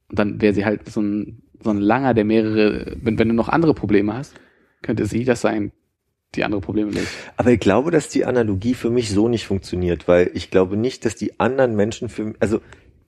[0.09, 3.35] Und dann wäre sie halt so ein so ein langer, der mehrere, wenn, wenn du
[3.35, 4.35] noch andere Probleme hast,
[4.87, 5.73] könnte sie das sein,
[6.35, 7.09] die andere Probleme löst.
[7.37, 11.05] Aber ich glaube, dass die Analogie für mich so nicht funktioniert, weil ich glaube nicht,
[11.05, 12.61] dass die anderen Menschen für also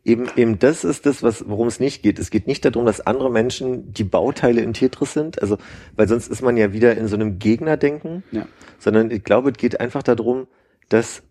[0.04, 2.18] eben eben das ist das, was worum es nicht geht.
[2.18, 5.58] Es geht nicht darum, dass andere Menschen die Bauteile in Tetris sind, also
[5.96, 8.46] weil sonst ist man ja wieder in so einem Gegnerdenken, Ja.
[8.78, 10.46] sondern ich glaube, es geht einfach darum,
[10.88, 11.22] dass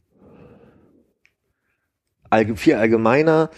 [2.56, 3.50] viel allgemeiner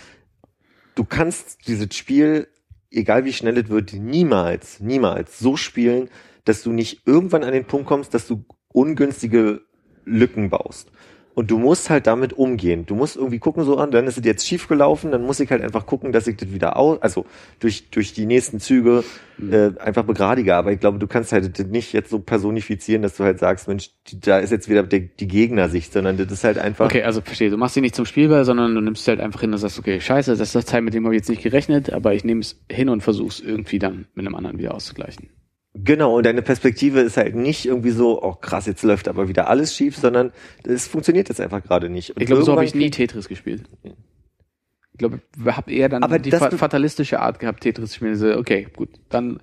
[0.99, 2.48] du kannst dieses Spiel,
[2.91, 6.10] egal wie schnell es wird, niemals, niemals so spielen,
[6.49, 8.43] dass du nicht irgendwann an den Punkt kommst, dass du
[8.73, 9.61] ungünstige
[10.03, 10.91] Lücken baust.
[11.35, 12.85] Und du musst halt damit umgehen.
[12.88, 15.49] Du musst irgendwie gucken, so an, dann ist es jetzt schief gelaufen, dann muss ich
[15.51, 17.26] halt einfach gucken, dass ich das wieder aus, also
[17.59, 19.03] durch, durch die nächsten Züge
[19.39, 20.55] äh, einfach begradige.
[20.55, 23.67] Aber ich glaube, du kannst halt das nicht jetzt so personifizieren, dass du halt sagst,
[23.67, 26.85] Mensch, da ist jetzt wieder der, die Gegnersicht, sondern das ist halt einfach.
[26.85, 29.41] Okay, also verstehe, du machst sie nicht zum Spielball, sondern du nimmst sie halt einfach
[29.41, 31.43] hin und sagst, okay, scheiße, das ist das Teil, mit dem habe ich jetzt nicht
[31.43, 34.73] gerechnet, aber ich nehme es hin und versuche es irgendwie dann mit einem anderen wieder
[34.73, 35.30] auszugleichen.
[35.76, 39.50] Genau, und deine Perspektive ist halt nicht irgendwie so, oh krass, jetzt läuft aber wieder
[39.50, 40.32] alles schief, sondern
[40.64, 42.12] es funktioniert jetzt einfach gerade nicht.
[42.12, 43.64] Und Ich glaube, so habe ich nie Tetris gespielt.
[43.84, 48.16] Ich glaube, ich habe eher dann Aber die fatalistische Art gehabt, Tetris zu spielen.
[48.16, 49.40] So, okay, gut, dann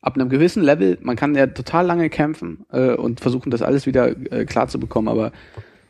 [0.00, 3.86] ab einem gewissen Level, man kann ja total lange kämpfen äh, und versuchen, das alles
[3.86, 5.30] wieder äh, klar zu bekommen, aber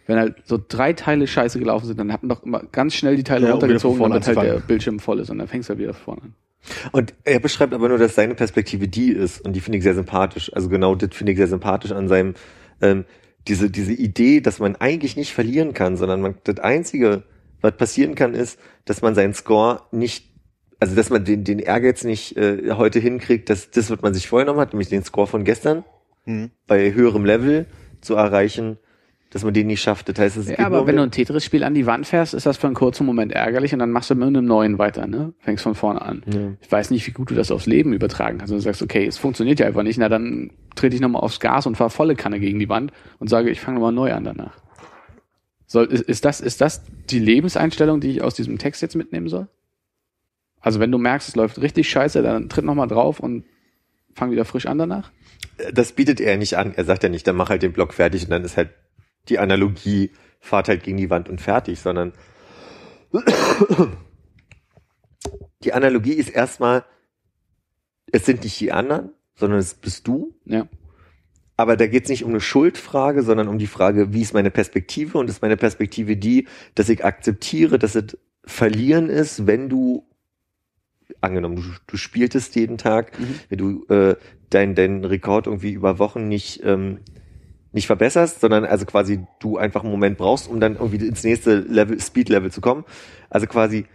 [0.06, 3.16] wenn halt so drei Teile scheiße gelaufen sind, dann hat man doch immer ganz schnell
[3.16, 4.60] die Teile Ja, runtergezogen, damit halt der.
[4.60, 6.34] Bildschirm voll ist und dann fängst du halt wieder vorne an.
[6.92, 9.94] Und er beschreibt aber nur, dass seine Perspektive die ist und die finde ich sehr
[9.94, 10.52] sympathisch.
[10.54, 12.34] Also genau das finde ich sehr sympathisch an seinem
[12.80, 13.04] ähm,
[13.48, 17.22] diese diese Idee, dass man eigentlich nicht verlieren kann, sondern man das einzige,
[17.60, 20.28] was passieren kann, ist, dass man seinen Score nicht
[20.78, 24.28] also dass man den den Ehrgeiz nicht äh, heute hinkriegt, dass das, was man sich
[24.28, 25.84] vorgenommen hat, nämlich den Score von gestern
[26.26, 26.50] Mhm.
[26.66, 27.66] bei höherem Level
[28.00, 28.78] zu erreichen,
[29.30, 30.08] dass man den nicht schafft.
[30.08, 32.56] Das heißt, es Ja, aber wenn du ein Tetris-Spiel an die Wand fährst, ist das
[32.56, 35.32] für einen kurzen Moment ärgerlich und dann machst du mit einem neuen weiter, ne?
[35.38, 36.22] Fängst von vorne an.
[36.26, 36.52] Ja.
[36.60, 38.52] Ich weiß nicht, wie gut du das aufs Leben übertragen kannst.
[38.52, 41.38] Und du sagst, okay, es funktioniert ja einfach nicht, na dann trete ich nochmal aufs
[41.38, 44.24] Gas und fahr volle Kanne gegen die Wand und sage, ich fange nochmal neu an
[44.24, 44.56] danach.
[45.66, 49.28] Soll, ist, ist, das, ist das die Lebenseinstellung, die ich aus diesem Text jetzt mitnehmen
[49.28, 49.46] soll?
[50.60, 53.44] Also wenn du merkst, es läuft richtig scheiße, dann tritt nochmal drauf und
[54.14, 55.12] fang wieder frisch an danach?
[55.72, 56.74] das bietet er nicht an.
[56.74, 58.70] Er sagt ja nicht, dann mach halt den Block fertig und dann ist halt
[59.28, 60.10] die Analogie,
[60.40, 62.12] fahrt halt gegen die Wand und fertig, sondern
[65.62, 66.84] die Analogie ist erstmal,
[68.12, 70.34] es sind nicht die anderen, sondern es bist du.
[70.44, 70.66] Ja.
[71.56, 74.50] Aber da geht es nicht um eine Schuldfrage, sondern um die Frage, wie ist meine
[74.50, 75.18] Perspektive?
[75.18, 80.06] Und ist meine Perspektive die, dass ich akzeptiere, dass es verlieren ist, wenn du,
[81.20, 83.34] angenommen, du, du spieltest jeden Tag, Mhm.
[83.50, 84.16] wenn du äh,
[84.48, 87.00] deinen dein Rekord irgendwie über Wochen nicht, ähm,
[87.72, 91.60] nicht verbesserst, sondern also quasi du einfach einen Moment brauchst, um dann irgendwie ins nächste
[91.60, 92.84] Level, Speed-Level zu kommen.
[93.28, 93.86] Also quasi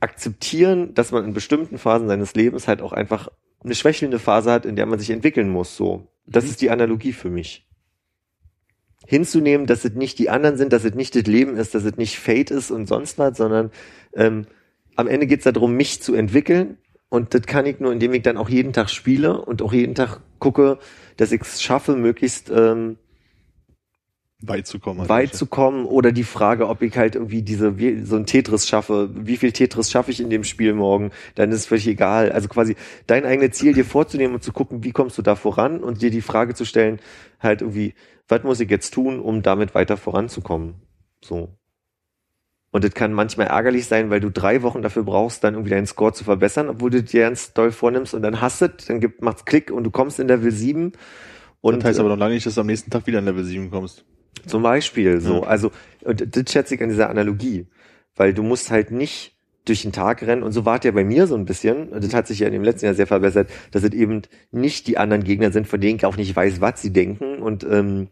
[0.00, 3.28] akzeptieren, dass man in bestimmten Phasen seines Lebens halt auch einfach
[3.64, 5.76] eine schwächelnde Phase hat, in der man sich entwickeln muss.
[5.76, 6.50] So, das Mhm.
[6.50, 7.66] ist die Analogie für mich.
[9.06, 11.96] Hinzunehmen, dass es nicht die anderen sind, dass es nicht das Leben ist, dass es
[11.96, 13.70] nicht Fate ist und sonst was, sondern
[14.14, 14.46] ähm,
[14.96, 16.78] am Ende geht es darum, mich zu entwickeln.
[17.10, 19.94] Und das kann ich nur, indem ich dann auch jeden Tag spiele und auch jeden
[19.94, 20.78] Tag gucke,
[21.16, 22.98] dass ich es schaffe, möglichst ähm,
[24.40, 25.00] Weit zu kommen.
[25.00, 25.08] halt.
[25.08, 28.68] weit zu kommen oder die Frage, ob ich halt irgendwie diese wie, so ein Tetris
[28.68, 32.30] schaffe, wie viel Tetris schaffe ich in dem Spiel morgen, dann ist es völlig egal.
[32.30, 32.76] Also quasi
[33.08, 36.10] dein eigenes Ziel dir vorzunehmen und zu gucken, wie kommst du da voran und dir
[36.10, 37.00] die Frage zu stellen,
[37.40, 37.94] halt irgendwie,
[38.28, 40.76] was muss ich jetzt tun, um damit weiter voranzukommen?
[41.20, 41.48] So.
[42.70, 45.86] Und das kann manchmal ärgerlich sein, weil du drei Wochen dafür brauchst, dann irgendwie deinen
[45.86, 49.00] Score zu verbessern, obwohl du dir ganz doll vornimmst und dann hast du, es, dann
[49.00, 50.92] gibt, macht's Klick und du kommst in Level 7
[51.60, 53.24] und das heißt äh, aber noch lange nicht, dass du am nächsten Tag wieder in
[53.24, 54.04] Level 7 kommst.
[54.46, 55.42] zum Beispiel so.
[55.42, 55.48] Ja.
[55.48, 55.72] Also,
[56.04, 57.66] und das schätze ich an dieser Analogie.
[58.16, 61.04] Weil du musst halt nicht durch den Tag rennen und so war es ja bei
[61.04, 63.50] mir so ein bisschen, und das hat sich ja in dem letzten Jahr sehr verbessert,
[63.70, 66.82] dass es eben nicht die anderen Gegner sind, von denen ich auch nicht weiß, was
[66.82, 68.08] sie denken und ähm,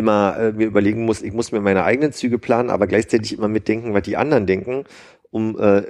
[0.00, 3.48] immer äh, mir überlegen muss, ich muss mir meine eigenen Züge planen, aber gleichzeitig immer
[3.48, 4.84] mitdenken, was die anderen denken,
[5.30, 5.82] um äh,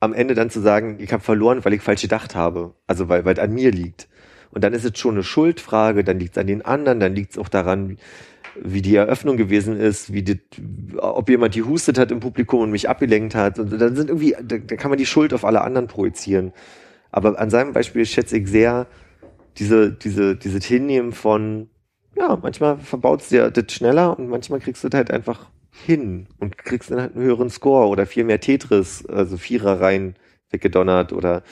[0.00, 2.74] am Ende dann zu sagen, ich habe verloren, weil ich falsch gedacht habe.
[2.86, 4.08] Also weil es an mir liegt.
[4.50, 7.32] Und dann ist es schon eine Schuldfrage, dann liegt es an den anderen, dann liegt
[7.32, 7.98] es auch daran,
[8.60, 10.40] wie die Eröffnung gewesen ist, wie die,
[10.96, 13.58] ob jemand die hustet hat im Publikum und mich abgelenkt hat.
[13.58, 16.52] Und dann sind irgendwie, da, da kann man die Schuld auf alle anderen projizieren.
[17.12, 18.86] Aber an seinem Beispiel schätze ich sehr
[19.58, 21.68] diese, diese, dieses Hinnehmen von,
[22.20, 26.58] ja, manchmal verbaut dir das schneller und manchmal kriegst du das halt einfach hin und
[26.58, 30.14] kriegst dann halt einen höheren Score oder viel mehr Tetris, also Vierer rein
[30.50, 31.42] weggedonnert oder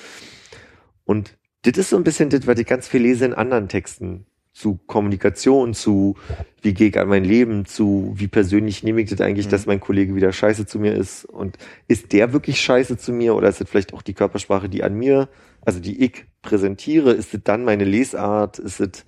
[1.05, 4.27] und das ist so ein bisschen das, was ich ganz viel lese in anderen Texten.
[4.55, 6.17] zu Kommunikation, zu
[6.63, 9.51] wie gehe ich an mein Leben, zu wie persönlich nehme ich das eigentlich, Mhm.
[9.51, 13.37] dass mein Kollege wieder scheiße zu mir ist und ist der wirklich scheiße zu mir
[13.37, 15.29] oder ist das vielleicht auch die Körpersprache, die an mir,
[15.65, 19.05] also die ich präsentiere, ist das dann meine Lesart, ist das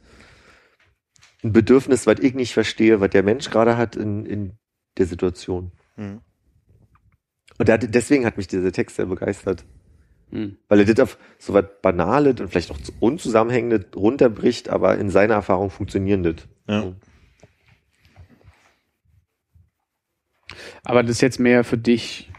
[1.42, 4.58] ein Bedürfnis, was ich nicht verstehe, was der Mensch gerade hat in, in
[4.98, 5.72] der Situation.
[5.96, 6.20] Mhm.
[7.58, 9.64] Und da, deswegen hat mich dieser Text sehr begeistert.
[10.30, 10.56] Hm.
[10.68, 15.34] Weil er das auf so was Banales und vielleicht auch unzusammenhängendes runterbricht, aber in seiner
[15.34, 16.48] Erfahrung funktionierendes.
[16.68, 16.94] Ja.
[20.84, 22.30] Aber das ist jetzt mehr für dich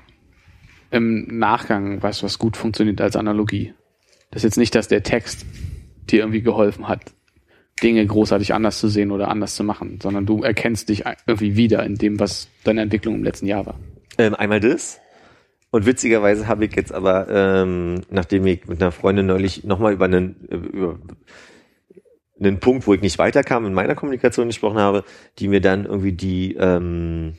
[0.89, 3.73] im Nachgang, du, was gut funktioniert als Analogie.
[4.31, 5.45] Das ist jetzt nicht, dass der Text
[6.09, 7.13] dir irgendwie geholfen hat,
[7.81, 11.83] Dinge großartig anders zu sehen oder anders zu machen, sondern du erkennst dich irgendwie wieder
[11.83, 13.79] in dem, was deine Entwicklung im letzten Jahr war.
[14.17, 14.99] Ähm, einmal das.
[15.71, 20.05] Und witzigerweise habe ich jetzt aber, ähm, nachdem ich mit einer Freundin neulich nochmal über
[20.05, 20.99] einen, äh, über
[22.39, 25.03] einen Punkt, wo ich nicht weiterkam, in meiner Kommunikation gesprochen habe,
[25.39, 27.35] die mir dann irgendwie die ähm,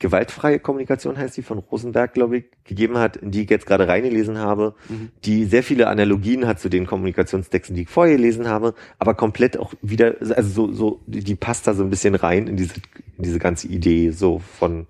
[0.00, 3.86] gewaltfreie Kommunikation heißt die von Rosenberg, glaube ich, gegeben hat, in die ich jetzt gerade
[3.86, 5.10] reingelesen habe, Mhm.
[5.24, 9.58] die sehr viele Analogien hat zu den Kommunikationstexten, die ich vorher gelesen habe, aber komplett
[9.58, 12.74] auch wieder, also so, so, die, passt da so ein bisschen rein in diese,
[13.18, 14.86] in diese ganze Idee, so von,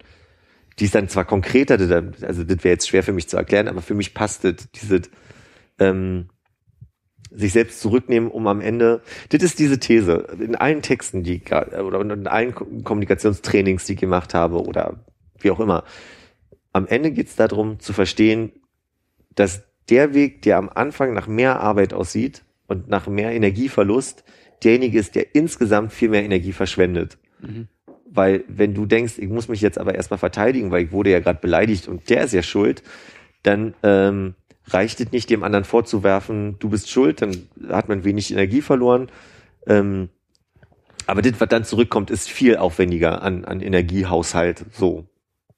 [0.79, 3.83] die ist dann zwar konkreter, also das wäre jetzt schwer für mich zu erklären, aber
[3.83, 5.03] für mich passt das, diese,
[5.81, 6.29] ähm,
[7.31, 11.53] sich selbst zurücknehmen, um am Ende, das ist diese These, in allen Texten, die ich
[11.53, 15.05] oder in allen Ko- Kommunikationstrainings, die ich gemacht habe oder
[15.39, 15.85] wie auch immer,
[16.73, 18.53] am Ende geht es darum zu verstehen,
[19.35, 24.25] dass der Weg, der am Anfang nach mehr Arbeit aussieht und nach mehr Energieverlust,
[24.63, 27.19] derjenige ist, der insgesamt viel mehr Energie verschwendet.
[27.41, 27.69] Mhm.
[28.07, 31.21] Weil wenn du denkst, ich muss mich jetzt aber erstmal verteidigen, weil ich wurde ja
[31.21, 32.83] gerade beleidigt und der ist ja schuld,
[33.43, 34.35] dann ähm,
[34.67, 39.11] reicht es nicht, dem anderen vorzuwerfen, du bist schuld, dann hat man wenig Energie verloren.
[39.67, 40.09] Ähm,
[41.07, 44.65] aber das, was dann zurückkommt, ist viel aufwendiger an, an Energiehaushalt.
[44.73, 45.07] So.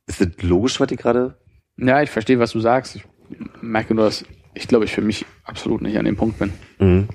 [0.06, 1.36] Ist das logisch, was ich gerade
[1.76, 2.96] Ja, ich verstehe, was du sagst.
[2.96, 3.04] Ich
[3.60, 4.24] merke nur, dass
[4.54, 6.52] ich glaube, ich für mich absolut nicht an dem Punkt bin.
[6.78, 7.08] Mhm.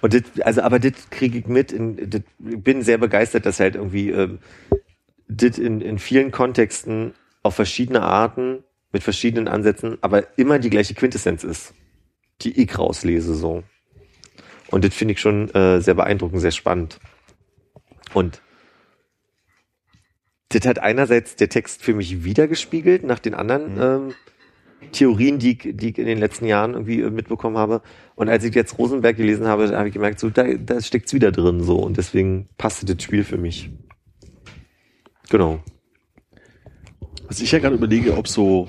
[0.00, 1.72] Und das, also, aber das kriege ich mit.
[1.72, 4.38] In, das, ich bin sehr begeistert, dass halt irgendwie ähm,
[5.28, 10.94] das in, in vielen Kontexten auf verschiedene Arten, mit verschiedenen Ansätzen, aber immer die gleiche
[10.94, 11.74] Quintessenz ist,
[12.40, 13.62] die ich rauslese so.
[14.70, 16.98] Und das finde ich schon äh, sehr beeindruckend, sehr spannend.
[18.14, 18.40] Und
[20.48, 24.14] das hat einerseits der Text für mich wiedergespiegelt nach den anderen ähm,
[24.92, 27.82] Theorien, die, ich- die ich in den letzten Jahren irgendwie äh, mitbekommen habe.
[28.14, 31.32] Und als ich jetzt Rosenberg gelesen habe, habe ich gemerkt, so, da, da steckt's wieder
[31.32, 31.78] drin, so.
[31.78, 33.70] Und deswegen passte das Spiel für mich.
[35.30, 35.60] Genau.
[37.28, 38.68] Was ich ja gerade überlege, ob so,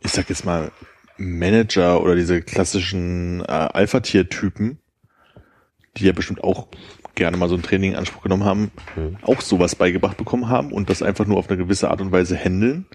[0.00, 0.72] ich sag jetzt mal,
[1.18, 4.78] Manager oder diese klassischen äh, Alpha-Tier-Typen,
[5.96, 6.68] die ja bestimmt auch
[7.14, 9.16] gerne mal so ein Training in Anspruch genommen haben, Mhm.
[9.22, 12.36] auch sowas beigebracht bekommen haben und das einfach nur auf eine gewisse Art und Weise
[12.36, 12.86] handeln.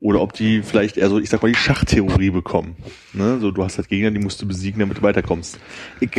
[0.00, 2.76] Oder ob die vielleicht eher so, ich sag mal, die Schachtheorie bekommen.
[3.14, 3.38] Ne?
[3.40, 5.58] So, du hast halt Gegner, die musst du besiegen, damit du weiterkommst.
[6.00, 6.10] Ich,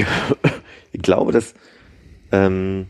[0.92, 1.54] ich glaube, dass
[2.32, 2.88] ähm,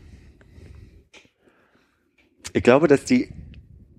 [2.54, 3.28] ich glaube, dass die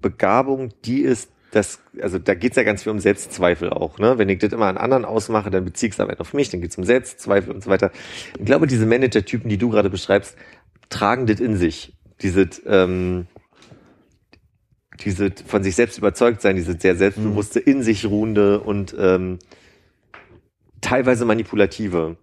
[0.02, 4.18] Begabung die ist, dass, also da geht's ja ganz viel um Selbstzweifel auch, ne?
[4.18, 6.61] Wenn ich das immer an anderen ausmache, dann beziehe ich es aber auf mich, dann
[6.61, 7.91] geht's um Selbstzweifel und so weiter.
[8.38, 10.36] Ich glaube, diese Manager-Typen, die du gerade beschreibst,
[10.90, 11.94] tragen das in sich.
[12.22, 13.28] Diese, ähm,
[14.99, 19.40] diese von sich selbst überzeugt sein, diese sehr selbstbewusste, in sich ruhende und ähm,
[20.82, 22.18] teilweise manipulative.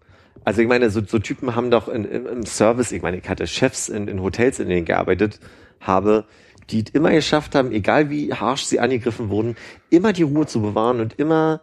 [0.44, 3.28] Also ich meine, so, so Typen haben doch in, im, im Service, ich meine, ich
[3.28, 5.40] hatte Chefs in, in Hotels, in denen ich gearbeitet
[5.80, 6.26] habe,
[6.70, 9.56] die es immer geschafft haben, egal wie harsh sie angegriffen wurden,
[9.90, 11.60] immer die Ruhe zu bewahren und immer,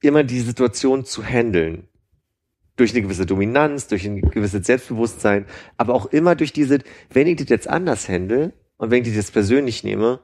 [0.00, 1.88] immer die Situation zu handeln.
[2.76, 5.46] Durch eine gewisse Dominanz, durch ein gewisses Selbstbewusstsein,
[5.76, 6.78] aber auch immer durch diese,
[7.10, 10.20] wenn ich das jetzt anders handle und wenn ich das jetzt persönlich nehme,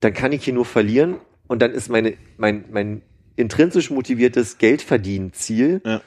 [0.00, 1.16] dann kann ich hier nur verlieren
[1.46, 3.02] und dann ist meine, mein, mein
[3.36, 6.02] intrinsisch motiviertes Geldverdienziel, Ja.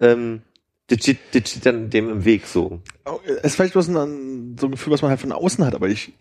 [0.00, 0.42] ähm,
[0.88, 2.82] das steht, das steht dann dem im Weg so.
[3.26, 5.88] Es ist vielleicht bloß ein, so ein Gefühl, was man halt von außen hat, aber
[5.88, 6.12] ich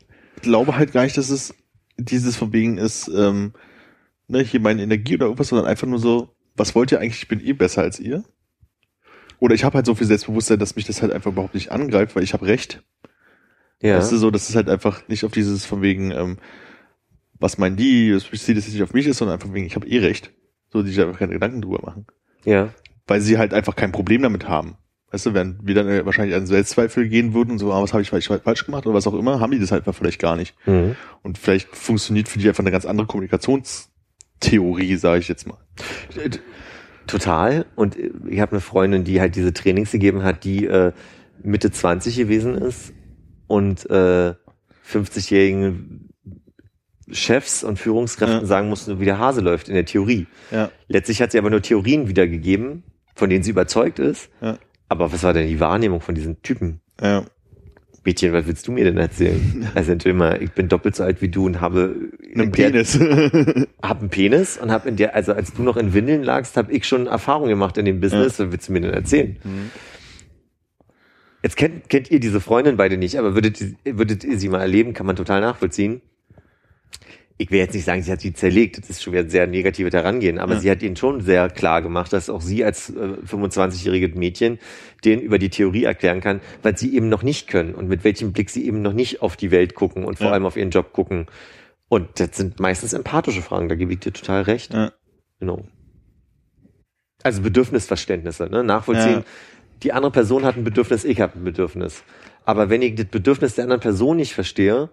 [0.41, 1.53] glaube halt gar nicht, dass es
[1.97, 3.53] dieses von wegen ist, ähm,
[4.27, 7.27] ne, hier meine Energie oder irgendwas, sondern einfach nur so, was wollt ihr eigentlich, ich
[7.27, 8.23] bin eh besser als ihr?
[9.39, 12.15] Oder ich habe halt so viel Selbstbewusstsein, dass mich das halt einfach überhaupt nicht angreift,
[12.15, 12.83] weil ich habe recht.
[13.81, 13.97] Ja.
[13.97, 16.37] Weißt du, so, das ist halt einfach nicht auf dieses von wegen, ähm,
[17.39, 19.87] was meinen die, das bezieht es nicht auf mich ist, sondern einfach wegen, ich habe
[19.87, 20.31] eh recht.
[20.71, 22.05] So, die sich einfach keine Gedanken drüber machen.
[22.45, 22.73] ja.
[23.11, 24.77] Weil sie halt einfach kein Problem damit haben.
[25.11, 27.91] Weißt du, wenn wir dann äh, wahrscheinlich an Selbstzweifel gehen würden und so, ah, was
[27.91, 30.37] habe ich vielleicht falsch gemacht oder was auch immer, haben die das halt vielleicht gar
[30.37, 30.55] nicht.
[30.65, 30.95] Mhm.
[31.21, 35.57] Und vielleicht funktioniert für die einfach eine ganz andere Kommunikationstheorie, sage ich jetzt mal.
[37.07, 37.65] Total.
[37.75, 37.97] Und
[38.29, 40.93] ich habe eine Freundin, die halt diese Trainings gegeben hat, die äh,
[41.43, 42.93] Mitte 20 gewesen ist
[43.47, 44.33] und äh,
[44.89, 46.07] 50-jährigen
[47.11, 48.45] Chefs und Führungskräften Ja.
[48.45, 50.27] sagen mussten, wie der Hase läuft in der Theorie.
[50.51, 50.71] Ja.
[50.87, 52.83] Letztlich hat sie aber nur Theorien wiedergegeben,
[53.15, 54.29] von denen sie überzeugt ist.
[54.41, 54.57] Ja.
[54.89, 56.81] Aber was war denn die Wahrnehmung von diesen Typen?
[57.01, 57.23] Ja.
[58.03, 59.69] Mädchen, was willst du mir denn erzählen?
[59.75, 61.95] Also entweder mal, ich bin doppelt so alt wie du und habe
[62.33, 62.99] Einen in der- Penis.
[63.83, 66.71] hab einen Penis und hab in der, also als du noch in Windeln lagst, habe
[66.73, 68.39] ich schon Erfahrung gemacht in dem Business.
[68.39, 69.37] Was willst du mir denn erzählen?
[71.43, 74.93] Jetzt kennt, kennt ihr diese Freundin beide nicht, aber würdet, würdet ihr sie mal erleben,
[74.93, 76.01] kann man total nachvollziehen.
[77.41, 79.47] Ich will jetzt nicht sagen, sie hat sie zerlegt, das ist schon wieder ein sehr
[79.47, 80.59] negatives Herangehen, aber Ja.
[80.59, 84.59] sie hat ihnen schon sehr klar gemacht, dass auch sie als äh, 25-jährige Mädchen
[85.03, 88.31] denen über die Theorie erklären kann, was sie eben noch nicht können und mit welchem
[88.31, 90.33] Blick sie eben noch nicht auf die Welt gucken und vor Ja.
[90.33, 91.25] allem auf ihren Job gucken.
[91.89, 94.73] Und das sind meistens empathische Fragen, da gebe ich dir total recht.
[94.75, 94.91] Ja.
[95.39, 95.65] Genau.
[97.23, 98.63] Also Bedürfnisverständnisse, ne?
[98.63, 99.23] Nachvollziehen.
[99.81, 102.03] Die andere Person hat ein Bedürfnis, ich habe ein Bedürfnis.
[102.45, 104.89] Aber wenn ich das Bedürfnis der anderen Person nicht verstehe,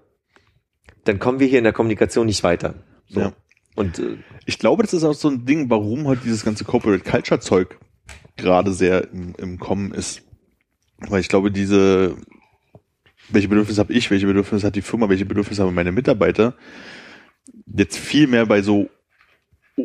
[1.05, 2.75] dann kommen wir hier in der Kommunikation nicht weiter.
[3.09, 3.21] So.
[3.21, 3.33] Ja.
[3.75, 7.09] Und äh, Ich glaube, das ist auch so ein Ding, warum halt dieses ganze Corporate
[7.09, 7.79] Culture Zeug
[8.37, 10.23] gerade sehr im, im Kommen ist.
[10.99, 12.17] Weil ich glaube, diese,
[13.29, 16.55] welche Bedürfnisse habe ich, welche Bedürfnisse hat die Firma, welche Bedürfnisse haben meine Mitarbeiter,
[17.67, 18.89] jetzt viel mehr bei so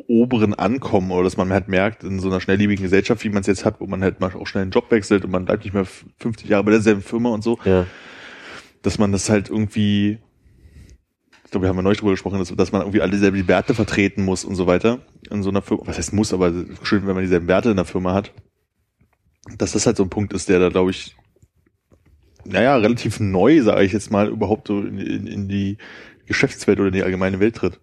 [0.07, 3.48] oberen ankommen oder dass man halt merkt, in so einer schnelllebigen Gesellschaft, wie man es
[3.48, 5.73] jetzt hat, wo man halt mal auch schnell einen Job wechselt und man bleibt nicht
[5.73, 7.85] mehr 50 Jahre bei derselben Firma und so, ja,
[8.81, 10.18] dass man das halt irgendwie,
[11.53, 14.23] glaube, wir haben ja neulich drüber gesprochen, dass, dass man irgendwie alle dieselben Werte vertreten
[14.25, 14.99] muss und so weiter
[15.31, 15.84] in so einer Firma.
[15.85, 16.51] Was heißt muss, aber
[16.84, 18.31] schön, wenn man dieselben Werte in der Firma hat.
[19.57, 21.15] Dass das halt so ein Punkt ist, der da, glaube ich,
[22.45, 25.77] naja, relativ neu, sage ich jetzt mal, überhaupt so in, in, in die
[26.25, 27.80] Geschäftswelt oder in die allgemeine Welt tritt.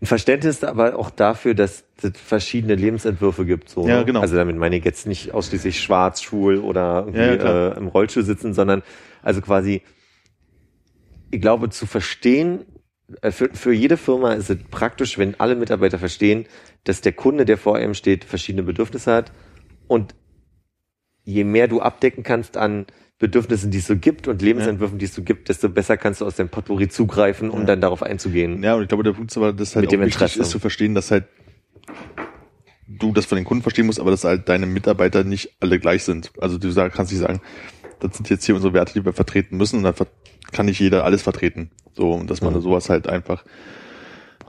[0.00, 3.68] ein Verständnis aber auch dafür, dass es verschiedene Lebensentwürfe gibt.
[3.68, 4.04] So, Ja, ne?
[4.04, 4.20] genau.
[4.20, 8.24] Also damit meine ich jetzt nicht ausschließlich schwarz, schwul oder irgendwie Ja, äh, im Rollstuhl
[8.24, 8.82] sitzen, sondern
[9.22, 9.82] also quasi,
[11.32, 12.60] ich glaube, zu verstehen,
[13.22, 16.46] äh, für, für jede Firma ist es praktisch, wenn alle Mitarbeiter verstehen,
[16.84, 19.32] dass der Kunde, der vor einem steht, verschiedene Bedürfnisse hat
[19.88, 20.14] und
[21.24, 22.86] je mehr du abdecken kannst an
[23.18, 26.26] Bedürfnissen, die es so gibt und Lebensentwürfen, die es so gibt, desto besser kannst du
[26.26, 27.66] aus dem Potpourri zugreifen, um Ja.
[27.66, 28.62] dann darauf einzugehen.
[28.62, 30.40] Ja, und ich glaube, der Punkt ist aber, dass halt Mit auch wichtig Interesse.
[30.42, 31.24] ist zu verstehen, dass halt
[32.88, 36.02] du das von den Kunden verstehen musst, aber dass halt deine Mitarbeiter nicht alle gleich
[36.02, 36.32] sind.
[36.40, 37.40] Also du kannst nicht sagen,
[38.02, 39.94] das sind jetzt hier unsere Werte, die wir vertreten müssen und dann
[40.52, 41.70] kann nicht jeder alles vertreten.
[41.94, 42.60] So, und dass man Mhm.
[42.60, 43.44] sowas halt einfach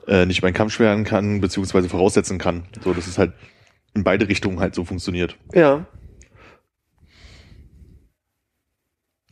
[0.07, 2.63] äh, nicht über einen Kamm schweren kann, beziehungsweise voraussetzen kann.
[2.84, 3.34] So, dass es halt
[3.93, 5.38] in beide Richtungen halt so funktioniert.
[5.53, 5.85] Ja.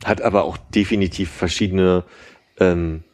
[0.04, 2.04] Hat aber auch definitiv verschiedene
[2.58, 3.04] ähm,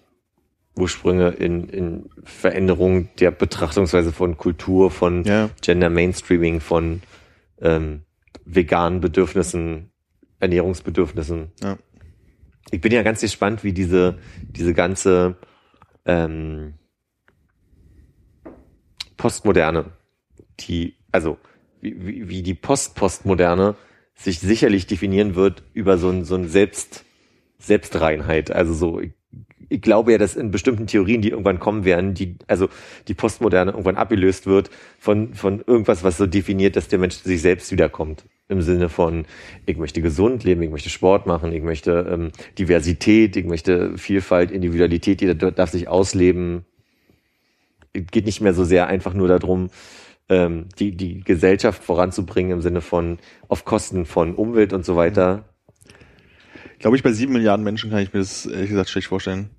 [0.77, 5.51] Ursprünge in, in Veränderung der Betrachtungsweise von Kultur, von Ja.
[5.61, 7.03] Gender Mainstreaming, von
[7.61, 8.03] ähm,
[8.45, 9.91] veganen Bedürfnissen,
[10.41, 11.53] Ernährungsbedürfnissen.
[11.63, 11.79] Ja.
[12.71, 15.37] Ich bin ja ganz gespannt, wie diese, diese ganze
[16.05, 16.75] ähm,
[19.17, 19.93] Postmoderne,
[20.61, 21.39] die, also
[21.81, 23.77] wie, wie, die Post-Postmoderne
[24.15, 27.05] sich sicherlich definieren wird über so ein, so ein Selbst,
[27.59, 28.51] Selbstreinheit.
[28.51, 29.13] Also so, ich,
[29.69, 32.69] ich glaube ja, dass in bestimmten Theorien, die irgendwann kommen werden, die, also
[33.07, 37.43] die Postmoderne irgendwann abgelöst wird von, von irgendwas, was so definiert, dass der Mensch sich
[37.43, 38.25] selbst wiederkommt.
[38.49, 39.27] Im Sinne von,
[39.67, 44.51] ich möchte gesund leben, ich möchte Sport machen, ich möchte ähm, Diversität, ich möchte Vielfalt,
[44.51, 46.65] Individualität, jeder darf sich ausleben.
[47.93, 49.69] Es geht nicht mehr so sehr einfach nur darum,
[50.31, 53.19] ähm, die, die Gesellschaft voranzubringen im Sinne von
[53.49, 55.45] auf Kosten von Umwelt und so weiter.
[56.79, 59.51] Ich glaube, ich bei sieben Milliarden Menschen kann ich mir das ehrlich gesagt schlecht vorstellen.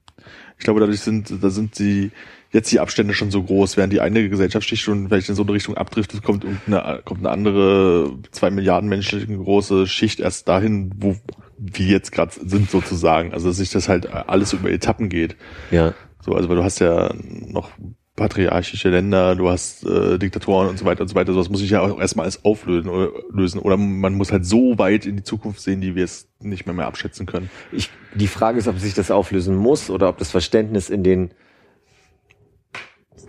[0.60, 2.12] Ich glaube, dadurch sind, da sind die,
[2.52, 5.54] jetzt die Abstände schon so groß, während die eine Gesellschaftsschicht schon vielleicht in so eine
[5.54, 11.16] Richtung abdriftet, kommt eine, kommt eine andere zwei Milliarden Menschen große Schicht erst dahin, wo
[11.58, 13.34] wir jetzt gerade sind sozusagen.
[13.34, 15.38] Also dass sich das halt alles über Etappen geht.
[15.72, 15.94] Ja.
[16.22, 17.72] So, also weil du hast ja noch
[18.20, 21.32] patriarchische Länder, du hast äh, Diktatoren und so weiter und so weiter.
[21.34, 23.60] So, das muss ich ja auch erstmal alles auflösen oder, lösen.
[23.60, 26.76] Oder man muss halt so weit in die Zukunft sehen, die wir es nicht mehr
[26.76, 27.50] mehr abschätzen können.
[27.72, 31.32] Ich, die Frage ist, ob sich das auflösen muss oder ob das Verständnis in den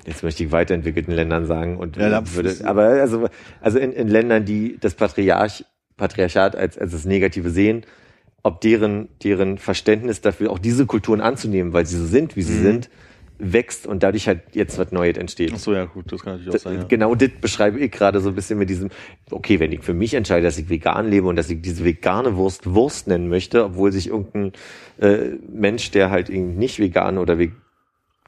[0.07, 3.29] jetzt möchte ich weiterentwickelten Ländern sagen und Ja, würde, aber also
[3.61, 5.65] also in, in Ländern, die das Patriarch
[5.97, 7.85] Patriarchat als als das Negative sehen,
[8.43, 12.55] ob deren deren Verständnis dafür auch diese Kulturen anzunehmen, weil sie so sind, wie sie
[12.55, 12.63] Mhm.
[12.63, 12.91] sind,
[13.41, 15.53] wächst und dadurch halt jetzt was Neues entsteht.
[15.55, 16.79] Ach so, ja, gut, das kann natürlich auch sein.
[16.79, 16.85] Ja.
[16.85, 18.91] Genau das beschreibe ich gerade so ein bisschen mit diesem,
[19.31, 22.37] okay, wenn ich für mich entscheide, dass ich vegan lebe und dass ich diese vegane
[22.37, 24.53] Wurst Wurst nennen möchte, obwohl sich irgendein
[25.01, 27.39] äh, Mensch, der halt irgendwie nicht vegan oder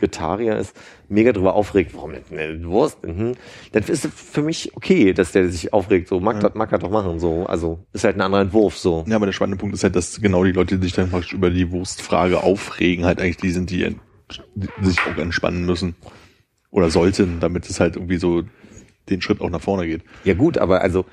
[0.00, 0.74] Vegetarier ist,
[1.08, 3.04] mega drüber aufregt, warum nicht eine Wurst?
[3.06, 3.34] Mhm.
[3.72, 6.48] Dann ist es für mich okay, dass der sich aufregt, so mag, Ja.
[6.48, 7.46] das, mag er doch machen, so.
[7.46, 9.04] Also ist halt ein anderer Entwurf, so.
[9.06, 11.32] Ja, aber der spannende Punkt ist halt, dass genau die Leute, die sich dann praktisch
[11.34, 13.94] über die Wurstfrage aufregen, halt eigentlich die sind, die
[14.80, 15.94] sich auch entspannen müssen.
[16.70, 18.44] Oder sollten, damit es halt irgendwie so
[19.08, 20.02] den Schritt auch nach vorne geht.
[20.24, 21.04] Ja gut, aber also,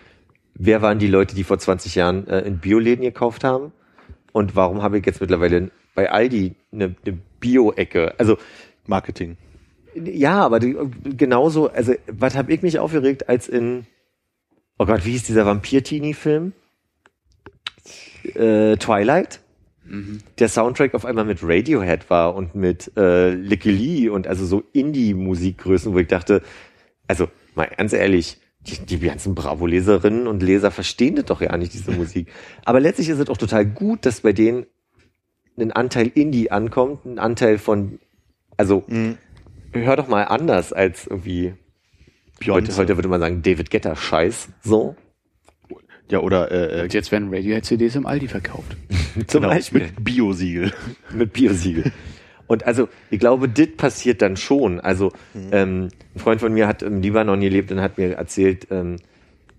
[0.53, 3.71] wer waren die Leute, die vor 20 Jahren äh, in Bioläden gekauft haben?
[4.31, 8.15] Und warum habe ich jetzt mittlerweile bei Aldi eine, eine Bio-Ecke?
[8.19, 8.37] Also,
[8.87, 9.37] Marketing.
[9.95, 10.77] ja, aber die,
[11.17, 13.85] genauso, also, was habe ich mich aufgeregt, als in,
[14.77, 16.53] oh Gott, wie hieß dieser Vampir-Teenie-Film?
[18.35, 19.41] Äh, Twilight?
[20.37, 24.63] Der Soundtrack auf einmal mit Radiohead war und mit äh, Licky Lee und also so
[24.73, 26.41] Indie-Musikgrößen, wo ich dachte,
[27.07, 31.73] also mal ganz ehrlich, die, die ganzen Bravo-Leserinnen und Leser verstehen das doch ja nicht,
[31.73, 32.31] diese Musik.
[32.65, 34.65] Aber letztlich ist es auch total gut, dass bei denen
[35.57, 37.99] ein Anteil Indie ankommt, ein Anteil von,
[38.57, 38.85] also
[39.73, 41.53] hör doch mal anders als irgendwie,
[42.47, 44.95] heute, heute würde man sagen, David Getter Scheiß, so.
[46.11, 48.75] Ja, oder äh, äh, Und jetzt werden Radiohead-CDs im Aldi verkauft.
[49.27, 49.81] Zum genau, Beispiel.
[49.81, 50.73] mit Biosiegel.
[51.13, 51.91] mit Biosiegel.
[52.47, 54.79] Und also, ich glaube, das passiert dann schon.
[54.79, 55.11] Also,
[55.51, 58.95] ähm, ein Freund von mir hat im Libanon gelebt und hat mir erzählt, ähm,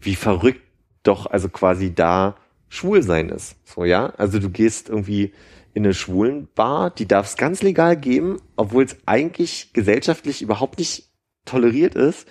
[0.00, 0.62] wie verrückt
[1.02, 2.36] doch also quasi da
[2.68, 3.56] schwul sein ist.
[3.64, 4.12] So, ja.
[4.16, 5.32] Also du gehst irgendwie
[5.72, 11.08] in eine Schwulenbar, die darf es ganz legal geben, obwohl es eigentlich gesellschaftlich überhaupt nicht
[11.44, 12.26] toleriert ist.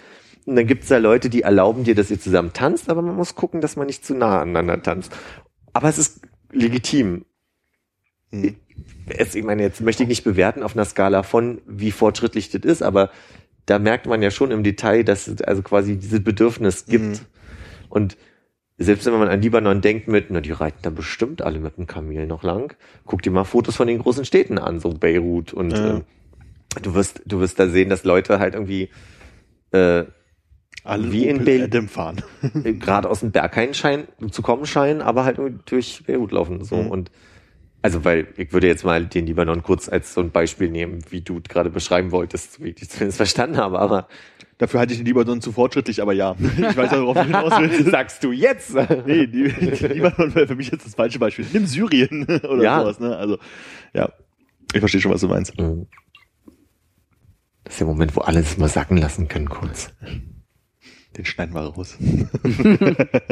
[0.49, 3.15] Und dann gibt es da Leute, die erlauben dir, dass ihr zusammen tanzt, aber man
[3.15, 5.15] muss gucken, dass man nicht zu nah aneinander tanzt.
[5.73, 6.21] Aber es ist
[6.51, 7.25] legitim.
[8.31, 8.55] Hm.
[9.05, 12.63] Es, ich meine, jetzt möchte ich nicht bewerten auf einer Skala von, wie fortschrittlich das
[12.63, 13.11] ist, aber
[13.67, 17.03] da merkt man ja schon im Detail, dass es also quasi dieses Bedürfnis gibt.
[17.03, 17.19] Mhm.
[17.89, 18.17] Und
[18.79, 21.85] selbst wenn man an Libanon denkt mit, na, die reiten da bestimmt alle mit dem
[21.85, 25.73] Kamel noch lang, guck dir mal Fotos von den großen Städten an, so Beirut und
[25.73, 25.97] Ja.
[25.97, 26.05] ähm,
[26.81, 28.89] du wirst, du wirst da sehen, dass Leute halt irgendwie
[29.73, 30.05] äh,
[30.83, 31.63] Alle Wie in Berlin.
[31.63, 32.21] Adam fahren.
[32.79, 36.63] gerade aus dem Berghain scheinen, zu kommen scheinen, aber halt durch Beirut laufen.
[36.63, 36.77] So.
[36.77, 36.91] Mhm.
[36.91, 37.11] Und
[37.81, 41.21] also, weil ich würde jetzt mal den Libanon kurz als so ein Beispiel nehmen, wie
[41.21, 44.07] du gerade beschreiben wolltest, wie ich das zumindest verstanden habe, aber
[44.57, 46.35] Dafür halte ich den Libanon zu fortschrittlich, aber ja.
[46.37, 47.89] Ich weiß auch, worauf du hinaus willst.
[47.91, 48.75] sagst du jetzt?
[49.05, 51.45] Nee, die, die Libanon wäre für mich jetzt das falsche Beispiel.
[51.53, 52.81] Nimm Syrien oder Ja.
[52.81, 53.15] sowas, ne?
[53.15, 53.37] Also,
[53.93, 54.11] ja.
[54.73, 55.57] Ich verstehe schon, was du meinst.
[55.57, 55.87] Mhm.
[57.63, 59.93] Das ist der Moment, wo alle es mal sacken lassen können, kurz.
[61.17, 61.97] Den schneiden wir raus.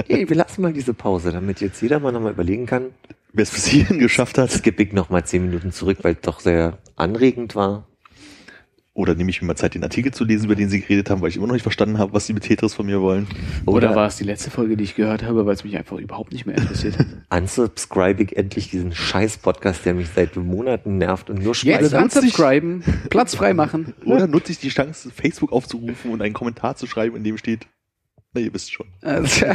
[0.07, 2.91] Hey, wir lassen mal diese Pause, damit jetzt jeder mal nochmal überlegen kann.
[3.33, 4.51] Wer es bis hierhin geschafft hat.
[4.51, 7.87] Skip ich nochmal zehn Minuten zurück, weil es doch sehr anregend war.
[8.97, 11.21] Oder nehme ich mir mal Zeit, den Artikel zu lesen, über den sie geredet haben,
[11.21, 13.27] weil ich immer noch nicht verstanden habe, was sie mit Tetris von mir wollen.
[13.67, 16.33] Oder, war es die letzte Folge, die ich gehört habe, weil es mich einfach überhaupt
[16.33, 17.05] nicht mehr interessiert hat?
[17.29, 21.93] unsubscribe ich endlich diesen scheiß Podcast, der mich seit Monaten nervt und nur Jetzt speichert.
[21.93, 23.93] unsubscriben, Platz frei machen.
[24.05, 27.67] Oder nutze ich die Chance, Facebook aufzurufen und einen Kommentar zu schreiben, in dem steht,
[28.33, 28.87] na, ihr wisst schon.
[29.03, 29.45] Also,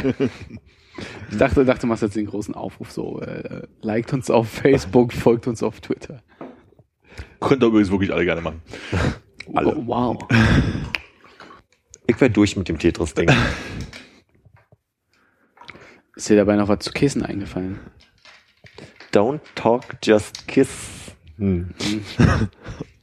[1.31, 5.11] Ich dachte, dachte, du machst jetzt den großen Aufruf so, äh, liked uns auf Facebook,
[5.11, 6.23] folgt uns auf Twitter.
[7.41, 8.61] Könnt ihr übrigens wirklich alle gerne machen.
[9.53, 9.75] Alle.
[9.75, 10.17] Oh, wow.
[12.05, 13.31] Ich werde durch mit dem Tetris-Ding.
[16.17, 17.79] Ist dir dabei noch was zu Kissen eingefallen?
[19.13, 21.15] Don't talk, just kiss.
[21.37, 21.73] Hm.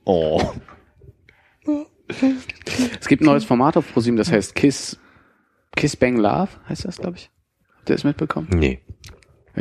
[0.05, 0.55] Oh.
[2.09, 4.99] Es gibt ein neues Format auf ProSieben, das heißt Kiss,
[5.77, 7.31] Kiss Bang Love, heißt das, glaube ich.
[7.77, 8.49] Habt ihr das mitbekommen?
[8.53, 8.81] Nee.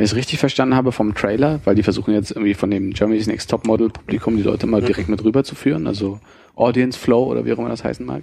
[0.00, 2.94] Wenn ich es richtig verstanden habe vom Trailer, weil die versuchen jetzt irgendwie von dem
[2.94, 6.20] Germany's Next Top Model Publikum die Leute mal direkt mit rüber zu führen, also
[6.54, 8.22] Audience Flow oder wie auch immer das heißen mag,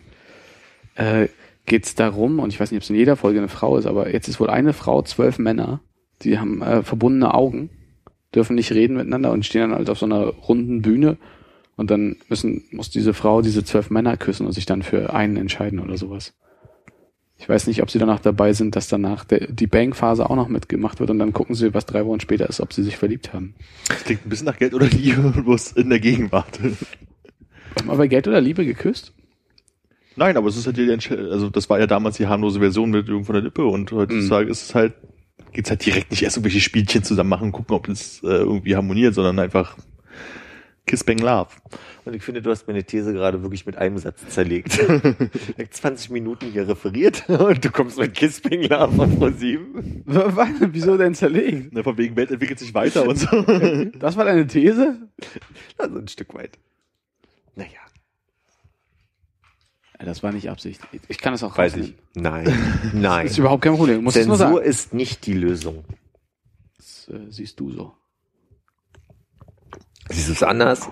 [0.96, 1.28] äh,
[1.68, 3.86] geht es darum, und ich weiß nicht, ob es in jeder Folge eine Frau ist,
[3.86, 5.82] aber jetzt ist wohl eine Frau, zwölf Männer,
[6.24, 7.70] die haben äh, verbundene Augen,
[8.34, 11.18] dürfen nicht reden miteinander und stehen dann halt auf so einer runden Bühne
[11.76, 15.38] und dann müssen, muss diese Frau diese zwölf Männer küssen und sich dann für einen
[15.38, 16.34] entscheiden oder sowas.
[17.40, 20.48] Ich weiß nicht, ob sie danach dabei sind, dass danach der, die Bang-Phase auch noch
[20.48, 23.34] mitgemacht wird und dann gucken sie, was drei Wochen später ist, ob sie sich verliebt
[23.34, 23.54] haben.
[23.88, 26.60] Das klingt ein bisschen nach Geld oder Liebe, bloß in der Gegenwart.
[26.60, 29.14] Haben wir bei Geld oder Liebe geküsst?
[30.16, 33.08] Nein, aber es ist halt die also das war ja damals die harmlose Version mit
[33.08, 34.94] von der Lippe und heutzutage ist es halt,
[35.54, 39.14] geht's halt direkt nicht erst irgendwelche Spielchen zusammen machen, gucken, ob das äh, irgendwie harmoniert,
[39.14, 39.78] sondern einfach
[40.88, 41.50] Kiss Bang Love.
[42.06, 44.80] Und ich finde, du hast meine These gerade wirklich mit einem Satz zerlegt.
[45.58, 50.04] Ich hab 20 Minuten hier referiert und du kommst mit Kissping Love von ProSieben.
[50.06, 51.74] Wieso denn zerlegt?
[51.74, 53.28] Ne, von wegen Welt entwickelt sich weiter und so.
[54.00, 54.98] Das war deine These?
[55.78, 56.58] Also ein Stück weit.
[57.56, 57.70] Naja,
[60.00, 60.82] Ja, das war nicht Absicht.
[61.10, 61.96] Ich kann es auch weiß rausnehmen.
[62.16, 62.22] ich.
[62.22, 63.24] Nein, nein.
[63.26, 64.04] Das ist überhaupt kein Problem.
[64.04, 64.70] Musst es nur Zensur sagen.
[64.70, 65.84] ist nicht die Lösung.
[66.78, 67.94] Das äh, siehst du so.
[70.10, 70.90] Siehst du es anders?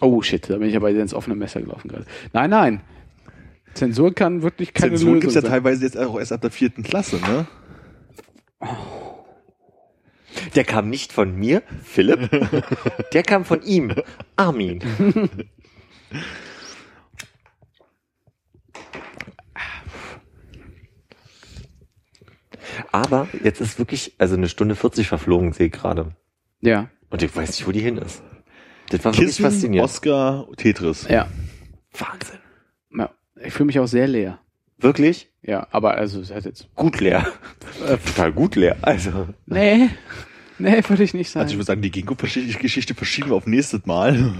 [0.00, 2.06] Oh shit, da bin ich aber ins offene Messer gelaufen gerade.
[2.32, 2.80] Nein, nein.
[3.74, 5.50] Zensur kann wirklich keine Zensur Lösung gibt's ja sein.
[5.50, 7.46] teilweise jetzt auch erst ab der vierten Klasse, ne?
[10.54, 12.30] Der kam nicht von mir, Philipp.
[13.12, 13.94] Der kam von ihm,
[14.36, 14.80] Armin.
[22.92, 26.14] Aber jetzt ist wirklich, also eine Stunde 40 verflogen, sehe ich gerade.
[26.60, 28.22] Ja, Und ich weiß nicht, wo die hin ist.
[28.90, 29.88] Das war wirklich Kissen, faszinierend.
[29.90, 31.06] Oscar, Tetris.
[31.08, 31.28] ja.
[31.98, 32.38] Wahnsinn.
[32.96, 33.10] ja.
[33.44, 34.38] Ich fühle mich auch sehr leer.
[34.78, 35.28] Wirklich?
[35.42, 36.68] Ja, aber also es hat jetzt.
[36.74, 37.26] Gut leer.
[37.86, 38.76] Äh, Total gut leer.
[38.82, 39.28] Also.
[39.46, 39.88] Nee.
[40.58, 41.42] Nee, würde ich nicht sagen.
[41.44, 44.34] Also ich würde sagen, die Ginkgo-Geschichte verschieben wir auf nächstes Mal.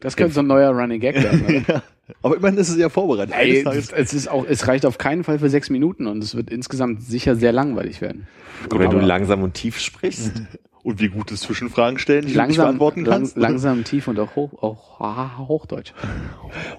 [0.00, 1.64] das könnte so ein neuer Running Gag werden.
[2.08, 2.14] Ja.
[2.22, 3.34] Aber immerhin ist es ja vorbereitet.
[3.38, 6.48] Ey, es ist auch, es reicht auf keinen Fall für sechs Minuten und es wird
[6.48, 8.26] insgesamt sicher sehr langweilig werden.
[8.70, 10.40] Und wenn du Aber- langsam und tief sprichst.
[10.82, 13.36] Und wie gute Zwischenfragen stellen, die du nicht Langsam, beantworten lang, kannst.
[13.36, 15.92] langsam, tief und auch hoch, auch ah, Hochdeutsch.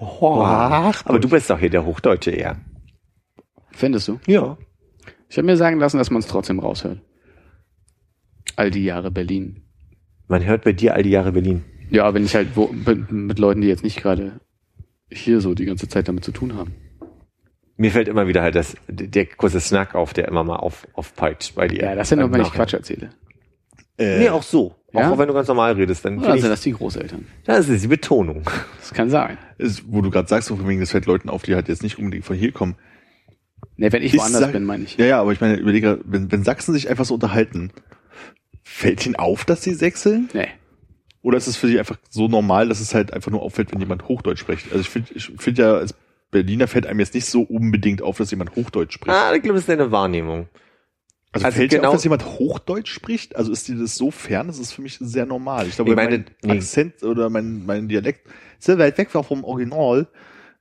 [0.00, 2.56] Aber du bist doch hier der Hochdeutsche eher.
[3.72, 4.18] Findest du?
[4.26, 4.56] Ja.
[5.28, 6.98] Ich habe mir sagen lassen, dass man es trotzdem raushört.
[8.56, 9.62] All die Jahre Berlin.
[10.28, 11.64] Man hört bei dir all die Jahre Berlin.
[11.90, 14.40] Ja, wenn ich halt wo, mit, mit Leuten, die jetzt nicht gerade
[15.10, 16.74] hier so die ganze Zeit damit zu tun haben.
[17.76, 21.54] Mir fällt immer wieder halt das, der kurze Snack auf, der immer mal auf, aufpeitscht
[21.54, 21.82] bei dir.
[21.82, 22.52] Ja, das sind nur, wenn ich.
[22.52, 23.10] Quatsch erzähle.
[24.00, 24.74] Äh, Nee, auch so.
[24.92, 25.10] Ja?
[25.12, 27.26] Auch wenn du ganz normal redest, dann Oder sind ich, das die Großeltern?
[27.44, 28.42] das ist die Betonung.
[28.80, 29.38] Das kann sein.
[29.58, 31.82] ist, wo du gerade sagst, so von wegen, das fällt Leuten auf, die halt jetzt
[31.84, 32.74] nicht unbedingt von hier kommen.
[33.76, 34.96] Ne, wenn ich Ich woanders sag- bin, meine ich.
[34.96, 37.70] Ja, ja, aber ich meine, überlege, wenn, wenn Sachsen sich einfach so unterhalten,
[38.64, 40.28] fällt ihnen auf, dass sie sechseln?
[40.32, 40.48] Nee.
[41.22, 43.80] Oder ist es für sie einfach so normal, dass es halt einfach nur auffällt, wenn
[43.80, 44.66] jemand Hochdeutsch spricht?
[44.72, 45.94] Also ich finde ich find ja, als
[46.30, 49.14] Berliner fällt einem jetzt nicht so unbedingt auf, dass jemand Hochdeutsch spricht.
[49.14, 50.48] Ah, ich glaube, das ist deine Wahrnehmung.
[51.32, 53.36] Also, also fällt dir genau- auf, dass jemand Hochdeutsch spricht?
[53.36, 54.48] Also ist dir das so fern?
[54.48, 55.66] Das ist für mich sehr normal.
[55.68, 56.52] Ich glaube, Ich meine, mein nee.
[56.52, 58.26] Akzent oder mein, mein Dialekt
[58.58, 60.08] so weit weg war vom Original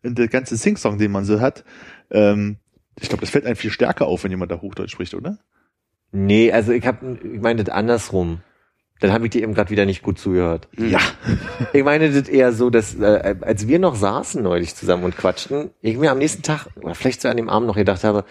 [0.04, 1.64] und der ganze Singsong, den man so hat.
[2.12, 2.58] Ähm,
[3.00, 5.40] ich glaube, das fällt einem viel stärker auf, wenn jemand da Hochdeutsch spricht, oder?
[6.12, 8.42] Nee, also ich habe, ich meine das andersrum.
[9.00, 10.68] Dann habe ich dir eben gerade wieder nicht gut zugehört.
[10.78, 11.00] Ja.
[11.74, 15.70] Ich meine das eher so, dass äh, als wir noch saßen neulich zusammen und quatschten,
[15.82, 18.26] ich mir am nächsten Tag oder vielleicht so an dem Abend noch gedacht habe,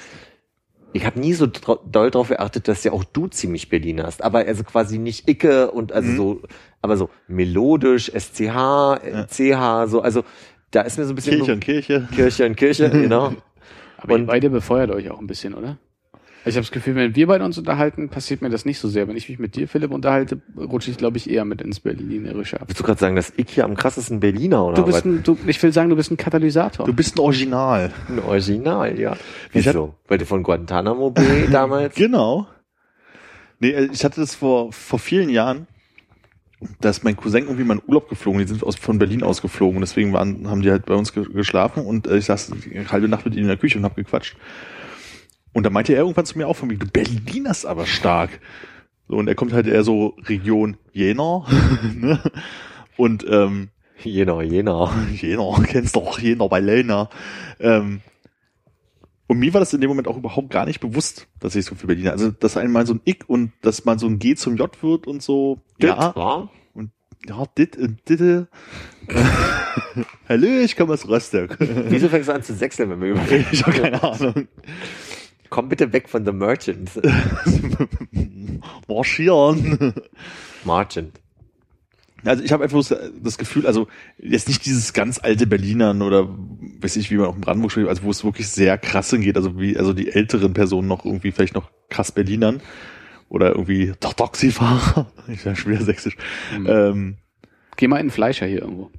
[0.93, 4.39] ich habe nie so doll darauf geachtet, dass ja auch du ziemlich Berlin hast, aber
[4.41, 6.17] also quasi nicht Icke und also Mhm.
[6.17, 6.43] so,
[6.83, 10.25] aber so melodisch, SCH, äh, CH, so, also
[10.71, 12.09] da ist mir so ein bisschen Kirche und Kirche.
[12.15, 13.33] Kirche und Kirche, genau.
[13.99, 15.79] Aber Und- ihr beide befeuert euch auch ein bisschen, oder?
[16.49, 19.07] Ich habe das Gefühl, wenn wir beide uns unterhalten, passiert mir das nicht so sehr.
[19.07, 22.61] Wenn ich mich mit dir, Philipp, unterhalte, rutsche ich, glaube ich, eher mit ins Berlinerische
[22.61, 22.69] ab.
[22.69, 25.05] Willst du gerade sagen, dass ich hier am krassesten Berliner oder Du bist was?
[25.05, 26.87] ein, du, ich will sagen, du bist ein Katalysator.
[26.87, 27.93] Du bist ein Original.
[28.09, 29.17] Ein Original, ja.
[29.53, 29.95] Wieso?
[30.09, 31.95] Weil du von Guantanamo Bay damals?
[31.95, 32.47] Genau.
[33.61, 35.67] Nee, äh, ich hatte das vor, vor vielen Jahren,
[36.81, 39.81] dass mein Cousin irgendwie mal in Urlaub geflogen, die sind aus, von Berlin ausgeflogen und
[39.83, 43.09] deswegen waren, haben die halt bei uns ge geschlafen und äh, ich saß die halbe
[43.09, 44.37] Nacht mit ihnen in der Küche und hab gequatscht.
[45.53, 48.41] Und da meinte er irgendwann zu mir auch von mir, du Berlinerst aber stark.
[49.09, 51.47] So, und er kommt halt eher so Region Jena,
[51.95, 52.21] ne?
[52.97, 53.71] Und ähm,
[54.03, 54.93] Jena, Jena.
[55.13, 57.09] Jena, kennst doch, Jena bei Lena.
[57.59, 58.03] Ähm,
[59.27, 61.75] und mir war das in dem Moment auch überhaupt gar nicht bewusst, dass ich so
[61.75, 64.57] viel Berliner, also dass einmal so ein Ick und dass man so ein G zum
[64.57, 65.61] J wird und so.
[65.81, 66.51] Ja, war?
[67.27, 68.49] ja, dit und ditte.
[70.29, 71.57] Hallo, ich komme aus Rostock.
[71.59, 73.23] Wieso fängst du an zu sechseln, wenn wir über
[73.53, 74.49] ich habe keine Ahnung.
[75.51, 76.91] Komm bitte weg von The Merchant.
[78.89, 79.95] Marschieren.
[80.65, 81.21] Merchant.
[82.25, 83.87] Also ich habe einfach so das Gefühl, also
[84.19, 86.29] jetzt nicht dieses ganz alte Berlinern oder
[86.81, 89.37] weiß ich, wie man auch in Brandenburg spricht, also wo es wirklich sehr krass hingeht,
[89.37, 92.61] also wie also die älteren Personen noch irgendwie vielleicht noch krass Berlinern
[93.29, 96.17] oder irgendwie Taxifahrer, ich schon wieder sächsisch,
[96.57, 96.67] Mhm.
[96.69, 97.17] ähm,
[97.77, 98.91] Geh mal in den Fleischer hier irgendwo.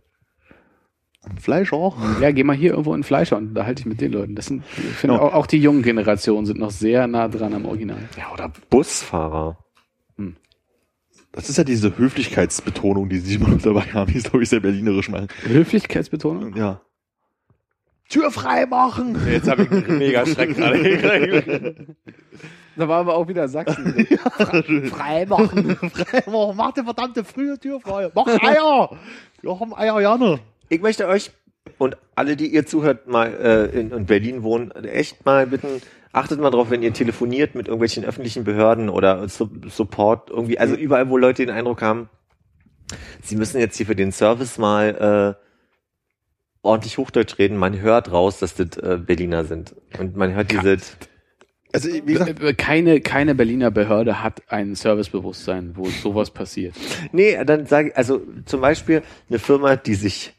[1.39, 1.93] Fleischer.
[2.21, 4.35] Ja, geh mal hier irgendwo in den Fleischer und da halte ich mit den Leuten.
[4.35, 5.27] Das sind, ich finde, Genau.
[5.29, 7.97] auch, auch die jungen Generationen sind noch sehr nah dran am Original.
[8.17, 9.57] Ja, oder Busfahrer.
[11.31, 14.49] Das ist ja diese Höflichkeitsbetonung, die sie immer noch dabei haben, die ist glaube ich
[14.49, 15.27] sehr berlinerisch machen.
[15.43, 16.55] Höflichkeitsbetonung?
[16.55, 16.81] Ja.
[18.09, 19.15] Tür frei machen.
[19.29, 21.95] Jetzt habe ich einen mega Schreck gerade gekriegt.
[22.75, 24.07] Da war aber auch wieder Sachsen.
[24.89, 25.75] frei machen.
[25.93, 26.53] frei machen.
[26.57, 28.09] Mach die verdammte frühe Tür frei.
[28.15, 28.97] Mach Eier.
[29.41, 30.39] Wir haben Eier gerne.
[30.69, 31.31] Ich möchte euch
[31.77, 35.81] und alle, die ihr zuhört, mal äh, in, in Berlin wohnen, echt mal bitten,
[36.13, 40.75] achtet mal drauf, wenn ihr telefoniert mit irgendwelchen öffentlichen Behörden oder Su Support irgendwie, also
[40.75, 42.09] überall, wo Leute den Eindruck haben,
[43.23, 45.45] sie müssen jetzt hier für den Service mal äh,
[46.61, 49.75] ordentlich Hochdeutsch reden, man hört raus, dass das äh, Berliner sind.
[49.97, 50.77] Und man hört diese
[51.71, 56.75] Also, wie gesagt, Keine, keine Berliner Behörde hat ein Servicebewusstsein, wo sowas passiert.
[57.11, 60.33] Nee, dann sage ich, also zum Beispiel eine Firma, die sich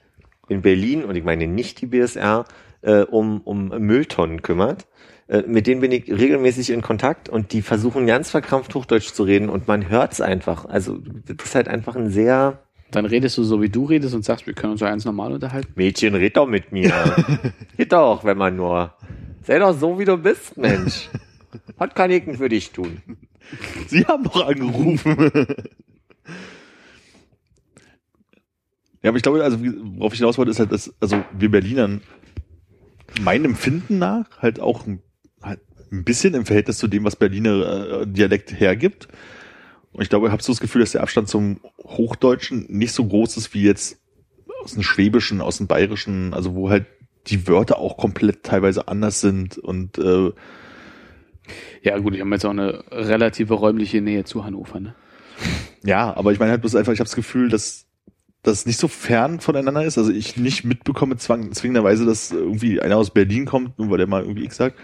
[0.51, 2.45] in Berlin, und ich meine nicht die BSR,
[2.83, 4.87] äh, um, um Mülltonnen kümmert.
[5.29, 9.23] Äh, mit denen bin ich regelmäßig in Kontakt und die versuchen ganz verkrampft Hochdeutsch zu
[9.23, 10.65] reden und man hört's einfach.
[10.65, 14.25] Also das ist halt einfach ein sehr Dann redest du so, wie du redest und
[14.25, 15.73] sagst, wir können uns ja ganz normal unterhalten.
[15.77, 16.93] Mädchen, red doch mit mir.
[17.77, 18.95] Geht doch, wenn man nur.
[19.43, 21.09] Sei doch so, wie du bist, Mensch.
[21.77, 23.01] Was kann ich denn für dich tun?
[23.87, 25.33] Sie haben doch angerufen.
[29.03, 32.03] Ja, aber ich glaube, also worauf ich hinaus wollte, ist halt, dass also wir Berlinern
[33.21, 35.01] meinem Empfinden nach halt auch ein,
[35.43, 35.61] halt
[35.91, 39.09] ein bisschen im Verhältnis zu dem, was Berliner äh, Dialekt hergibt.
[39.93, 43.05] Und ich glaube, ich habe so das Gefühl, dass der Abstand zum Hochdeutschen nicht so
[43.05, 44.01] groß ist wie jetzt
[44.63, 46.87] aus dem Schwäbischen, aus dem Bayerischen, also wo halt
[47.27, 50.33] die Wörter auch komplett teilweise anders sind und äh,
[51.83, 54.81] Ja gut, ich habe jetzt auch eine relative räumliche Nähe zu Hannover.
[54.81, 54.95] Ne?
[55.85, 57.87] Ja, aber ich meine halt bloß einfach, ich habe das Gefühl, dass
[58.43, 59.99] das nicht so fern voneinander ist.
[59.99, 64.07] Also ich nicht mitbekomme zwang, zwingenderweise, dass irgendwie einer aus Berlin kommt, nur weil der
[64.07, 64.79] mal irgendwie X sagt.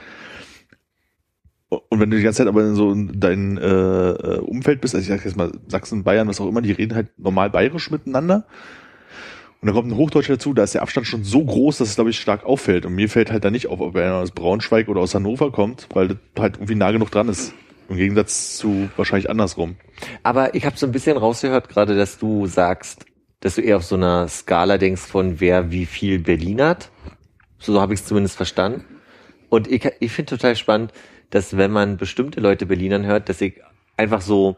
[1.68, 5.02] Und wenn du die ganze Zeit aber in so in dein äh, Umfeld bist, also
[5.02, 8.46] ich sag jetzt mal Sachsen, Bayern, was auch immer, die reden halt normal bayerisch miteinander.
[9.60, 11.94] Und dann kommt ein Hochdeutscher dazu, da ist der Abstand schon so groß, dass es,
[11.96, 12.86] glaube ich, stark auffällt.
[12.86, 15.88] Und mir fällt halt da nicht auf, ob einer aus Braunschweig oder aus Hannover kommt,
[15.92, 17.52] weil das halt irgendwie nah genug dran ist.
[17.88, 19.76] Im Gegensatz zu wahrscheinlich andersrum.
[20.22, 23.06] Aber ich habe so ein bisschen rausgehört gerade, dass du sagst,
[23.46, 26.90] dass du eher auf so einer Skala denkst von wer wie viel Berlin hat.
[27.60, 28.84] So habe ich es zumindest verstanden.
[29.50, 30.92] Und ich, ich finde total spannend,
[31.30, 33.62] dass wenn man bestimmte Leute Berlinern hört, dass ich
[33.96, 34.56] einfach so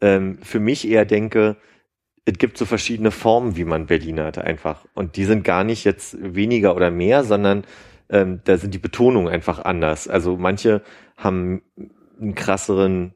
[0.00, 1.56] ähm, für mich eher denke,
[2.24, 4.86] es gibt so verschiedene Formen, wie man Berliner hat einfach.
[4.94, 7.62] Und die sind gar nicht jetzt weniger oder mehr, sondern
[8.08, 10.08] ähm, da sind die Betonungen einfach anders.
[10.08, 10.82] Also manche
[11.16, 11.62] haben
[12.20, 13.14] einen krasseren,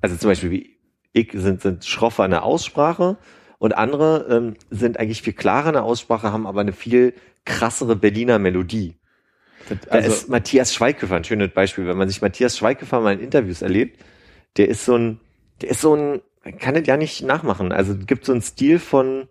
[0.00, 0.78] also zum Beispiel wie
[1.12, 3.16] ich sind, sind schroffer in der Aussprache
[3.60, 7.12] und andere ähm, sind eigentlich viel klarer in der Aussprache, haben aber eine viel
[7.44, 8.94] krassere Berliner Melodie.
[9.68, 11.86] Da Also, ist Matthias Schweighöfer ein schönes Beispiel.
[11.86, 14.02] Wenn man sich Matthias Schweighöfer mal in Interviews erlebt,
[14.56, 15.20] der ist so ein,
[15.60, 17.70] der ist so ein, man kann das ja nicht nachmachen.
[17.70, 19.28] Also es gibt so einen Stil von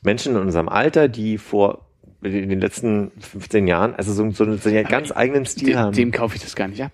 [0.00, 1.90] Menschen in unserem Alter, die vor
[2.22, 5.92] in den letzten 15 Jahren, also so, so, so einen ganz eigenen Stil dem, haben.
[5.94, 6.92] dem kaufe ich das gar nicht ab.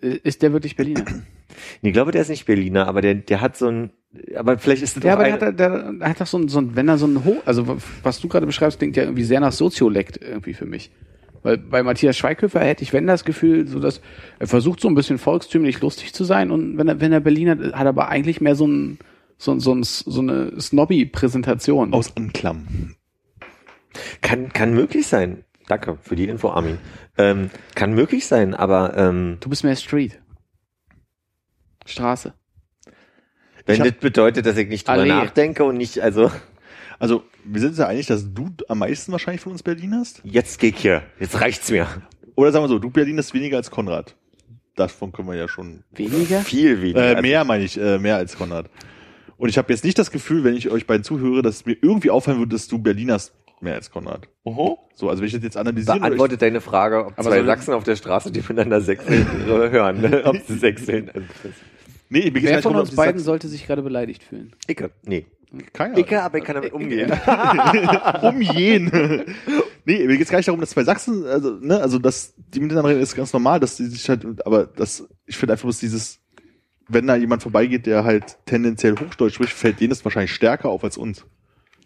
[0.00, 1.04] Ist der wirklich Berliner?
[1.80, 3.90] Nee, ich glaube, der ist nicht Berliner, aber der, der hat so ein,
[4.34, 6.58] aber vielleicht ist das Ja, aber der hat, der, der hat doch so ein, so
[6.58, 9.40] ein, wenn er so ein Hoch, also was du gerade beschreibst, klingt ja irgendwie sehr
[9.40, 10.90] nach Soziolekt irgendwie für mich.
[11.42, 14.00] Weil bei Matthias Schweighöfer hätte ich, wenn das Gefühl, so dass
[14.38, 17.52] er versucht so ein bisschen volkstümlich lustig zu sein und wenn er, wenn er Berliner
[17.52, 18.98] hat, hat er aber eigentlich mehr so ein,
[19.38, 21.92] so, so, ein, so eine Snobby-Präsentation.
[21.94, 22.96] Aus Anklam.
[24.20, 25.44] Kann, kann möglich sein.
[25.68, 26.78] Danke für die Info, Armin.
[27.18, 30.20] Ähm, kann möglich sein, aber ähm, Du bist mehr Street.
[31.84, 32.34] Straße.
[33.64, 35.08] wenn das bedeutet, dass ich nicht drüber Allee.
[35.10, 36.30] nachdenke und nicht, also
[36.98, 40.20] Also, wir sind uns ja einig, dass du am meisten wahrscheinlich von uns Berlin hast.
[40.24, 41.86] jetzt geh ich hier, jetzt reicht's mir.
[42.36, 44.16] Oder sagen wir so, du Berlin ist weniger als Konrad.
[44.76, 45.84] Davon können wir ja schon.
[45.92, 46.40] Weniger?
[46.40, 47.00] Viel weniger.
[47.02, 48.70] Äh, Also, mehr meine ich, äh, mehr als Konrad.
[49.36, 51.76] Und ich habe jetzt nicht das Gefühl, wenn ich euch beiden zuhöre, dass es mir
[51.80, 54.28] irgendwie auffallen würde, dass du Berlin hast mehr als Konrad.
[54.44, 55.98] So, also wenn ich das jetzt analysiere.
[55.98, 59.46] beantwortet deine Frage, ob Aber zwei so- Sachsen auf der Straße, die miteinander sechseln, äh,
[59.70, 60.22] hören, ne?
[60.24, 61.10] ob sie sechseln.
[61.12, 61.26] Also,
[62.08, 64.22] nee, mir geht's Wer gar nicht von darum, uns beiden Sachsen- sollte sich gerade beleidigt
[64.22, 64.52] fühlen?
[64.68, 65.26] Icke, nee.
[65.72, 65.96] Keiner.
[65.96, 67.10] Icke, aber ich kann damit umgehen.
[68.22, 68.90] um jeden.
[69.84, 72.90] nee, mir geht's gar nicht darum, dass zwei Sachsen, also, ne, also, dass die miteinander
[72.90, 76.18] reden, ist ganz normal, dass die sich halt, aber das, ich finde einfach bloß dieses,
[76.88, 80.84] wenn da jemand vorbeigeht, der halt tendenziell Hochdeutsch spricht, fällt denen das wahrscheinlich stärker auf
[80.84, 81.24] als uns.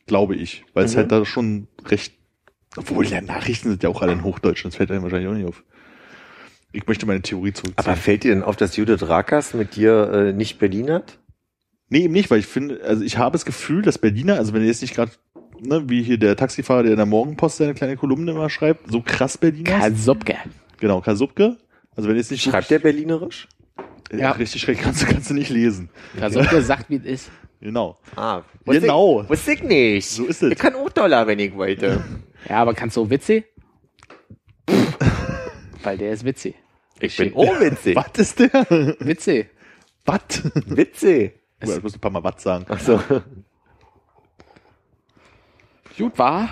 [0.07, 0.65] Glaube ich.
[0.75, 0.99] Weil es Mhm.
[0.99, 2.15] halt da schon recht,
[2.77, 5.47] obwohl die Nachrichten sind ja auch alle in Hochdeutsch, das fällt einem wahrscheinlich auch nicht
[5.47, 5.63] auf.
[6.73, 7.85] Ich möchte meine Theorie zurückziehen.
[7.85, 11.19] Aber fällt dir denn auf, dass Judith Rakers mit dir äh, nicht Berlin hat?
[11.89, 14.63] Nee, eben nicht, weil ich finde, also ich habe das Gefühl, dass Berliner, also wenn
[14.63, 15.11] ihr jetzt nicht gerade,
[15.61, 19.03] ne, wie hier der Taxifahrer, der in der Morgenpost seine kleine Kolumne immer schreibt, so
[19.03, 19.77] krass Berliner.
[19.79, 19.83] ist.
[19.83, 20.37] Kasopke.
[20.79, 21.57] Genau, Kasubke.
[21.97, 23.49] Also wenn ihr jetzt nicht Schreibt der Berlinerisch?
[24.13, 24.19] ja.
[24.19, 24.31] Ja.
[24.33, 25.91] richtig schräg kannst, du- kannst du nicht lesen.
[26.19, 27.31] Kasopke sagt, wie es ist.
[27.61, 27.99] Genau.
[28.17, 29.23] Ah, Genau.
[29.23, 30.09] Ich, wusste ich nicht.
[30.09, 30.53] So ist es.
[30.53, 32.03] Ich kann auch Dollar, wenn ich wollte.
[32.49, 33.45] Ja, aber kannst du Witze?
[35.83, 36.55] Weil der ist witzig.
[36.99, 37.95] Ich bin auch witzig.
[37.97, 38.51] Was ist der?
[39.01, 39.47] Witze.
[40.07, 40.21] Was?
[40.55, 41.39] Witzig.
[41.61, 42.65] Ich muss ein paar Mal was sagen.
[42.67, 42.99] Ach so.
[45.99, 46.49] Gut war.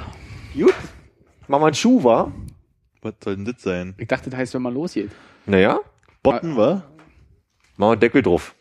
[0.55, 0.75] Gut.
[1.47, 2.31] Mach mal einen Schuh, wa?
[3.01, 3.95] Was soll denn das sein?
[3.97, 5.11] Ich dachte, das heißt, wenn man losgeht.
[5.47, 5.81] Naja,
[6.23, 6.83] Botten, wa?
[7.79, 8.55] mach mal einen Deckel drauf.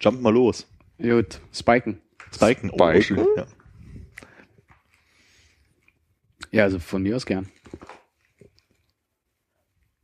[0.00, 0.68] Jump mal los.
[0.98, 1.40] Gut.
[1.52, 2.00] Spiken.
[2.34, 2.70] Spiken.
[2.70, 3.02] Oh, Spiken?
[3.02, 3.26] schön.
[3.36, 3.46] Ja.
[6.50, 7.48] Ja, also von mir aus gern.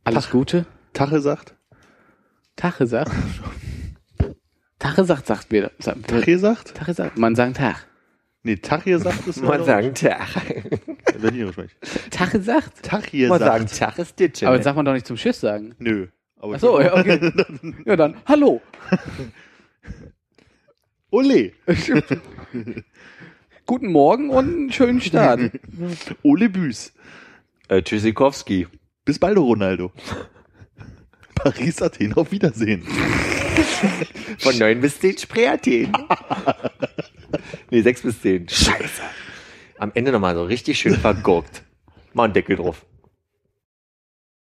[0.03, 0.65] Alles Gute.
[0.93, 1.55] Tache sagt?
[2.57, 3.11] Tache sagt.
[4.79, 5.71] Tache sagt, sagt mir.
[5.79, 6.75] Sagt, Tache sagt?
[6.75, 7.17] Tache sagt.
[7.17, 7.87] Man sagt Tag.
[8.43, 10.27] Nee, Tache sagt ist Man sagen Tag.
[11.21, 11.71] Berlinerisch.
[12.09, 12.83] Tache sagt.
[12.83, 13.79] Tache Man sagen sagt.
[13.79, 14.47] Tag ist Ditchen.
[14.47, 15.75] Aber das sagt man doch nicht zum Tschüss sagen.
[15.77, 16.07] Nö.
[16.37, 17.31] Aber Ach so, ja, okay.
[17.85, 18.61] Ja, dann, hallo.
[21.11, 21.51] Ole.
[23.65, 25.51] Guten Morgen und einen schönen Start.
[26.23, 26.93] Ole Büß.
[27.67, 28.67] äh, Tschüssikowski.
[29.03, 29.91] Bis bald, Ronaldo.
[31.35, 32.83] Paris, Athen, auf Wiedersehen.
[34.39, 35.91] Von 9 bis 10 Spreathen.
[37.69, 38.47] nee, 6 bis 10.
[38.47, 39.01] Scheiße.
[39.79, 41.63] Am Ende nochmal so richtig schön vergurkt.
[42.13, 42.85] Mal einen Deckel drauf.